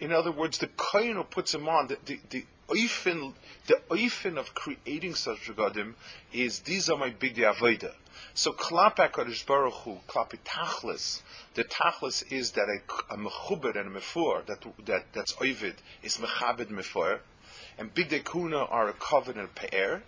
in 0.00 0.12
other 0.12 0.32
words, 0.32 0.58
the 0.58 0.66
kohen 0.66 1.22
puts 1.24 1.52
them 1.52 1.68
on, 1.68 1.88
the, 1.88 1.98
the, 2.04 2.20
the 2.30 2.44
oifin, 2.68 3.32
the 3.66 3.80
oifin 3.90 4.36
of 4.38 4.54
creating 4.54 5.14
such 5.14 5.48
regadim 5.48 5.94
is, 6.32 6.60
these 6.60 6.90
are 6.90 6.98
my 6.98 7.10
big 7.10 7.36
avodah. 7.36 7.94
So 8.34 8.52
klap 8.52 8.96
HaKadosh 8.96 9.46
Baruch 9.46 9.74
Hu, 9.84 9.98
tachlis, 10.08 11.22
the 11.54 11.64
tachlis 11.64 12.30
is 12.30 12.52
that 12.52 12.68
a, 12.68 13.14
a 13.14 13.16
mechubed 13.16 13.76
and 13.76 13.96
a 13.96 14.00
mefor, 14.00 14.46
that, 14.46 14.64
that, 14.86 15.06
that's 15.12 15.32
oivid, 15.34 15.76
is 16.02 16.18
mechabed 16.18 16.66
mefor, 16.66 17.20
and 17.78 17.92
big 17.94 18.24
kuna 18.24 18.58
are 18.58 18.88
a 18.88 18.92
covenant 18.92 19.50
and 19.60 19.72
a 19.82 20.02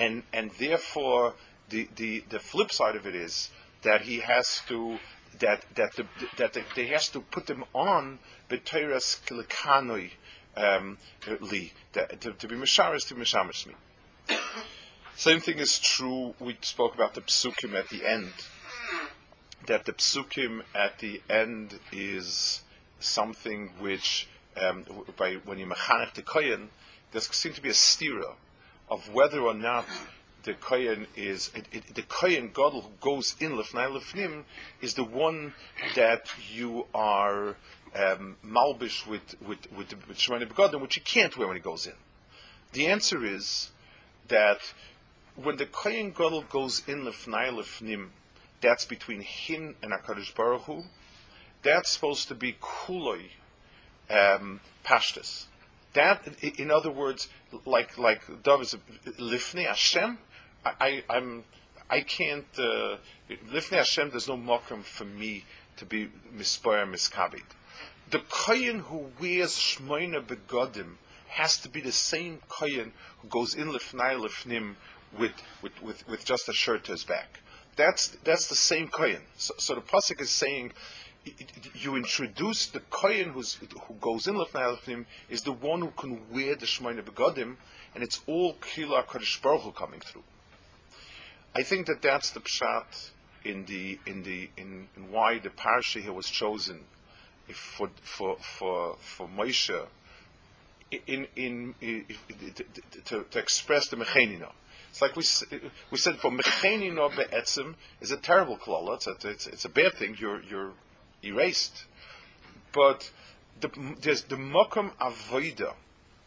and, 0.00 0.22
and 0.32 0.50
therefore 0.58 1.34
the, 1.68 1.88
the, 1.94 2.24
the 2.30 2.40
flip 2.40 2.72
side 2.72 2.96
of 2.96 3.06
it 3.06 3.14
is 3.14 3.50
that 3.82 4.02
he 4.02 4.20
has 4.20 4.62
to 4.66 4.98
that 5.38 5.64
that 5.74 5.94
the, 5.96 6.06
that 6.36 6.52
the, 6.52 6.62
they 6.74 6.86
has 6.86 7.08
to 7.08 7.20
put 7.20 7.46
them 7.46 7.64
on 7.72 8.18
b'teiras 8.50 9.20
kilikanoi 9.24 10.10
um, 10.56 10.98
li 11.40 11.72
to, 11.92 12.32
to 12.32 12.48
be 12.48 12.56
misharis 12.56 13.06
to 13.06 13.14
mishamish 13.14 13.66
me. 13.66 13.74
Same 15.16 15.40
thing 15.40 15.58
is 15.58 15.78
true. 15.78 16.34
We 16.40 16.56
spoke 16.62 16.94
about 16.94 17.14
the 17.14 17.20
psukim 17.20 17.74
at 17.74 17.88
the 17.88 18.06
end. 18.06 18.32
That 19.66 19.84
the 19.84 19.92
psukim 19.92 20.62
at 20.74 20.98
the 20.98 21.22
end 21.28 21.78
is 21.92 22.62
something 22.98 23.72
which, 23.78 24.28
um, 24.60 24.84
by 25.16 25.34
when 25.44 25.58
you 25.58 25.66
mechanech 25.66 26.14
the 26.14 26.22
kohen, 26.22 26.70
there 27.12 27.20
seems 27.20 27.56
to 27.56 27.62
be 27.62 27.68
a 27.68 27.72
stira 27.72 28.34
of 28.90 29.08
whether 29.12 29.40
or 29.40 29.54
not 29.54 29.86
the 30.42 30.54
kohen 30.54 31.06
is 31.16 31.50
it, 31.54 31.66
it, 31.72 31.94
the 31.94 32.02
kohen 32.02 32.48
gadol 32.48 32.82
who 32.82 32.90
goes 33.00 33.36
in 33.40 33.52
lefnai 33.52 33.86
lefnim 33.88 34.44
is 34.80 34.94
the 34.94 35.04
one 35.04 35.54
that 35.94 36.26
you 36.52 36.86
are 36.94 37.56
um, 37.94 38.36
malbish 38.44 39.06
with 39.06 39.36
with 39.46 39.70
with, 39.76 39.94
with 40.08 40.74
which 40.80 40.94
he 40.94 41.00
can't 41.00 41.36
wear 41.36 41.46
when 41.46 41.56
he 41.56 41.62
goes 41.62 41.86
in. 41.86 41.94
The 42.72 42.86
answer 42.86 43.24
is 43.24 43.70
that 44.28 44.72
when 45.36 45.56
the 45.56 45.66
kohen 45.66 46.10
gadol 46.10 46.42
goes 46.42 46.82
in 46.86 47.04
lefnai 47.04 47.50
lefnim, 47.50 48.08
that's 48.60 48.84
between 48.84 49.20
him 49.20 49.76
and 49.82 49.92
HaKadosh 49.92 50.34
Baruch 50.34 50.62
Hu, 50.62 50.84
that's 51.62 51.90
supposed 51.90 52.28
to 52.28 52.34
be 52.34 52.56
kuloi 52.60 53.30
um. 54.08 54.60
That, 55.94 56.26
in 56.42 56.70
other 56.70 56.90
words, 56.90 57.28
like 57.64 57.98
like 57.98 58.42
Dov 58.42 58.62
is 58.62 58.76
lifnei 59.18 59.66
Hashem. 59.66 60.18
I, 60.64 61.02
I 61.08 61.16
am 61.16 61.44
I 61.88 62.02
can't 62.02 62.46
uh, 62.56 62.96
lifnei 63.52 63.78
Hashem. 63.78 64.10
There's 64.10 64.28
no 64.28 64.36
mokum 64.36 64.82
for 64.82 65.04
me 65.04 65.44
to 65.76 65.84
be 65.84 66.10
mispoyer 66.34 66.88
miskabit. 66.88 67.42
The 68.10 68.20
kohen 68.28 68.80
who 68.80 69.10
wears 69.20 69.56
shmoina 69.56 70.24
begodim 70.24 70.94
has 71.28 71.56
to 71.58 71.68
be 71.68 71.80
the 71.80 71.92
same 71.92 72.40
kohen 72.48 72.92
who 73.18 73.28
goes 73.28 73.54
in 73.54 73.68
lifnai 73.68 74.20
lifnim 74.20 74.74
with, 75.18 75.32
with, 75.62 75.82
with, 75.82 76.08
with 76.08 76.24
just 76.24 76.48
a 76.48 76.52
shirt 76.52 76.84
to 76.84 76.92
his 76.92 77.04
back. 77.04 77.40
That's 77.76 78.08
that's 78.24 78.48
the 78.48 78.56
same 78.56 78.88
kohen. 78.88 79.22
So, 79.36 79.54
so 79.58 79.74
the 79.74 79.80
pasuk 79.80 80.20
is 80.20 80.30
saying 80.30 80.72
you 81.74 81.96
introduce 81.96 82.66
the 82.66 82.80
kohen 82.80 83.30
who 83.30 83.94
goes 84.00 84.26
in 84.26 84.34
lefnei 84.34 85.04
is 85.28 85.42
the 85.42 85.52
one 85.52 85.80
who 85.80 85.90
can 85.90 86.20
wear 86.30 86.54
the 86.56 86.66
shmoina 86.66 87.02
begodim, 87.02 87.56
and 87.94 88.02
it's 88.02 88.20
all 88.26 88.54
kila 88.54 89.02
kadosh 89.02 89.40
baruch 89.42 89.62
Hu 89.62 89.72
coming 89.72 90.00
through. 90.00 90.24
I 91.54 91.62
think 91.62 91.86
that 91.86 92.00
that's 92.00 92.30
the 92.30 92.40
pshat 92.40 93.10
in 93.44 93.66
the 93.66 93.98
in 94.06 94.22
the 94.22 94.50
in, 94.56 94.88
in 94.96 95.10
why 95.10 95.38
the 95.38 95.50
parsha 95.50 96.00
here 96.00 96.12
was 96.12 96.28
chosen 96.28 96.84
for 97.52 97.90
for 98.00 98.36
for 98.38 98.96
for 99.00 99.28
Moshe 99.28 99.86
in 101.06 101.26
in, 101.36 101.74
to, 103.04 103.24
to, 103.24 103.38
express 103.38 103.88
the 103.88 103.96
mechenina. 103.96 104.50
It's 104.90 105.00
like 105.00 105.16
we 105.16 105.24
we 105.90 105.98
said 105.98 106.16
for 106.16 106.30
mechenina 106.30 107.14
be'etzim 107.14 107.74
is 108.00 108.10
a 108.10 108.16
terrible 108.16 108.56
klala. 108.56 108.96
It's 108.96 109.24
it's, 109.24 109.46
it's 109.46 109.64
a 109.64 109.68
bad 109.68 109.94
thing. 109.94 110.16
You're 110.18 110.42
you're 110.42 110.72
erased. 111.22 111.84
But 112.72 113.10
the, 113.60 113.70
there's 114.00 114.24
the 114.24 114.36
makam 114.36 114.92
avoida. 115.00 115.74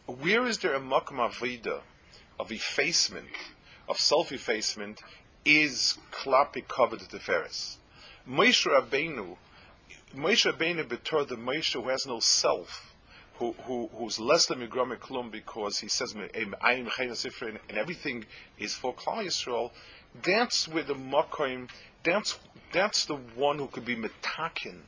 Where 0.06 0.46
is 0.46 0.58
there 0.58 0.74
a 0.74 0.80
makam 0.80 1.18
avoida 1.18 1.80
of 2.38 2.50
effacement, 2.50 3.28
of 3.88 3.98
self-effacement, 3.98 5.00
is 5.44 5.98
klapi 6.10 6.66
covered 6.66 7.00
the 7.00 7.18
Tiferes. 7.18 7.76
Moshe 8.28 8.66
Rabbeinu, 8.66 9.36
Moshe 10.16 10.50
Rabbeinu 10.50 10.84
betor 10.88 11.26
the 11.26 11.36
Moshe 11.36 11.74
who 11.74 11.88
has 11.88 12.06
no 12.06 12.20
self, 12.20 12.94
who, 13.34 13.54
who, 13.64 13.90
who's 13.94 14.18
less 14.18 14.46
than 14.46 14.60
Migrame 14.60 14.96
Klum 14.96 15.30
because 15.30 15.80
he 15.80 15.88
says, 15.88 16.14
I 16.62 16.74
am 16.74 16.88
and 16.98 17.78
everything 17.78 18.24
is 18.58 18.74
for 18.74 18.94
Klal 18.94 19.26
Yisrael, 19.26 19.70
that's 20.22 20.68
where 20.68 20.84
the 20.84 20.94
Makoim, 20.94 21.68
that's, 22.02 22.38
that's 22.74 23.04
the 23.06 23.14
one 23.14 23.58
who 23.58 23.68
could 23.68 23.84
be 23.84 23.94
Metakin, 23.94 24.80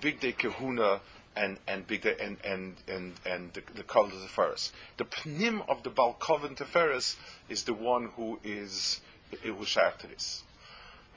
Big 0.00 0.18
Day 0.18 0.32
Kahuna, 0.32 1.00
and 1.36 1.58
and 1.68 1.86
big 1.86 2.04
and 2.04 2.38
and 2.44 2.74
and 2.88 3.12
and 3.24 3.52
the, 3.52 3.62
the 3.74 3.84
Kol 3.84 4.08
Teferes. 4.08 4.72
The 4.96 5.04
pnim 5.04 5.66
of 5.68 5.84
the 5.84 5.90
Balkovin 5.90 6.56
Teferes 6.56 7.14
is 7.48 7.62
the 7.62 7.72
one 7.72 8.10
who 8.16 8.40
is 8.42 9.00
this. 9.30 10.42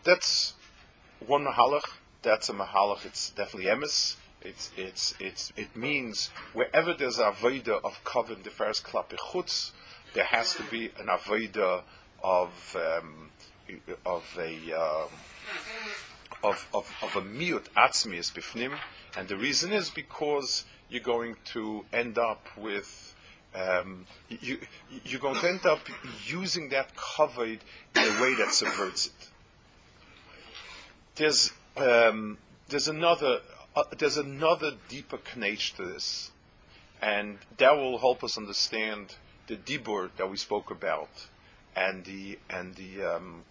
That's 0.03 0.53
one 1.25 1.45
mahalach. 1.45 1.89
That's 2.21 2.47
a 2.47 2.53
mahalach. 2.53 3.05
It's 3.05 3.31
definitely 3.31 3.71
emes. 3.71 4.17
It's 4.39 4.69
it's 4.77 5.15
it's 5.19 5.51
it 5.57 5.75
means 5.75 6.29
wherever 6.53 6.93
there's 6.93 7.17
a 7.17 7.31
avoda 7.31 7.83
of 7.83 8.03
Kovin 8.03 8.43
Teferes 8.43 8.83
klape 8.83 9.17
chutz, 9.17 9.71
there 10.13 10.25
has 10.25 10.53
to 10.55 10.63
be 10.63 10.91
an 10.99 11.07
avoda 11.07 11.81
of 12.23 12.77
um, 12.77 13.31
of 14.05 14.37
a 14.39 14.73
um, 14.73 15.09
of, 16.43 16.67
of, 16.73 16.91
of 17.01 17.15
a 17.15 17.21
miut 17.21 17.69
atzmius 17.75 18.31
bifnim, 18.31 18.77
and 19.17 19.27
the 19.27 19.37
reason 19.37 19.71
is 19.71 19.89
because 19.89 20.65
you're 20.89 21.01
going 21.01 21.35
to 21.45 21.85
end 21.93 22.17
up 22.17 22.47
with 22.57 23.15
um, 23.55 24.07
you, 24.29 24.59
you're 25.05 25.21
going 25.21 25.39
to 25.39 25.47
end 25.47 25.65
up 25.65 25.79
using 26.25 26.69
that 26.69 26.95
covered 26.95 27.59
in 27.95 28.01
a 28.01 28.21
way 28.21 28.33
that 28.35 28.51
subverts 28.51 29.07
it. 29.07 29.29
There's 31.15 31.51
um, 31.77 32.39
there's 32.69 32.87
another 32.87 33.41
uh, 33.75 33.83
there's 33.97 34.17
another 34.17 34.71
deeper 34.89 35.17
connection 35.17 35.77
to 35.77 35.93
this, 35.93 36.31
and 37.01 37.37
that 37.57 37.75
will 37.75 37.99
help 37.99 38.23
us 38.23 38.37
understand 38.37 39.15
the 39.47 39.55
dibur 39.55 40.09
that 40.17 40.29
we 40.29 40.37
spoke 40.37 40.71
about, 40.71 41.27
and 41.75 42.05
the 42.05 42.39
and 42.49 42.73
the 42.75 43.03
um, 43.03 43.43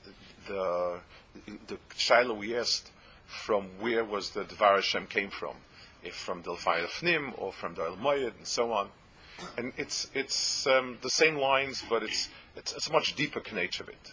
the 0.49 1.01
the 1.67 1.79
Shiloh 1.97 2.35
we 2.35 2.57
asked 2.57 2.91
from 3.27 3.65
where 3.81 4.05
was 4.05 4.31
the 4.31 4.45
Dvar 4.45 4.77
Hashem 4.77 5.07
came 5.07 5.31
from, 5.31 5.57
if 6.03 6.15
from 6.15 6.43
the 6.43 6.55
Fire 6.55 6.87
Fnim 6.87 7.33
or 7.37 7.53
from 7.53 7.75
the 7.75 7.95
Moyed 8.01 8.35
and 8.37 8.47
so 8.47 8.73
on. 8.73 8.89
And 9.57 9.73
it's 9.77 10.11
it's 10.15 10.67
um, 10.67 10.99
the 11.01 11.11
same 11.11 11.37
lines, 11.37 11.83
but 11.89 12.03
it's, 12.03 12.29
it's 12.57 12.73
it's 12.75 12.89
a 12.89 12.93
much 12.93 13.17
deeper 13.17 13.41
connection 13.41 13.85
of 13.85 13.89
it. 13.89 14.13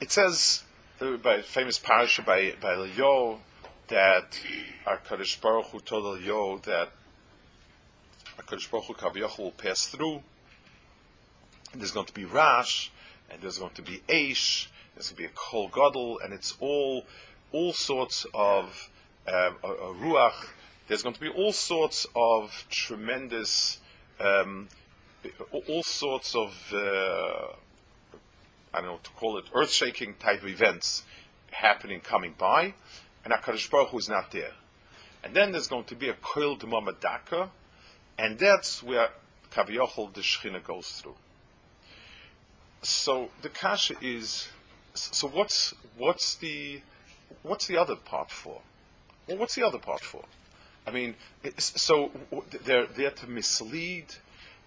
It 0.00 0.12
says 0.12 0.62
uh, 1.00 1.16
by 1.16 1.42
famous 1.42 1.78
parasha 1.78 2.22
by 2.22 2.54
by 2.60 2.76
Leo 2.76 3.40
that 3.88 4.38
our 4.86 4.98
Kadosh 4.98 5.40
Baruch 5.40 5.66
Hu 5.66 5.80
told 5.80 6.20
Leo 6.20 6.58
that 6.58 6.90
our 8.38 8.44
Kadosh 8.44 8.70
Baruch 8.70 8.86
Hu 9.00 9.42
will 9.42 9.50
pass 9.50 9.86
through. 9.86 10.22
And 11.72 11.82
there's 11.82 11.90
going 11.90 12.06
to 12.06 12.14
be 12.14 12.24
Rash, 12.24 12.90
and 13.30 13.40
there's 13.40 13.58
going 13.58 13.74
to 13.74 13.82
be 13.82 14.02
Aish, 14.08 14.68
there's 14.94 15.10
going 15.10 15.16
to 15.16 15.22
be 15.22 15.24
a 15.24 15.30
Kol 15.34 15.68
Gadol, 15.68 16.20
and 16.20 16.32
it's 16.32 16.56
all 16.60 17.04
all 17.52 17.72
sorts 17.72 18.26
of 18.34 18.90
um, 19.26 19.56
a, 19.62 19.68
a 19.68 19.94
Ruach. 19.94 20.48
There's 20.86 21.02
going 21.02 21.14
to 21.14 21.20
be 21.20 21.28
all 21.28 21.52
sorts 21.52 22.06
of 22.16 22.64
tremendous, 22.70 23.78
um, 24.20 24.68
all 25.68 25.82
sorts 25.82 26.34
of, 26.34 26.72
uh, 26.72 27.52
I 28.72 28.78
don't 28.78 28.86
know 28.86 28.92
what 28.92 29.04
to 29.04 29.10
call 29.10 29.36
it, 29.36 29.44
earth 29.54 29.70
shaking 29.70 30.14
type 30.14 30.44
events 30.44 31.04
happening, 31.50 32.00
coming 32.00 32.34
by, 32.38 32.74
and 33.24 33.34
HaKadosh 33.34 33.70
Baruch 33.70 33.90
Hu 33.90 33.98
is 33.98 34.08
not 34.08 34.30
there. 34.30 34.52
And 35.22 35.34
then 35.34 35.52
there's 35.52 35.68
going 35.68 35.84
to 35.84 35.94
be 35.94 36.08
a 36.08 36.14
Koil 36.14 36.58
Demamadaka, 36.58 37.50
and 38.18 38.38
that's 38.38 38.82
where 38.82 39.10
Kaviyachol 39.50 40.14
the 40.14 40.22
Shechina 40.22 40.62
goes 40.64 40.88
through. 40.88 41.16
So 42.82 43.30
the 43.42 43.48
kasha 43.48 43.94
is, 44.00 44.48
so 44.94 45.28
what's 45.28 45.74
what's 45.96 46.34
the 46.36 46.82
what's 47.42 47.66
the 47.66 47.76
other 47.76 47.96
part 47.96 48.30
for? 48.30 48.60
Well, 49.26 49.38
what's 49.38 49.54
the 49.54 49.66
other 49.66 49.78
part 49.78 50.00
for? 50.00 50.24
I 50.86 50.90
mean, 50.90 51.16
so 51.58 52.10
they're 52.64 52.86
there 52.86 53.10
to 53.10 53.26
mislead. 53.26 54.06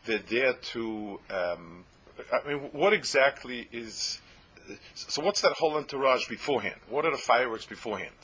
They're 0.06 0.20
there 0.20 0.54
to. 0.54 1.20
Um, 1.30 1.86
I 2.32 2.48
mean, 2.48 2.60
what 2.74 2.94
exactly 2.94 3.68
is? 3.72 4.20
So 4.94 5.24
what's 5.24 5.42
that 5.42 5.54
whole 5.54 5.76
entourage 5.76 6.28
beforehand? 6.28 6.76
What 6.90 7.06
are 7.06 7.12
the 7.12 7.18
fireworks 7.18 7.66
beforehand? 7.66 8.16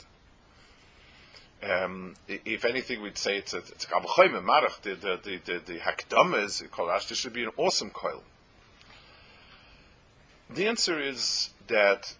Um, 1.60 2.14
if 2.28 2.64
anything, 2.64 3.02
we'd 3.02 3.18
say 3.18 3.36
it's 3.36 3.52
a 3.52 3.58
it's 3.58 3.84
a 3.84 3.88
marach. 3.88 4.80
The 4.82 4.94
the 4.94 5.18
the 5.22 5.40
the, 5.44 5.72
the 5.72 5.78
hakdamas 5.80 6.68
kolash. 6.68 7.08
This 7.08 7.18
should 7.18 7.32
be 7.32 7.42
an 7.42 7.50
awesome 7.56 7.90
coil. 7.90 8.22
The 10.50 10.66
answer 10.66 10.98
is 10.98 11.50
that 11.66 12.14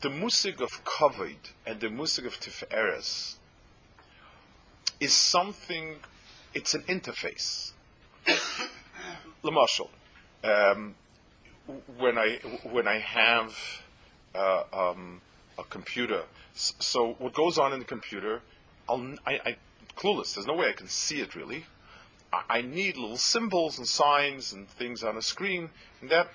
the 0.00 0.08
musig 0.08 0.60
of 0.60 0.84
kavod 0.84 1.52
and 1.66 1.80
the 1.80 1.88
musig 1.88 2.26
of 2.26 2.40
tiferes 2.40 3.36
is 5.00 5.12
something. 5.12 5.96
It's 6.54 6.74
an 6.74 6.82
interface. 6.82 7.72
Lamashal, 9.44 9.90
um, 10.42 10.94
when 11.98 12.16
I 12.16 12.36
when 12.62 12.88
I 12.88 12.98
have 12.98 13.82
uh, 14.34 14.62
um, 14.72 15.20
a 15.58 15.64
computer, 15.64 16.22
so 16.54 17.16
what 17.18 17.34
goes 17.34 17.58
on 17.58 17.74
in 17.74 17.80
the 17.80 17.84
computer, 17.84 18.40
I'll, 18.88 19.14
I, 19.26 19.40
I 19.44 19.56
clueless. 19.94 20.34
There's 20.34 20.46
no 20.46 20.54
way 20.54 20.68
I 20.68 20.72
can 20.72 20.88
see 20.88 21.20
it 21.20 21.34
really. 21.34 21.66
I, 22.32 22.42
I 22.48 22.62
need 22.62 22.96
little 22.96 23.18
symbols 23.18 23.76
and 23.76 23.86
signs 23.86 24.54
and 24.54 24.68
things 24.68 25.02
on 25.02 25.18
a 25.18 25.22
screen, 25.22 25.68
and 26.00 26.08
that 26.08 26.28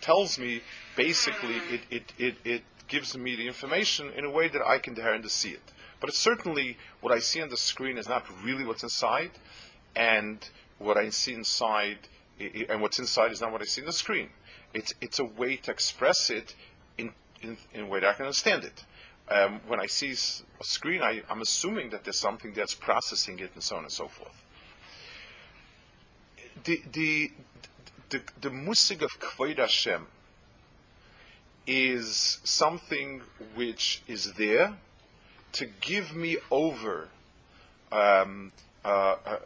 tells 0.00 0.38
me 0.38 0.62
basically 0.96 1.56
it, 1.70 1.80
it, 1.90 2.12
it, 2.18 2.36
it 2.44 2.62
gives 2.88 3.16
me 3.16 3.34
the 3.34 3.46
information 3.46 4.10
in 4.16 4.24
a 4.24 4.30
way 4.30 4.48
that 4.48 4.62
I 4.62 4.78
can 4.78 4.94
dare 4.94 5.18
to 5.18 5.28
see 5.28 5.50
it. 5.50 5.72
But 6.00 6.10
it's 6.10 6.18
certainly 6.18 6.76
what 7.00 7.12
I 7.12 7.18
see 7.18 7.40
on 7.40 7.48
the 7.48 7.56
screen 7.56 7.98
is 7.98 8.08
not 8.08 8.24
really 8.44 8.64
what's 8.64 8.82
inside, 8.82 9.32
and 9.94 10.48
what 10.78 10.96
I 10.96 11.08
see 11.08 11.32
inside, 11.32 11.98
and 12.68 12.82
what's 12.82 12.98
inside 12.98 13.32
is 13.32 13.40
not 13.40 13.50
what 13.50 13.62
I 13.62 13.64
see 13.64 13.80
on 13.80 13.86
the 13.86 13.92
screen. 13.92 14.30
It's 14.74 14.92
it's 15.00 15.18
a 15.18 15.24
way 15.24 15.56
to 15.56 15.70
express 15.70 16.28
it 16.28 16.54
in 16.98 17.12
in, 17.40 17.56
in 17.72 17.80
a 17.84 17.86
way 17.86 18.00
that 18.00 18.10
I 18.10 18.12
can 18.12 18.26
understand 18.26 18.64
it. 18.64 18.84
Um, 19.28 19.60
when 19.66 19.80
I 19.80 19.86
see 19.86 20.12
a 20.12 20.64
screen, 20.64 21.02
I, 21.02 21.22
am 21.28 21.40
assuming 21.40 21.90
that 21.90 22.04
there's 22.04 22.18
something 22.18 22.52
that's 22.52 22.74
processing 22.74 23.38
it, 23.40 23.50
and 23.54 23.62
so 23.62 23.76
on 23.76 23.82
and 23.84 23.92
so 23.92 24.06
forth. 24.06 24.44
The 26.62 26.82
the 26.92 27.32
the, 28.10 28.22
the 28.40 28.50
musig 28.50 29.02
of 29.02 29.18
Kvod 29.18 29.58
Hashem 29.58 30.06
is 31.66 32.38
something 32.44 33.22
which 33.54 34.02
is 34.06 34.34
there 34.34 34.76
to 35.52 35.66
give 35.80 36.14
me 36.14 36.36
over, 36.50 37.08
um, 37.90 38.52
uh, 38.84 39.16
uh, 39.26 39.38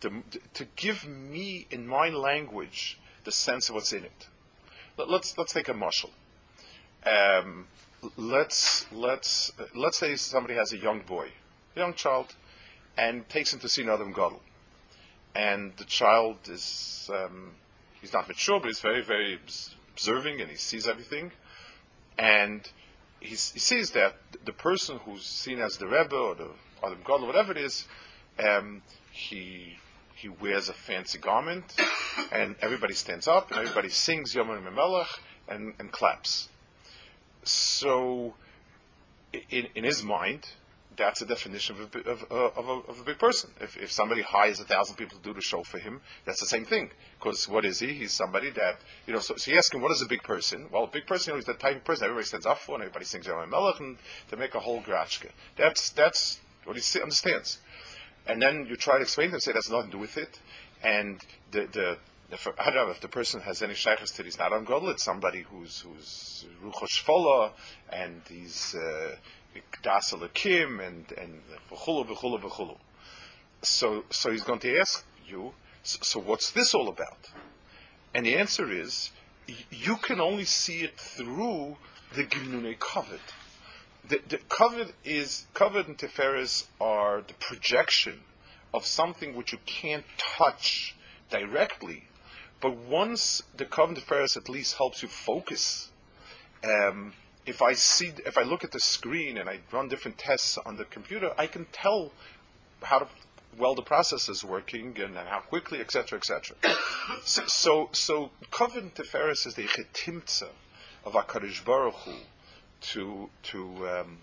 the, 0.00 0.22
to 0.54 0.66
give 0.76 1.06
me 1.06 1.66
in 1.70 1.86
my 1.86 2.08
language 2.08 2.98
the 3.24 3.30
sense 3.32 3.68
of 3.68 3.74
what's 3.74 3.92
in 3.92 4.04
it. 4.04 4.26
Let, 4.96 5.08
us 5.08 5.34
let's 5.38 5.52
take 5.52 5.68
a 5.68 5.74
marshal. 5.74 6.10
Um, 7.06 7.68
let's 8.16 8.86
let's 8.92 9.52
let's 9.74 9.98
say 9.98 10.16
somebody 10.16 10.54
has 10.54 10.72
a 10.72 10.78
young 10.78 11.00
boy, 11.00 11.28
a 11.76 11.78
young 11.78 11.94
child, 11.94 12.34
and 12.96 13.28
takes 13.28 13.52
him 13.52 13.60
to 13.60 13.68
see 13.68 13.82
another 13.82 14.04
gadol, 14.06 14.42
and 15.34 15.76
the 15.76 15.84
child 15.84 16.38
is 16.48 17.08
um, 17.14 17.52
he's 18.00 18.12
not 18.12 18.28
mature, 18.28 18.60
but 18.60 18.68
he's 18.68 18.80
very 18.80 19.02
very 19.02 19.38
observing 19.92 20.40
and 20.40 20.50
he 20.50 20.56
sees 20.56 20.86
everything, 20.86 21.32
and 22.18 22.70
he 23.20 23.34
sees 23.34 23.90
that 23.92 24.16
the 24.44 24.52
person 24.52 24.98
who's 25.04 25.24
seen 25.24 25.58
as 25.60 25.78
the 25.78 25.86
rebbe 25.86 26.16
or 26.16 26.34
the 26.34 26.48
adam 26.82 26.98
gadol, 27.04 27.26
whatever 27.26 27.52
it 27.52 27.58
is, 27.58 27.86
um, 28.38 28.82
he 29.10 29.78
he 30.18 30.28
wears 30.28 30.68
a 30.68 30.72
fancy 30.72 31.18
garment, 31.18 31.76
and 32.32 32.56
everybody 32.60 32.94
stands 32.94 33.28
up 33.28 33.50
and 33.52 33.60
everybody 33.60 33.88
sings 33.88 34.34
Yom 34.34 34.48
Melech 34.74 35.20
and, 35.48 35.74
and 35.78 35.92
claps. 35.92 36.48
So, 37.44 38.34
in, 39.32 39.68
in 39.76 39.84
his 39.84 40.02
mind, 40.02 40.48
that's 40.98 41.22
a 41.22 41.26
definition 41.26 41.76
of 41.80 41.94
a, 41.94 42.10
of, 42.10 42.26
uh, 42.30 42.34
of, 42.60 42.68
a, 42.68 42.90
of 42.90 43.00
a, 43.00 43.04
big 43.04 43.18
person. 43.18 43.50
If, 43.60 43.76
if 43.76 43.90
somebody 43.90 44.22
hires 44.22 44.60
a 44.60 44.64
thousand 44.64 44.96
people 44.96 45.16
to 45.16 45.22
do 45.22 45.32
the 45.32 45.40
show 45.40 45.62
for 45.62 45.78
him, 45.78 46.00
that's 46.24 46.40
the 46.40 46.46
same 46.46 46.64
thing. 46.64 46.90
Because 47.18 47.48
what 47.48 47.64
is 47.64 47.78
he? 47.78 47.94
He's 47.94 48.12
somebody 48.12 48.50
that, 48.50 48.80
you 49.06 49.12
know, 49.12 49.20
so, 49.20 49.36
so 49.36 49.50
you 49.50 49.56
ask 49.56 49.72
him, 49.72 49.80
what 49.80 49.92
is 49.92 50.02
a 50.02 50.06
big 50.06 50.22
person? 50.22 50.66
Well, 50.70 50.84
a 50.84 50.88
big 50.88 51.06
person, 51.06 51.30
you 51.30 51.32
know, 51.34 51.36
he's 51.38 51.46
the 51.46 51.54
type 51.54 51.76
of 51.76 51.84
person 51.84 52.04
everybody 52.04 52.26
stands 52.26 52.46
up 52.46 52.58
for 52.58 52.74
and 52.74 52.82
everybody 52.82 53.04
sings 53.04 53.26
Yom 53.26 53.48
Melech 53.48 53.80
and 53.80 53.96
they 54.30 54.36
make 54.36 54.54
a 54.54 54.60
whole 54.60 54.82
grachka. 54.82 55.30
That's, 55.56 55.90
that's 55.90 56.40
what 56.64 56.76
he 56.76 57.00
understands. 57.00 57.58
And 58.26 58.42
then 58.42 58.66
you 58.68 58.76
try 58.76 58.96
to 58.96 59.02
explain 59.02 59.28
to 59.28 59.36
him, 59.36 59.40
say 59.40 59.52
that's 59.52 59.70
nothing 59.70 59.90
to 59.90 59.96
do 59.96 59.98
with 59.98 60.18
it. 60.18 60.40
And 60.82 61.20
the, 61.50 61.66
the, 61.72 61.98
if, 62.30 62.46
I 62.58 62.66
don't 62.66 62.86
know 62.86 62.90
if 62.90 63.00
the 63.00 63.08
person 63.08 63.40
has 63.40 63.62
any 63.62 63.74
shaykhs 63.74 64.10
to 64.12 64.22
he's 64.22 64.38
not 64.38 64.52
on 64.52 64.66
Godel, 64.66 64.90
it's 64.90 65.02
somebody 65.02 65.46
who's 65.50 65.80
who's 65.80 66.44
ruchosh 66.62 67.52
and 67.90 68.20
he's 68.28 68.72
das 68.72 69.16
uh, 69.56 70.28
kim 70.34 70.80
and 70.80 71.12
and 71.12 71.42
v'chulu 71.70 72.06
v'chulu 72.06 72.40
v'chulu. 72.40 72.76
So 73.62 74.04
so 74.10 74.30
he's 74.30 74.44
going 74.44 74.60
to 74.60 74.78
ask 74.78 75.04
you. 75.26 75.54
So, 75.82 76.20
what's 76.20 76.50
this 76.50 76.74
all 76.74 76.88
about? 76.88 77.30
And 78.12 78.26
the 78.26 78.36
answer 78.36 78.70
is 78.70 79.10
you 79.70 79.96
can 79.96 80.20
only 80.20 80.44
see 80.44 80.80
it 80.80 80.98
through 80.98 81.76
the 82.14 82.24
gimnune 82.24 82.78
covered. 82.78 83.20
The, 84.06 84.20
the 84.28 84.38
covered 84.48 84.92
is 85.04 85.46
covered 85.54 85.88
and 85.88 85.96
teferes 85.96 86.66
are 86.80 87.22
the 87.26 87.34
projection 87.34 88.20
of 88.74 88.84
something 88.84 89.34
which 89.34 89.52
you 89.52 89.58
can't 89.64 90.04
touch 90.18 90.94
directly 91.30 92.08
but 92.60 92.76
once 92.76 93.42
the 93.56 93.64
kavod 93.64 93.98
v'tiferes 93.98 94.36
at 94.36 94.48
least 94.48 94.78
helps 94.78 95.02
you 95.02 95.08
focus, 95.08 95.90
um, 96.64 97.12
if 97.48 97.62
I 97.62 97.72
see, 97.72 98.12
if 98.26 98.36
I 98.36 98.42
look 98.42 98.62
at 98.62 98.72
the 98.72 98.80
screen 98.80 99.38
and 99.38 99.48
I 99.48 99.60
run 99.72 99.88
different 99.88 100.18
tests 100.18 100.58
on 100.58 100.76
the 100.76 100.84
computer, 100.84 101.32
I 101.38 101.46
can 101.46 101.66
tell 101.72 102.12
how 102.82 102.98
to, 103.00 103.08
well 103.58 103.74
the 103.74 103.82
process 103.82 104.28
is 104.28 104.44
working 104.44 104.96
and, 105.00 105.16
and 105.16 105.28
how 105.28 105.40
quickly, 105.40 105.80
etc., 105.80 106.18
etc. 106.18 106.56
so, 107.24 107.46
so, 107.46 107.88
so 107.92 108.30
kavod 108.50 108.92
v'tiferes 108.92 109.46
is 109.46 109.54
the 109.54 109.64
chetimtza 109.64 110.48
of 111.04 111.14
Hakadosh 111.14 111.64
Baruch 111.64 111.94
Hu 111.94 112.12
to 112.80 113.30
to 113.44 113.88
um, 113.88 114.18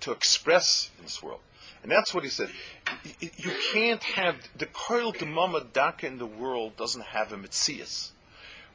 to 0.00 0.12
express 0.12 0.90
in 0.98 1.04
this 1.04 1.22
world. 1.22 1.40
And 1.82 1.90
that's 1.90 2.14
what 2.14 2.22
he 2.22 2.30
said. 2.30 2.50
You 3.20 3.50
can't 3.72 4.02
have 4.02 4.36
the 4.56 4.66
koil 4.66 5.14
demama 5.14 5.72
daka 5.72 6.06
in 6.06 6.18
the 6.18 6.26
world 6.26 6.76
doesn't 6.76 7.06
have 7.06 7.32
a 7.32 7.36
mitzias. 7.36 8.10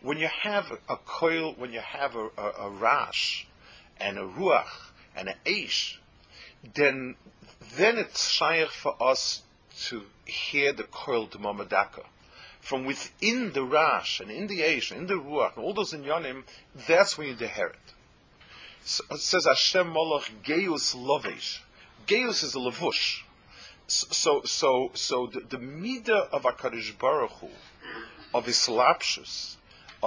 When 0.02 0.18
you 0.18 0.28
have 0.28 0.72
a 0.88 0.98
coil, 0.98 1.54
when 1.58 1.74
you 1.74 1.80
have 1.80 2.16
a, 2.16 2.30
a, 2.38 2.52
a 2.62 2.70
rash 2.70 3.48
and 4.00 4.18
a 4.18 4.22
ruach 4.22 4.92
and 5.16 5.30
an 5.30 5.36
eish, 5.46 5.98
then 6.76 7.16
then 7.76 7.98
it's 7.98 8.30
shaykh 8.30 8.70
for 8.70 8.96
us 9.02 9.44
to 9.88 10.04
hear 10.26 10.72
the 10.74 10.84
koil 10.84 11.30
demama 11.30 11.68
daka. 11.68 12.04
From 12.60 12.86
within 12.86 13.54
the 13.54 13.64
rash 13.64 14.20
and 14.20 14.30
in 14.30 14.48
the 14.48 14.60
eish 14.60 14.92
and 14.92 15.02
in 15.02 15.08
the 15.08 15.14
ruach 15.14 15.56
and 15.56 15.66
all 15.66 15.74
those 15.74 15.94
in 15.94 16.04
inyanim, 16.04 16.44
that's 16.88 17.18
when 17.18 17.28
you 17.28 17.36
hear 17.36 17.68
it. 17.68 17.94
So 18.84 19.04
it 19.12 19.20
says 19.20 19.46
Hashem 19.46 19.90
Molech 19.90 20.32
Geus 20.44 20.96
Lovesh. 20.96 21.60
Geus 22.06 22.42
is 22.44 22.56
a 22.56 22.60
levush. 22.60 23.24
So, 23.88 24.42
so, 24.44 24.92
so 24.94 25.28
the, 25.28 25.42
the 25.42 25.58
midah 25.58 26.30
of 26.30 26.44
Hakadosh 26.44 26.98
Baruch 26.98 27.32
Hu, 27.32 27.50
of 28.34 28.46
islapshus, 28.46 29.57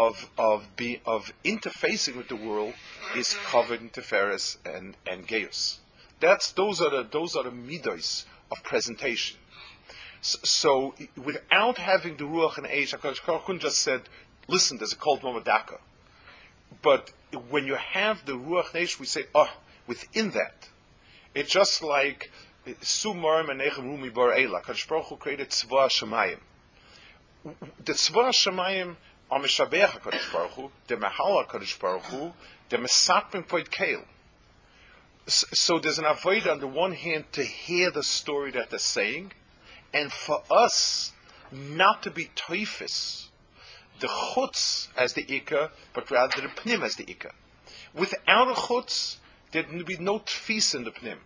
of 0.00 0.30
of 0.38 0.76
be, 0.76 1.00
of 1.04 1.32
interfacing 1.44 2.16
with 2.16 2.28
the 2.28 2.36
world, 2.36 2.74
is 3.14 3.36
covered 3.44 3.80
in 3.82 3.90
teferes 3.90 4.56
and 4.64 4.96
and 5.06 5.28
geus. 5.28 5.78
That's 6.20 6.52
those 6.52 6.80
are 6.80 6.90
the 6.90 7.02
those 7.18 7.36
are 7.36 7.44
the 7.44 7.50
midos 7.50 8.24
of 8.50 8.62
presentation. 8.62 9.36
So, 10.22 10.38
so, 10.42 10.94
without 11.16 11.76
having 11.78 12.16
the 12.16 12.24
ruach 12.24 12.56
and 12.58 12.66
eish, 12.66 12.92
Hakadosh 12.94 13.24
Baruch 13.26 13.60
just 13.60 13.78
said, 13.78 14.02
"Listen, 14.48 14.78
there's 14.78 14.94
a 14.94 15.02
cold 15.06 15.20
momadaka." 15.20 15.78
But 16.82 17.12
when 17.54 17.66
you 17.66 17.76
have 17.76 18.24
the 18.24 18.36
ruach 18.46 18.72
and 18.72 18.82
eish, 18.82 18.98
we 18.98 19.06
say, 19.06 19.24
"Oh, 19.34 19.52
within 19.86 20.30
that." 20.30 20.68
It's 21.34 21.50
just 21.50 21.82
like 21.82 22.30
Sumar 22.66 23.44
Menechem 23.48 23.84
Rumi 23.84 24.08
Bar 24.08 24.32
Ela. 24.32 24.60
Kadosh 24.62 24.88
Baruch 24.88 25.06
Hu 25.06 25.16
created 25.16 25.50
Tzva 25.50 25.82
Shemayim. 25.96 26.40
The 27.84 27.94
Tzva 27.94 28.24
Shemayim 28.42 28.96
are 29.30 29.40
Meshabeach 29.40 30.00
HaKadosh 30.00 30.32
Baruch 30.32 30.50
Hu, 30.52 30.70
the 30.88 30.96
Mahal 30.96 31.44
HaKadosh 31.44 31.78
Baruch 31.80 32.02
Hu, 32.04 32.32
the 32.68 32.78
Mesapim 32.78 33.46
Poit 33.46 33.70
Kael. 33.70 34.04
So 35.26 35.78
there's 35.78 35.98
an 35.98 36.04
avoid 36.04 36.48
on 36.48 36.58
the 36.58 36.66
one 36.66 36.92
hand 36.92 37.26
to 37.32 37.44
hear 37.44 37.90
the 37.90 38.02
story 38.02 38.50
that 38.52 38.70
they're 38.70 38.78
saying, 38.78 39.32
and 39.94 40.12
for 40.12 40.42
us 40.50 41.12
not 41.52 42.02
to 42.02 42.10
be 42.10 42.30
toifis, 42.34 43.28
the 44.00 44.08
chutz 44.08 44.88
as 44.96 45.12
the 45.12 45.24
ikka, 45.24 45.70
but 45.92 46.10
rather 46.10 46.40
the 46.40 46.48
pnim 46.48 46.82
as 46.82 46.96
the 46.96 47.04
ikka. 47.04 47.30
Without 47.94 48.48
a 48.48 48.54
chutz, 48.54 49.18
there'd 49.52 49.86
be 49.86 49.98
no 49.98 50.20
tfis 50.20 50.74
in 50.74 50.84
the 50.84 50.90
pnim. 50.90 51.18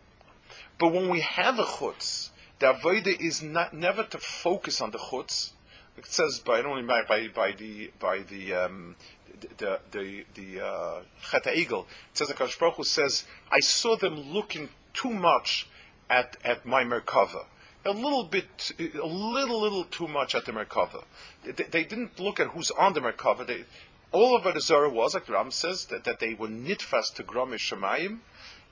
But 0.78 0.92
when 0.92 1.08
we 1.08 1.20
have 1.20 1.58
a 1.58 1.64
chutz, 1.64 2.30
the 2.58 2.66
avodah 2.66 3.18
is 3.20 3.42
not 3.42 3.72
never 3.72 4.02
to 4.02 4.18
focus 4.18 4.80
on 4.80 4.90
the 4.90 4.98
chutz. 4.98 5.52
It 5.96 6.06
says 6.06 6.40
by 6.40 6.60
only 6.62 6.82
by 6.82 7.02
by, 7.02 7.28
by 7.28 7.52
the 7.52 7.92
by 8.00 8.18
the 8.20 8.54
um, 8.54 8.96
the 9.58 9.80
the 9.90 10.24
the 10.34 10.64
uh, 10.64 11.02
Chet 11.30 11.44
Ha'egel. 11.44 11.86
It 12.10 12.18
says 12.18 12.28
the 12.28 12.70
Hu 12.70 12.84
says, 12.84 13.24
"I 13.50 13.60
saw 13.60 13.96
them 13.96 14.16
looking 14.16 14.70
too 14.92 15.10
much 15.10 15.68
at 16.10 16.36
at 16.44 16.66
my 16.66 16.84
Merkava." 16.84 17.46
A 17.86 17.92
little 17.92 18.24
bit, 18.24 18.72
a 18.78 19.06
little, 19.06 19.60
little 19.60 19.84
too 19.84 20.08
much 20.08 20.34
at 20.34 20.46
the 20.46 20.52
Merkava. 20.52 21.04
They, 21.44 21.52
they, 21.52 21.84
didn't 21.84 22.18
look 22.18 22.40
at 22.40 22.48
who's 22.48 22.70
on 22.70 22.94
the 22.94 23.00
Merkava. 23.00 23.46
They, 23.46 23.64
all 24.10 24.34
of 24.34 24.46
what 24.46 24.54
the 24.54 24.62
Zohar 24.62 24.88
was, 24.88 25.12
like 25.12 25.28
Ram 25.28 25.50
says, 25.50 25.84
that, 25.86 26.04
that 26.04 26.18
they 26.18 26.32
were 26.32 26.48
nitfas 26.48 27.12
to 27.16 27.22
Gromish 27.22 27.70
Shemayim, 27.70 28.20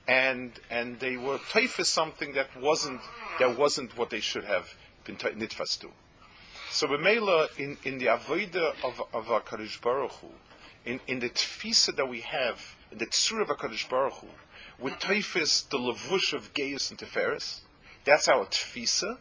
and 0.08 0.58
and 0.70 0.98
they 1.00 1.16
were 1.16 1.38
taifas 1.38 1.86
something 1.86 2.32
that 2.32 2.56
wasn't 2.58 3.02
that 3.38 3.58
wasn't 3.58 3.96
what 3.98 4.10
they 4.10 4.20
should 4.20 4.44
have 4.44 4.74
been 5.04 5.16
nitfas 5.16 5.78
to. 5.80 5.90
So 6.72 6.86
Bemela 6.86 7.48
in, 7.58 7.76
in 7.84 7.98
the 7.98 8.06
avodah 8.06 8.82
of 8.82 9.02
of 9.12 9.26
Hakadosh 9.26 9.78
Baruch 9.82 10.12
Hu, 10.12 10.28
in, 10.86 11.00
in 11.06 11.18
the 11.18 11.28
tfisa 11.28 11.94
that 11.96 12.08
we 12.08 12.20
have, 12.20 12.76
in 12.90 12.96
the 12.96 13.04
tzur 13.04 13.42
of 13.42 13.48
Hakadosh 13.48 13.90
Baruch 13.90 14.14
Hu, 14.14 14.28
with 14.78 14.94
taifas 14.94 15.68
the 15.68 15.76
levush 15.76 16.32
of 16.32 16.54
Geis 16.54 16.88
and 16.88 16.98
Teferis, 16.98 17.60
that's 18.06 18.26
our 18.26 18.46
tfisa, 18.46 19.18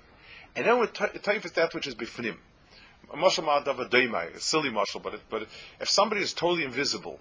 and 0.55 0.65
then 0.65 0.79
with 0.79 0.93
taifas 0.93 1.53
that 1.55 1.73
which 1.73 1.87
is 1.87 1.93
bifnim. 1.93 2.37
A 3.13 3.17
ma'adav 3.17 4.33
a 4.33 4.39
silly 4.39 4.69
mashal, 4.69 5.03
but 5.03 5.19
but 5.29 5.47
if 5.81 5.89
somebody 5.89 6.21
is 6.21 6.31
totally 6.31 6.63
invisible 6.63 7.19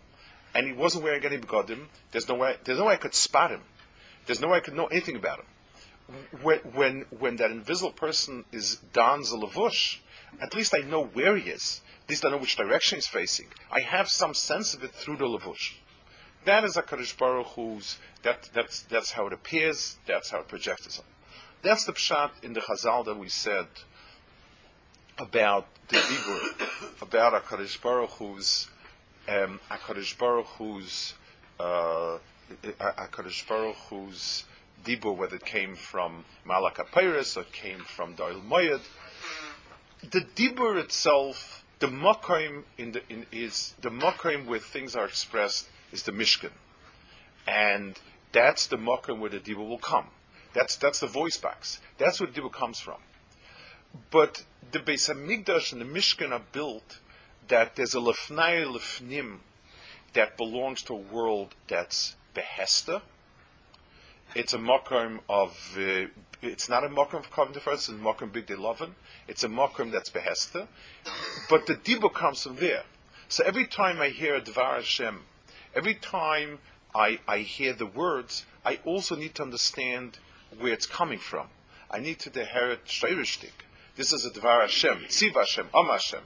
and 0.54 0.64
he 0.64 0.72
wasn't 0.72 1.02
wearing 1.02 1.24
any 1.24 1.38
begodim, 1.38 1.86
there's 2.12 2.28
no 2.28 2.36
way 2.36 2.54
there's 2.62 2.78
no 2.78 2.84
way 2.84 2.92
I 2.94 2.98
could 2.98 3.16
spot 3.16 3.50
him. 3.50 3.62
There's 4.26 4.40
no 4.40 4.46
way 4.46 4.58
I 4.58 4.60
could 4.60 4.74
know 4.74 4.86
anything 4.86 5.16
about 5.16 5.40
him. 5.40 5.46
When 6.42 6.58
when, 6.58 7.04
when 7.10 7.36
that 7.36 7.50
invisible 7.50 7.92
person 7.92 8.44
is 8.52 8.76
Don 8.92 9.22
Zalavush, 9.22 9.98
at 10.40 10.54
least 10.54 10.74
I 10.74 10.78
know 10.78 11.04
where 11.04 11.36
he 11.36 11.50
is. 11.50 11.80
At 12.04 12.10
least 12.10 12.24
I 12.24 12.30
know 12.30 12.38
which 12.38 12.56
direction 12.56 12.96
he's 12.96 13.06
facing. 13.06 13.46
I 13.70 13.80
have 13.80 14.08
some 14.08 14.34
sense 14.34 14.74
of 14.74 14.82
it 14.82 14.92
through 14.92 15.16
the 15.18 15.26
lavush. 15.26 15.74
That 16.44 16.64
is 16.64 16.76
a 16.76 16.82
Kaddish 16.82 17.16
Baruch 17.16 17.48
Hu's, 17.48 17.98
that, 18.22 18.48
that's, 18.54 18.82
that's 18.82 19.12
how 19.12 19.26
it 19.26 19.32
appears, 19.32 19.98
that's 20.06 20.30
how 20.30 20.40
it 20.40 20.48
projects 20.48 20.86
itself. 20.86 21.06
That's 21.62 21.84
the 21.84 21.92
pshat 21.92 22.30
in 22.42 22.54
the 22.54 22.60
Chazal 22.60 23.04
that 23.04 23.18
we 23.18 23.28
said 23.28 23.66
about 25.18 25.66
the 25.88 25.98
Ibur, 25.98 27.02
about 27.02 27.34
a 27.34 27.40
Kaddish 27.40 27.78
Baruch 27.80 28.10
Hu's 28.10 28.68
um, 29.28 29.60
HaKadosh 29.70 30.16
Baruch 30.18 30.46
Hu's 30.46 31.14
uh, 31.60 32.18
Hakadosh 32.62 33.46
Baruch 33.46 33.76
Hu's 33.88 34.44
dibur, 34.84 35.16
whether 35.16 35.36
it 35.36 35.44
came 35.44 35.76
from 35.76 36.24
Malak 36.44 36.76
Apiris 36.76 37.36
or 37.36 37.44
came 37.44 37.80
from 37.80 38.14
Doil 38.14 38.40
Moyed. 38.40 38.80
The 40.02 40.20
dibur 40.20 40.78
itself, 40.78 41.64
the 41.78 41.86
makim 41.86 42.64
in 42.78 42.92
the 42.92 43.02
in 43.08 43.26
is 43.32 43.74
the 43.80 43.90
makim 43.90 44.46
where 44.46 44.58
things 44.58 44.96
are 44.96 45.04
expressed 45.04 45.68
is 45.92 46.04
the 46.04 46.12
Mishkan, 46.12 46.52
and 47.46 47.98
that's 48.32 48.66
the 48.66 48.76
makim 48.76 49.18
where 49.18 49.30
the 49.30 49.40
dibur 49.40 49.68
will 49.68 49.78
come. 49.78 50.06
That's 50.52 50.76
that's 50.76 51.00
the 51.00 51.06
voice 51.06 51.36
box. 51.36 51.80
That's 51.98 52.20
where 52.20 52.30
the 52.30 52.40
dibur 52.40 52.52
comes 52.52 52.80
from. 52.80 53.00
But 54.10 54.44
the 54.72 54.78
Beis 54.78 55.12
Hamikdash 55.12 55.72
and 55.72 55.80
the 55.80 55.84
Mishkan 55.84 56.32
are 56.32 56.42
built 56.52 56.98
that 57.48 57.76
there's 57.76 57.94
a 57.94 57.98
lefnai 57.98 58.64
lefnim 58.64 59.38
that 60.12 60.36
belongs 60.36 60.82
to 60.82 60.94
a 60.94 60.96
world 60.96 61.54
that's 61.68 62.16
behester. 62.34 63.02
It's 64.34 64.54
a 64.54 64.58
makom 64.58 65.20
of. 65.28 65.76
Uh, 65.76 66.06
it's 66.42 66.68
not 66.68 66.84
a 66.84 66.88
makom 66.88 67.14
of 67.14 67.30
covenant 67.30 67.62
first. 67.62 67.88
It's 67.88 67.98
a 67.98 68.00
makom 68.00 68.32
big 68.32 68.48
lovin. 68.50 68.94
It's 69.26 69.42
a 69.42 69.48
makom 69.48 69.90
that's 69.90 70.10
behesta, 70.10 70.68
but 71.48 71.66
the 71.66 71.74
dibur 71.74 72.12
comes 72.12 72.44
from 72.44 72.56
there. 72.56 72.84
So 73.28 73.44
every 73.44 73.66
time 73.66 74.00
I 74.00 74.08
hear 74.08 74.36
a 74.36 74.40
dvar 74.40 74.76
Hashem, 74.76 75.22
every 75.74 75.94
time 75.94 76.58
I, 76.94 77.18
I 77.26 77.38
hear 77.38 77.72
the 77.72 77.86
words, 77.86 78.46
I 78.64 78.78
also 78.84 79.16
need 79.16 79.34
to 79.36 79.42
understand 79.42 80.18
where 80.56 80.72
it's 80.72 80.86
coming 80.86 81.18
from. 81.18 81.48
I 81.90 81.98
need 81.98 82.20
to 82.20 82.40
inherit 82.40 82.86
shleirishtik. 82.86 83.66
This 83.96 84.12
is 84.12 84.24
a 84.24 84.30
dvar 84.30 84.62
Hashem, 84.62 85.06
tziv 85.08 85.34
Hashem, 85.34 85.66
am 85.74 85.86
Hashem. 85.86 86.20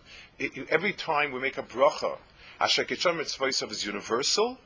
every 0.68 0.92
time 0.92 1.32
we 1.32 1.40
make 1.40 1.58
a 1.58 1.62
bracha, 1.62 2.18
Asher 2.60 2.84
Kitcham 2.84 3.16
Mitzvah 3.16 3.46
is 3.46 3.84
universal. 3.84 4.58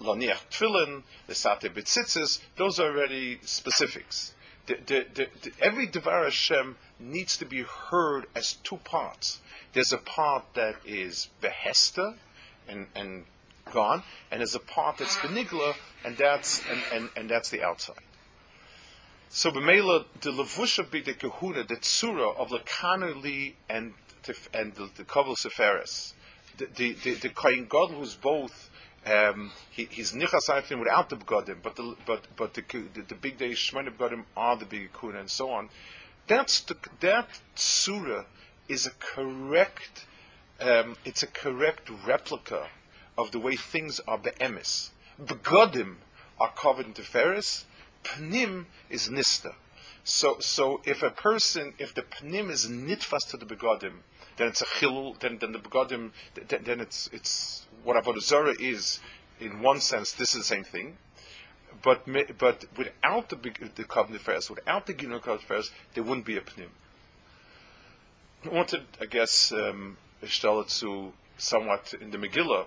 Laniach 0.00 0.48
Tfilin, 0.50 1.02
the 1.26 1.34
Sate 1.34 1.74
Betzitzis, 1.74 2.40
those 2.56 2.78
are 2.78 2.90
already 2.90 3.38
specifics. 3.42 4.34
The, 4.66 4.78
the, 4.86 5.06
the, 5.14 5.52
every 5.60 5.86
Devar 5.86 6.24
Hashem 6.24 6.76
needs 7.00 7.36
to 7.38 7.44
be 7.44 7.62
heard 7.62 8.26
as 8.34 8.54
two 8.54 8.76
parts. 8.78 9.40
There's 9.72 9.92
a 9.92 9.98
part 9.98 10.44
that 10.54 10.76
is 10.84 11.28
Behesta 11.42 12.16
and, 12.68 12.86
and 12.94 13.24
gone, 13.72 14.02
and 14.30 14.40
there's 14.40 14.54
a 14.54 14.60
part 14.60 14.98
that's 14.98 15.16
Benigla, 15.16 15.74
and 16.04 16.16
that's 16.16 16.62
and, 16.70 16.82
and, 16.92 17.08
and 17.16 17.30
that's 17.30 17.50
the 17.50 17.62
outside. 17.62 17.96
So 19.30 19.50
B'meila, 19.50 20.06
the 20.20 20.30
Levusha 20.30 20.90
be 20.90 21.00
the 21.00 21.14
Kahuna, 21.14 21.64
the 21.64 21.76
Tzura 21.76 22.36
of 22.36 22.50
the 22.50 23.52
and 23.68 23.94
and 24.52 24.74
the, 24.74 24.90
the 24.96 25.04
Kaval 25.04 25.36
Seferis 25.36 26.12
the 26.58 26.66
the 26.66 26.92
the, 26.92 27.14
the 27.14 27.28
Kohen 27.30 27.64
Gadol 27.64 27.98
who's 27.98 28.14
both 28.14 28.70
um, 29.08 29.52
he, 29.70 29.86
he's 29.90 30.12
nichas 30.12 30.48
Eiflim 30.48 30.80
without 30.80 31.08
the 31.08 31.16
begodim, 31.16 31.56
but 31.62 31.76
the 31.76 31.96
but 32.06 32.26
but 32.36 32.54
the 32.54 32.62
the, 32.94 33.02
the 33.02 33.14
big 33.14 33.38
day 33.38 33.50
shmona 33.50 33.90
begodim 33.90 34.24
are 34.36 34.56
the 34.56 34.64
big 34.64 34.90
kuna 34.98 35.20
and 35.20 35.30
so 35.30 35.50
on. 35.50 35.68
That's 36.26 36.60
the, 36.60 36.76
that 37.00 37.28
surah 37.54 38.24
is 38.68 38.86
a 38.86 38.90
correct 38.90 40.06
um, 40.60 40.96
it's 41.04 41.22
a 41.22 41.26
correct 41.26 41.90
replica 42.06 42.68
of 43.16 43.30
the 43.32 43.38
way 43.38 43.56
things 43.56 44.00
are 44.06 44.18
be'emis. 44.18 44.90
Begodim 45.20 45.96
are 46.40 46.52
covered 46.52 46.86
in 46.86 46.92
teferis. 46.92 47.64
Pnim 48.04 48.66
is 48.90 49.08
nista. 49.08 49.54
So 50.04 50.38
so 50.40 50.80
if 50.84 51.02
a 51.02 51.10
person 51.10 51.74
if 51.78 51.94
the 51.94 52.02
pnim 52.02 52.50
is 52.50 52.66
nitfas 52.66 53.28
to 53.30 53.36
the 53.36 53.46
begodim 53.46 54.02
then 54.38 54.48
it's 54.48 54.62
a 54.62 54.64
chilul, 54.64 55.18
then, 55.18 55.38
then 55.38 55.52
the 55.52 55.58
begodim, 55.58 56.12
then, 56.34 56.62
then 56.64 56.80
it's, 56.80 57.10
it's 57.12 57.66
what 57.88 58.04
Avodah 58.04 58.20
Zarah 58.20 58.54
is, 58.60 59.00
in 59.40 59.62
one 59.62 59.80
sense, 59.80 60.12
this 60.12 60.34
is 60.34 60.40
the 60.40 60.44
same 60.44 60.62
thing. 60.62 60.98
But, 61.82 62.06
but 62.36 62.66
without 62.76 63.30
the, 63.30 63.36
the 63.76 63.84
covenant 63.84 64.50
without 64.50 64.84
the 64.84 64.92
Gino 64.92 65.18
covenant 65.20 65.70
there 65.94 66.04
wouldn't 66.04 66.26
be 66.26 66.36
a 66.36 66.42
pnim. 66.42 66.68
I 68.44 68.48
wanted, 68.50 68.82
I 69.00 69.06
guess, 69.06 69.52
um, 69.52 69.96
to 70.20 71.12
somewhat 71.38 71.94
in 71.98 72.10
the 72.10 72.18
Megillah, 72.18 72.66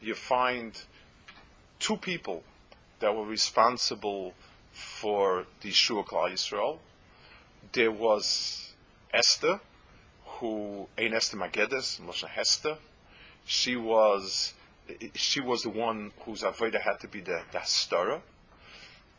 you 0.00 0.16
find 0.16 0.72
two 1.78 1.96
people 1.98 2.42
that 2.98 3.14
were 3.14 3.24
responsible 3.24 4.34
for 4.72 5.46
the 5.60 5.70
Yeshua 5.70 6.04
Klal 6.04 6.32
Yisrael. 6.32 6.78
There 7.70 7.92
was 7.92 8.72
Esther, 9.14 9.60
who 10.24 10.88
Ein 10.98 11.14
Esther 11.14 11.36
Magedes, 11.36 12.00
Moshe 12.00 12.26
Hester, 12.26 12.78
she 13.44 13.76
was 13.76 14.54
she 15.14 15.40
was 15.40 15.62
the 15.62 15.70
one 15.70 16.12
whose 16.20 16.42
avodah 16.42 16.80
had 16.80 17.00
to 17.00 17.08
be 17.08 17.20
the, 17.20 17.42
Hastara. 17.52 18.20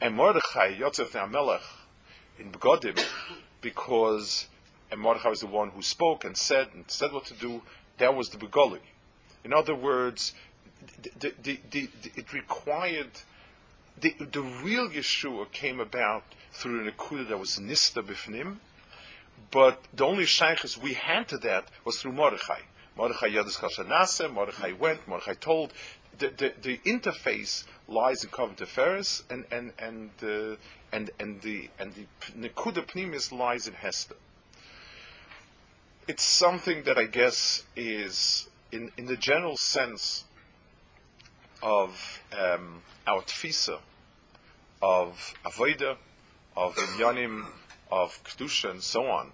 And 0.02 0.16
Mordechai, 0.16 0.76
Yotzef 0.76 1.12
Amelech, 1.12 1.62
in 2.38 2.52
Begodim, 2.52 3.02
because 3.62 4.48
and 4.92 5.00
Mordechai 5.00 5.30
was 5.30 5.40
the 5.40 5.48
one 5.48 5.70
who 5.70 5.82
spoke 5.82 6.24
and 6.24 6.38
said 6.38 6.68
and 6.74 6.86
said 6.88 7.12
what 7.12 7.26
to 7.26 7.34
do, 7.34 7.62
that 7.98 8.16
was 8.16 8.30
the 8.30 8.38
Begoli. 8.38 8.80
In 9.44 9.54
other 9.54 9.74
words, 9.74 10.34
the, 11.20 11.34
the, 11.42 11.60
the, 11.72 11.90
it 12.16 12.32
required 12.34 13.10
the, 14.00 14.16
the 14.20 14.42
real 14.42 14.90
Yeshua 14.90 15.52
came 15.52 15.80
about 15.80 16.24
through 16.52 16.82
an 16.82 16.92
akuda 16.92 17.30
that 17.30 17.40
was 17.40 17.58
nista 17.58 18.04
bifnim, 18.04 18.58
but 19.52 19.84
the 19.94 20.06
only 20.06 20.26
shaykhs 20.26 20.78
we 20.78 20.94
had 20.94 21.28
to 21.30 21.38
that 21.40 21.66
was 21.86 22.02
through 22.02 22.14
Mordechai. 22.14 22.62
Mordechai 22.96 23.30
Yadis 23.30 23.58
Kashanase, 23.58 24.32
Mordechai 24.32 24.74
went, 24.74 25.08
Mordechai 25.08 25.34
told. 25.34 25.74
The, 26.18 26.30
the, 26.30 26.54
the 26.62 26.78
interface 26.86 27.64
lies 27.88 28.24
in 28.24 28.30
kavod 28.30 28.58
v'tiferes, 28.58 29.24
and 29.32 29.46
and 29.52 29.74
and 29.80 30.12
uh, 30.22 30.58
and 30.92 31.10
and 31.20 31.42
the 31.42 31.70
and 31.80 31.96
the 31.96 32.06
Nekuda 32.38 32.86
Pnimis 32.86 33.32
lies 33.32 33.68
in 33.68 33.74
Hester. 33.74 34.16
It's 36.08 36.24
something 36.24 36.84
that 36.84 37.00
I 37.00 37.06
guess 37.06 37.64
is 37.76 38.48
in 38.72 38.92
in 38.96 39.08
the 39.08 39.18
general 39.18 39.58
sense 39.58 40.26
of 41.64 42.22
um, 42.32 42.84
our 43.08 43.22
tfisa 43.24 43.80
of 44.84 45.34
avoda, 45.46 45.96
of 46.58 46.76
yanim, 46.76 47.46
of 47.90 48.22
kedusha, 48.24 48.70
and 48.70 48.84
so 48.84 49.08
on 49.08 49.32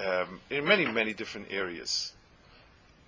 um, 0.00 0.40
in 0.50 0.64
many, 0.64 0.86
many 0.86 1.12
different 1.12 1.48
areas. 1.50 2.13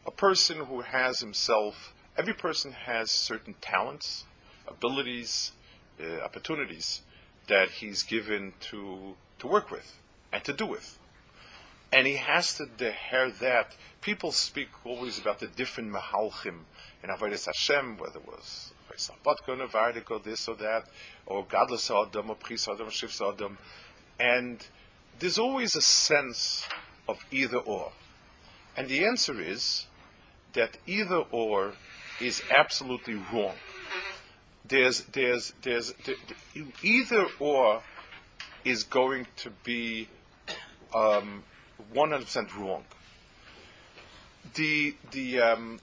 A 0.06 0.10
person 0.10 0.66
who 0.66 0.82
has 0.82 1.20
himself, 1.20 1.92
every 2.16 2.32
person 2.32 2.72
has 2.72 3.10
certain 3.10 3.54
talents, 3.60 4.24
abilities, 4.68 5.52
uh, 6.00 6.20
opportunities 6.22 7.02
that 7.48 7.70
he's 7.70 8.02
given 8.02 8.52
to, 8.60 9.16
to 9.38 9.46
work 9.46 9.70
with 9.70 9.98
and 10.32 10.44
to 10.44 10.52
do 10.52 10.66
with. 10.66 10.98
And 11.92 12.06
he 12.06 12.16
has 12.16 12.54
to 12.54 12.66
deher 12.66 13.36
that. 13.38 13.76
People 14.00 14.30
speak 14.32 14.68
always 14.84 15.18
about 15.18 15.40
the 15.40 15.46
different 15.46 15.92
mahalchim 15.92 16.60
in 17.02 17.10
Avodah 17.10 17.44
Hashem, 17.44 17.98
whether 17.98 18.18
it 18.18 18.26
was 18.26 18.72
Vardik, 18.96 20.24
this 20.24 20.48
or 20.48 20.54
that, 20.56 20.86
or 21.26 21.44
Gadlus 21.44 21.90
Adam, 21.90 22.30
or 22.30 22.36
Priest 22.36 22.68
Adam, 22.68 22.86
or 22.86 22.90
Shiflus 22.90 23.34
Adam. 23.34 23.58
And 24.18 24.64
there's 25.18 25.38
always 25.38 25.76
a 25.76 25.82
sense 25.82 26.66
of 27.08 27.24
either 27.30 27.58
or. 27.58 27.92
And 28.76 28.88
the 28.88 29.04
answer 29.04 29.40
is 29.40 29.86
that 30.56 30.78
either 30.86 31.22
or 31.30 31.74
is 32.20 32.42
absolutely 32.50 33.14
wrong. 33.32 33.54
There's, 34.66 35.02
there's, 35.12 35.52
there's, 35.62 35.94
there, 36.04 36.16
either 36.82 37.26
or 37.38 37.82
is 38.64 38.82
going 38.82 39.28
to 39.36 39.50
be 39.62 40.08
um, 40.92 41.44
100% 41.94 42.56
wrong. 42.58 42.84
The, 44.54 44.96
the, 45.12 45.40
um, 45.40 45.80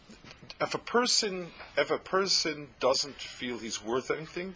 if 0.60 0.74
a 0.74 0.80
person, 0.80 1.48
if 1.78 1.92
a 1.92 1.98
person 1.98 2.70
doesn't 2.80 3.16
feel 3.16 3.60
he's 3.60 3.82
worth 3.82 4.12
anything 4.12 4.56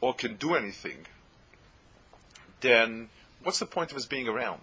or 0.00 0.14
can 0.14 0.36
do 0.36 0.54
anything, 0.54 1.06
then 2.60 3.10
what's 3.42 3.58
the 3.58 3.66
point 3.66 3.90
of 3.90 3.96
his 3.96 4.06
being 4.06 4.26
around? 4.26 4.62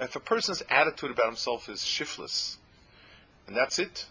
If 0.00 0.16
a 0.16 0.20
person's 0.20 0.62
attitude 0.70 1.10
about 1.10 1.26
himself 1.26 1.68
is 1.68 1.84
shiftless, 1.84 2.58
and 3.48 3.56
that's 3.56 3.78
it, 3.78 4.06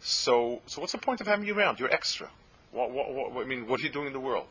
so 0.00 0.60
so 0.66 0.80
what's 0.80 0.92
the 0.92 0.98
point 0.98 1.20
of 1.20 1.26
having 1.26 1.46
you 1.46 1.58
around? 1.58 1.80
You're 1.80 1.92
extra. 1.92 2.30
What, 2.70 2.90
what, 2.90 3.12
what, 3.12 3.44
I 3.44 3.48
mean, 3.48 3.66
what 3.66 3.80
are 3.80 3.82
you 3.82 3.88
doing 3.88 4.08
in 4.08 4.12
the 4.12 4.20
world? 4.20 4.48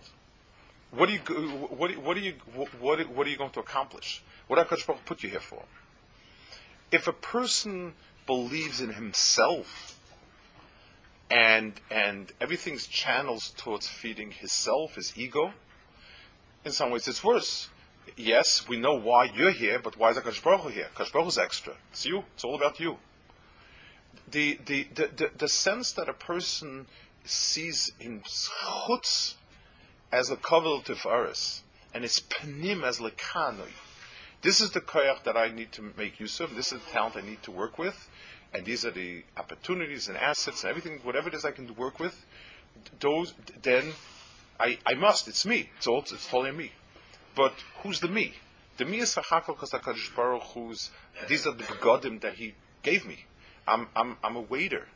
What 0.92 1.10
are 1.10 1.14
you 1.14 1.20
what, 1.20 1.96
what 1.98 2.18
are 2.18 2.20
you 2.20 2.34
what, 2.54 3.10
what 3.10 3.28
are 3.28 3.30
you 3.30 3.38
going 3.38 3.52
to 3.52 3.60
accomplish? 3.60 4.22
What 4.48 4.58
did 4.58 4.68
Hakadosh 4.68 4.98
put 5.06 5.24
you 5.24 5.30
here 5.30 5.40
for? 5.40 5.64
If 6.92 7.08
a 7.08 7.14
person 7.14 7.94
believes 8.26 8.82
in 8.82 8.94
himself 8.94 10.00
and 11.30 11.80
and 11.90 12.34
everything's 12.42 12.88
channels 12.88 13.54
towards 13.56 13.88
feeding 13.88 14.32
his 14.32 14.52
self, 14.52 14.96
his 14.96 15.14
ego, 15.18 15.54
in 16.66 16.72
some 16.72 16.92
ways 16.92 17.08
it's 17.08 17.24
worse 17.24 17.70
yes, 18.16 18.68
we 18.68 18.78
know 18.78 18.94
why 18.96 19.26
you're 19.26 19.52
here, 19.52 19.80
but 19.80 19.98
why 19.98 20.12
is 20.12 20.18
Akash 20.18 20.44
Baruch 20.44 20.72
here? 20.72 20.88
Akash 20.96 21.12
Baruch 21.12 21.38
extra. 21.38 21.74
It's 21.92 22.06
you. 22.06 22.24
It's 22.34 22.44
all 22.44 22.56
about 22.56 22.80
you. 22.80 22.98
The, 24.34 24.60
the, 24.66 24.88
the, 24.96 25.30
the, 25.38 25.48
sense 25.48 25.92
that 25.92 26.10
a 26.10 26.14
person 26.14 26.88
sees 27.24 27.92
in 28.00 28.22
chutz 28.22 29.36
as 30.12 30.32
a 30.32 30.36
kavel 30.36 30.84
tifaris, 30.84 31.62
and 31.94 32.04
its 32.04 32.20
panim 32.20 32.84
as 32.84 32.98
lekanoi. 32.98 33.70
This 34.42 34.60
is 34.60 34.72
the 34.72 34.82
koyach 34.82 35.24
that 35.26 35.38
I 35.38 35.50
need 35.50 35.72
to 35.74 35.94
make 35.96 36.20
use 36.20 36.40
of. 36.40 36.56
This 36.56 36.74
is 36.74 36.82
the 36.82 36.92
talent 36.92 37.16
I 37.16 37.22
need 37.22 37.44
to 37.44 37.52
work 37.52 37.78
with, 37.78 38.10
and 38.52 38.66
these 38.66 38.84
are 38.84 38.90
the 38.90 39.24
opportunities 39.38 40.08
and 40.08 40.18
assets 40.18 40.64
and 40.64 40.72
everything, 40.72 41.02
whatever 41.04 41.28
it 41.28 41.36
is 41.36 41.46
I 41.46 41.52
can 41.52 41.72
work 41.76 42.00
with. 42.00 42.26
Those 43.00 43.36
then, 43.62 43.94
I, 44.60 44.80
I 44.84 44.96
must. 44.96 45.28
It's 45.28 45.46
me. 45.46 45.70
It's 45.78 45.86
all. 45.86 46.00
It's 46.00 46.28
totally 46.28 46.52
me. 46.54 46.72
But 47.36 47.54
who's 47.84 48.00
the 48.00 48.08
me? 48.08 48.34
The 48.78 48.86
me 48.86 49.02
is 49.02 49.14
Sachakal 49.14 49.58
Kasakadosh 49.58 50.16
Baruch 50.16 50.42
who's 50.56 50.90
these 51.28 51.46
are 51.46 51.54
the 51.54 51.64
begodim 51.64 52.22
that 52.22 52.34
he 52.34 52.56
gave 52.82 53.06
me. 53.06 53.26
I'm 53.68 53.88
I'm 53.96 54.18
I'm 54.24 54.36
a 54.36 54.42
waiter. 54.42 54.88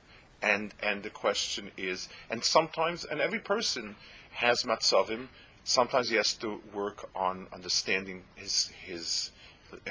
And 0.41 0.73
and 0.81 1.03
the 1.03 1.09
question 1.09 1.71
is 1.77 2.09
and 2.29 2.43
sometimes 2.43 3.03
and 3.03 3.19
every 3.19 3.39
person 3.39 3.95
has 4.33 4.63
matzavim, 4.63 5.27
sometimes 5.63 6.09
he 6.09 6.15
has 6.15 6.33
to 6.35 6.61
work 6.73 7.09
on 7.15 7.47
understanding 7.53 8.23
his 8.35 8.71
his 8.85 9.31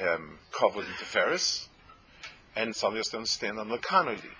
um, 0.01 0.39
kavod 0.51 0.85
v'tiferes, 0.85 1.67
and 2.55 2.75
somebody 2.75 2.99
has 2.99 3.09
to 3.09 3.17
understand 3.17 3.59
on 3.59 3.69
lakanoli. 3.69 4.31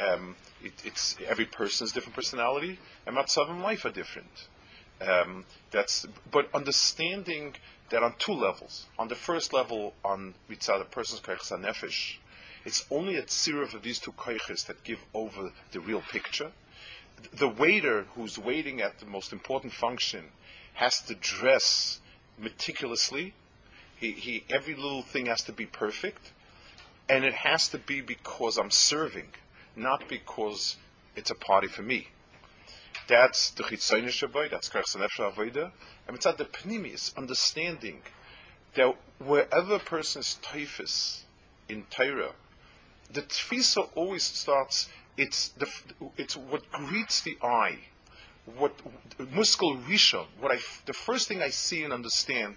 Um, 0.00 0.36
it, 0.62 0.72
it's 0.84 1.16
every 1.26 1.44
person's 1.44 1.92
different 1.92 2.14
personality, 2.14 2.78
and 3.06 3.16
matzavim 3.16 3.62
life 3.62 3.84
are 3.84 3.90
different. 3.90 4.48
Um, 5.00 5.44
that's 5.70 6.06
but 6.30 6.48
understanding 6.54 7.56
that 7.90 8.02
on 8.02 8.14
two 8.18 8.32
levels. 8.32 8.86
On 8.98 9.08
the 9.08 9.14
first 9.14 9.52
level, 9.52 9.94
on 10.04 10.34
mitzvah, 10.48 10.78
the 10.78 10.84
person's 10.84 11.20
nefesh, 11.20 12.16
it's 12.64 12.84
only 12.90 13.16
a 13.16 13.22
tziruf 13.22 13.74
of 13.74 13.82
these 13.82 13.98
two 13.98 14.12
koiches 14.12 14.66
that 14.66 14.84
give 14.84 15.00
over 15.14 15.52
the 15.72 15.80
real 15.80 16.00
picture. 16.00 16.52
The 17.32 17.48
waiter 17.48 18.06
who's 18.14 18.38
waiting 18.38 18.80
at 18.80 18.98
the 18.98 19.06
most 19.06 19.32
important 19.32 19.72
function 19.72 20.26
has 20.74 21.00
to 21.02 21.14
dress 21.14 22.00
meticulously. 22.38 23.34
He, 23.96 24.12
he, 24.12 24.44
every 24.50 24.74
little 24.74 25.02
thing 25.02 25.26
has 25.26 25.42
to 25.44 25.52
be 25.52 25.66
perfect, 25.66 26.32
and 27.08 27.24
it 27.24 27.34
has 27.34 27.68
to 27.68 27.78
be 27.78 28.00
because 28.00 28.58
I'm 28.58 28.70
serving, 28.70 29.28
not 29.76 30.08
because 30.08 30.76
it's 31.14 31.30
a 31.30 31.34
party 31.34 31.68
for 31.68 31.82
me. 31.82 32.08
That's 33.08 33.50
the 33.50 33.64
chitzonish 33.64 34.26
shaboy, 34.26 34.50
that's 34.50 34.68
karchas 34.68 34.96
nefesh 34.96 35.32
avodah, 35.32 35.72
and 36.06 36.16
it's 36.16 36.24
not 36.24 36.38
the 36.38 36.44
pnimis, 36.44 37.16
understanding 37.16 38.02
that 38.74 38.96
wherever 39.18 39.74
a 39.74 39.80
person 39.80 40.20
is 40.20 40.38
typhus 40.42 41.24
in 41.68 41.84
Torah, 41.90 42.32
the 43.12 43.22
tfisa 43.22 43.88
always 43.94 44.22
starts. 44.22 44.88
It's 45.16 45.48
the 45.48 45.68
it's 46.16 46.36
what 46.36 46.70
greets 46.72 47.20
the 47.20 47.36
eye, 47.42 47.78
what 48.56 48.74
muskel 49.18 49.82
rishon. 49.82 50.26
What 50.40 50.52
I 50.52 50.58
the 50.86 50.92
first 50.92 51.28
thing 51.28 51.42
I 51.42 51.50
see 51.50 51.84
and 51.84 51.92
understand 51.92 52.56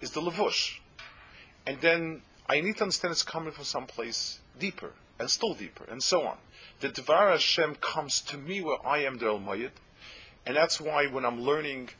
is 0.00 0.10
the 0.10 0.20
levush, 0.20 0.80
and 1.66 1.80
then 1.80 2.22
I 2.48 2.60
need 2.60 2.76
to 2.78 2.82
understand 2.82 3.12
it's 3.12 3.22
coming 3.22 3.52
from 3.52 3.64
someplace 3.64 4.40
deeper 4.58 4.92
and 5.18 5.30
still 5.30 5.54
deeper, 5.54 5.84
and 5.88 6.02
so 6.02 6.26
on. 6.26 6.38
The 6.80 6.88
Dvar 6.88 7.30
Hashem 7.30 7.76
comes 7.76 8.20
to 8.22 8.36
me 8.36 8.60
where 8.60 8.84
I 8.84 8.98
am 9.04 9.18
the 9.18 9.26
Almayit, 9.26 9.70
and 10.44 10.56
that's 10.56 10.80
why 10.80 11.06
when 11.06 11.24
I'm 11.24 11.40
learning 11.40 11.90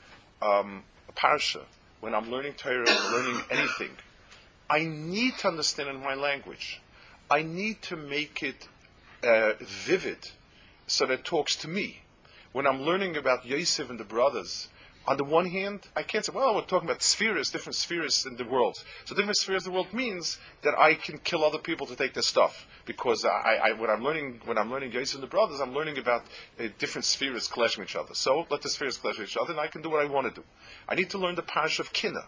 um, 0.40 0.82
a 1.08 1.12
parsha, 1.12 1.62
when 2.00 2.14
I'm 2.14 2.30
learning 2.30 2.54
Torah, 2.54 2.84
learning 3.12 3.40
anything, 3.48 3.90
I 4.68 4.80
need 4.84 5.38
to 5.38 5.48
understand 5.48 5.88
in 5.88 6.02
my 6.02 6.14
language. 6.14 6.81
I 7.32 7.40
need 7.40 7.80
to 7.82 7.96
make 7.96 8.42
it 8.42 8.68
uh, 9.24 9.54
vivid 9.60 10.32
so 10.86 11.06
that 11.06 11.20
it 11.20 11.24
talks 11.24 11.56
to 11.56 11.68
me. 11.68 12.02
When 12.52 12.66
I'm 12.66 12.82
learning 12.82 13.16
about 13.16 13.46
Yosef 13.46 13.88
and 13.88 13.98
the 13.98 14.04
brothers, 14.04 14.68
on 15.06 15.16
the 15.16 15.24
one 15.24 15.46
hand, 15.46 15.88
I 15.96 16.02
can't 16.02 16.26
say, 16.26 16.32
well, 16.34 16.54
we're 16.54 16.60
talking 16.60 16.90
about 16.90 17.02
spheres, 17.02 17.50
different 17.50 17.76
spheres 17.76 18.26
in 18.26 18.36
the 18.36 18.44
world. 18.44 18.84
So 19.06 19.14
different 19.14 19.38
spheres 19.38 19.64
in 19.64 19.72
the 19.72 19.74
world 19.74 19.94
means 19.94 20.38
that 20.60 20.78
I 20.78 20.92
can 20.92 21.16
kill 21.16 21.42
other 21.42 21.56
people 21.56 21.86
to 21.86 21.96
take 21.96 22.12
their 22.12 22.22
stuff. 22.22 22.66
Because 22.84 23.24
I, 23.24 23.60
I, 23.64 23.72
when 23.72 23.88
I'm 23.88 24.04
learning, 24.04 24.42
when 24.44 24.58
I'm 24.58 24.70
learning 24.70 24.92
Yosef 24.92 25.14
and 25.14 25.22
the 25.22 25.26
brothers, 25.26 25.58
I'm 25.58 25.72
learning 25.72 25.96
about 25.96 26.26
uh, 26.60 26.64
different 26.78 27.06
spheres 27.06 27.48
clashing 27.48 27.82
each 27.82 27.96
other. 27.96 28.12
So 28.12 28.46
let 28.50 28.60
the 28.60 28.68
spheres 28.68 28.98
clash 28.98 29.18
with 29.18 29.30
each 29.30 29.38
other, 29.40 29.52
and 29.52 29.60
I 29.60 29.68
can 29.68 29.80
do 29.80 29.88
what 29.88 30.04
I 30.04 30.08
want 30.08 30.28
to 30.28 30.40
do. 30.42 30.46
I 30.86 30.96
need 30.96 31.08
to 31.10 31.18
learn 31.18 31.36
the 31.36 31.42
parish 31.42 31.80
of 31.80 31.94
Kinna, 31.94 32.26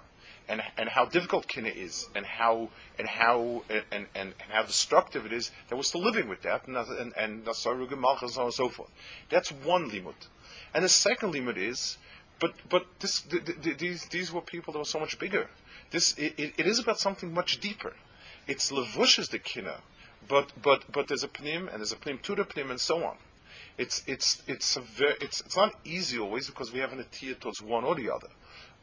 and 0.48 0.62
and 0.76 0.88
how 0.90 1.04
difficult 1.04 1.48
Kinna 1.48 1.68
is, 1.68 2.08
and 2.14 2.26
how 2.26 2.70
and 2.98 3.08
how 3.08 3.62
and, 3.70 3.84
and, 3.90 4.06
and 4.14 4.34
how 4.50 4.62
destructive 4.62 5.26
it 5.26 5.32
is 5.32 5.50
that 5.68 5.76
we're 5.76 5.82
still 5.82 6.02
living 6.02 6.28
with 6.28 6.42
that, 6.42 6.66
and 6.66 6.76
and 6.76 7.12
and, 7.16 7.46
and 7.46 7.56
so 7.56 7.70
on 7.70 8.44
and 8.44 8.54
so 8.54 8.68
forth. 8.68 8.90
That's 9.30 9.50
one 9.50 9.90
limud, 9.90 10.28
and 10.74 10.84
the 10.84 10.88
second 10.88 11.34
limud 11.34 11.56
is 11.56 11.98
but 12.40 12.54
but 12.68 12.86
this, 13.00 13.20
the, 13.20 13.38
the, 13.38 13.72
these 13.74 14.06
these 14.06 14.32
were 14.32 14.40
people 14.40 14.72
that 14.72 14.78
were 14.78 14.84
so 14.84 15.00
much 15.00 15.18
bigger. 15.18 15.48
This 15.90 16.14
it, 16.18 16.54
it 16.58 16.66
is 16.66 16.78
about 16.78 16.98
something 16.98 17.32
much 17.32 17.60
deeper. 17.60 17.94
It's 18.46 18.70
levush 18.70 19.18
is 19.18 19.28
the 19.28 19.38
kina, 19.38 19.76
but 20.28 20.52
but 20.60 20.90
but 20.92 21.08
there's 21.08 21.22
a 21.24 21.28
pnim 21.28 21.68
and 21.70 21.78
there's 21.78 21.92
a 21.92 21.96
pnim 21.96 22.20
to 22.22 22.34
the 22.34 22.44
pnim 22.44 22.70
and 22.70 22.80
so 22.80 23.04
on. 23.04 23.16
It's 23.78 24.02
it's 24.06 24.42
it's 24.46 24.76
a 24.76 24.80
very 24.80 25.14
it's 25.20 25.40
it's 25.40 25.56
not 25.56 25.74
easy 25.84 26.18
always 26.18 26.48
because 26.48 26.72
we 26.72 26.80
have 26.80 26.92
an 26.92 26.98
atiyah 26.98 27.40
towards 27.40 27.62
one 27.62 27.84
or 27.84 27.94
the 27.94 28.12
other, 28.12 28.28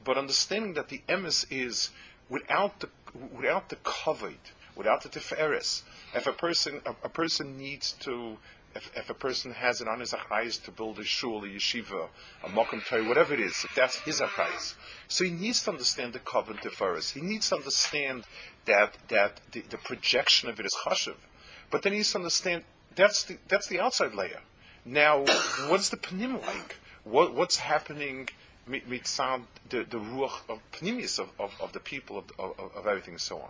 but 0.04 0.18
understanding 0.18 0.74
that 0.74 0.90
the 0.90 1.02
emes 1.08 1.46
is 1.50 1.90
without 2.30 2.80
the 2.80 2.90
without 3.36 3.70
the 3.70 3.78
covered, 3.78 4.52
without 4.76 5.04
the 5.04 5.10
tiferes. 5.10 5.84
If 6.16 6.28
a 6.28 6.34
person 6.34 6.82
a, 6.86 6.92
a 7.04 7.10
person 7.10 7.58
needs 7.58 7.92
to 8.02 8.38
if, 8.76 8.92
if 8.96 9.10
a 9.10 9.14
person 9.14 9.52
has 9.52 9.82
on 9.82 10.00
his 10.00 10.14
achayis 10.14 10.64
to 10.64 10.72
build 10.72 11.00
a 11.00 11.04
shul, 11.04 11.44
a 11.44 11.48
yeshiva, 11.48 12.08
a 12.44 12.48
mokum 12.48 12.86
toy, 12.86 13.06
whatever 13.06 13.34
it 13.34 13.40
is, 13.40 13.66
if 13.66 13.76
that's 13.76 13.98
his 14.00 14.22
achayis, 14.22 14.76
so 15.08 15.24
he 15.24 15.32
needs 15.32 15.62
to 15.64 15.72
understand 15.72 16.14
the 16.14 16.20
covenant 16.20 16.64
first. 16.72 17.14
He 17.14 17.22
needs 17.22 17.50
to 17.50 17.56
understand 17.56 18.24
that 18.66 18.98
that 19.10 19.42
the, 19.52 19.62
the 19.62 19.78
projection 19.78 20.50
of 20.50 20.60
it 20.60 20.66
is 20.66 20.76
chashiv, 20.86 21.16
but 21.70 21.82
then 21.82 21.94
he 21.94 22.00
needs 22.00 22.12
to 22.12 22.20
understand 22.20 22.64
that's 22.96 23.24
the 23.24 23.38
that's 23.48 23.68
the 23.68 23.80
outside 23.80 24.14
layer. 24.16 24.42
Now, 24.86 25.20
what's 25.68 25.90
the 25.90 25.98
panim 25.98 26.42
like? 26.46 26.78
What 27.04 27.34
what's 27.34 27.58
happening? 27.58 28.30
Mitzad 28.72 29.44
the 29.70 29.84
the 29.84 29.98
ruach 29.98 30.50
of 30.50 30.60
pnimis 30.72 31.20
of, 31.20 31.30
of, 31.40 31.54
of 31.60 31.74
the 31.74 31.80
people 31.80 32.18
of, 32.18 32.26
of, 32.40 32.72
of 32.76 32.88
everything 32.88 33.16
and 33.16 33.22
so 33.22 33.38
on. 33.40 33.50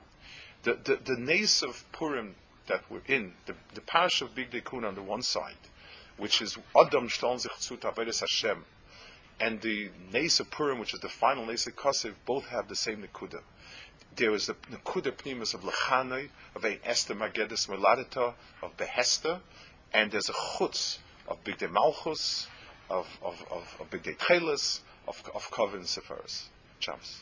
The 0.63 0.73
the 0.73 0.95
the 0.95 1.67
of 1.67 1.91
Purim 1.91 2.35
that 2.67 2.83
we're 2.89 3.01
in, 3.07 3.33
the, 3.47 3.55
the 3.73 3.81
parish 3.81 4.21
of 4.21 4.33
Bigdei 4.35 4.63
Kehuna 4.63 4.89
on 4.89 4.95
the 4.95 5.01
one 5.01 5.21
side, 5.21 5.55
which 6.17 6.41
is 6.41 6.57
Adam 6.75 7.09
Shtaln 7.09 7.39
sich 7.39 7.51
zu 7.59 7.77
Hashem, 7.81 8.65
and 9.39 9.61
the 9.61 9.89
Nes 10.13 10.39
of 10.39 10.51
Purim, 10.51 10.79
which 10.79 10.93
is 10.93 10.99
the 10.99 11.09
final 11.09 11.45
Nes 11.45 11.67
of 11.67 11.75
Kosiv, 11.75 12.13
both 12.25 12.47
have 12.47 12.67
the 12.69 12.75
same 12.75 13.03
Nekuda. 13.03 13.41
There 14.15 14.33
is 14.33 14.47
the 14.47 14.53
Nekuda 14.71 15.11
Pnimus 15.11 15.53
of 15.53 15.61
Lechanoi, 15.61 16.29
of 16.55 16.63
a 16.63 16.79
Esther 16.87 17.15
Magedes 17.15 17.67
Meladita, 17.67 18.33
of 18.61 18.77
Behesta, 18.77 19.39
and 19.93 20.11
there's 20.11 20.29
a 20.29 20.33
Chutz 20.33 20.99
of 21.27 21.43
Big 21.43 21.57
De 21.57 21.67
Malchus, 21.67 22.47
of, 22.89 23.19
of, 23.23 23.43
of, 23.51 23.77
of 23.79 23.89
Big 23.89 24.03
De 24.03 24.13
Trelis, 24.13 24.81
of, 25.07 25.23
of 25.33 25.51
covering 25.51 25.83
Seferis. 25.83 26.49
Chums. 26.79 27.21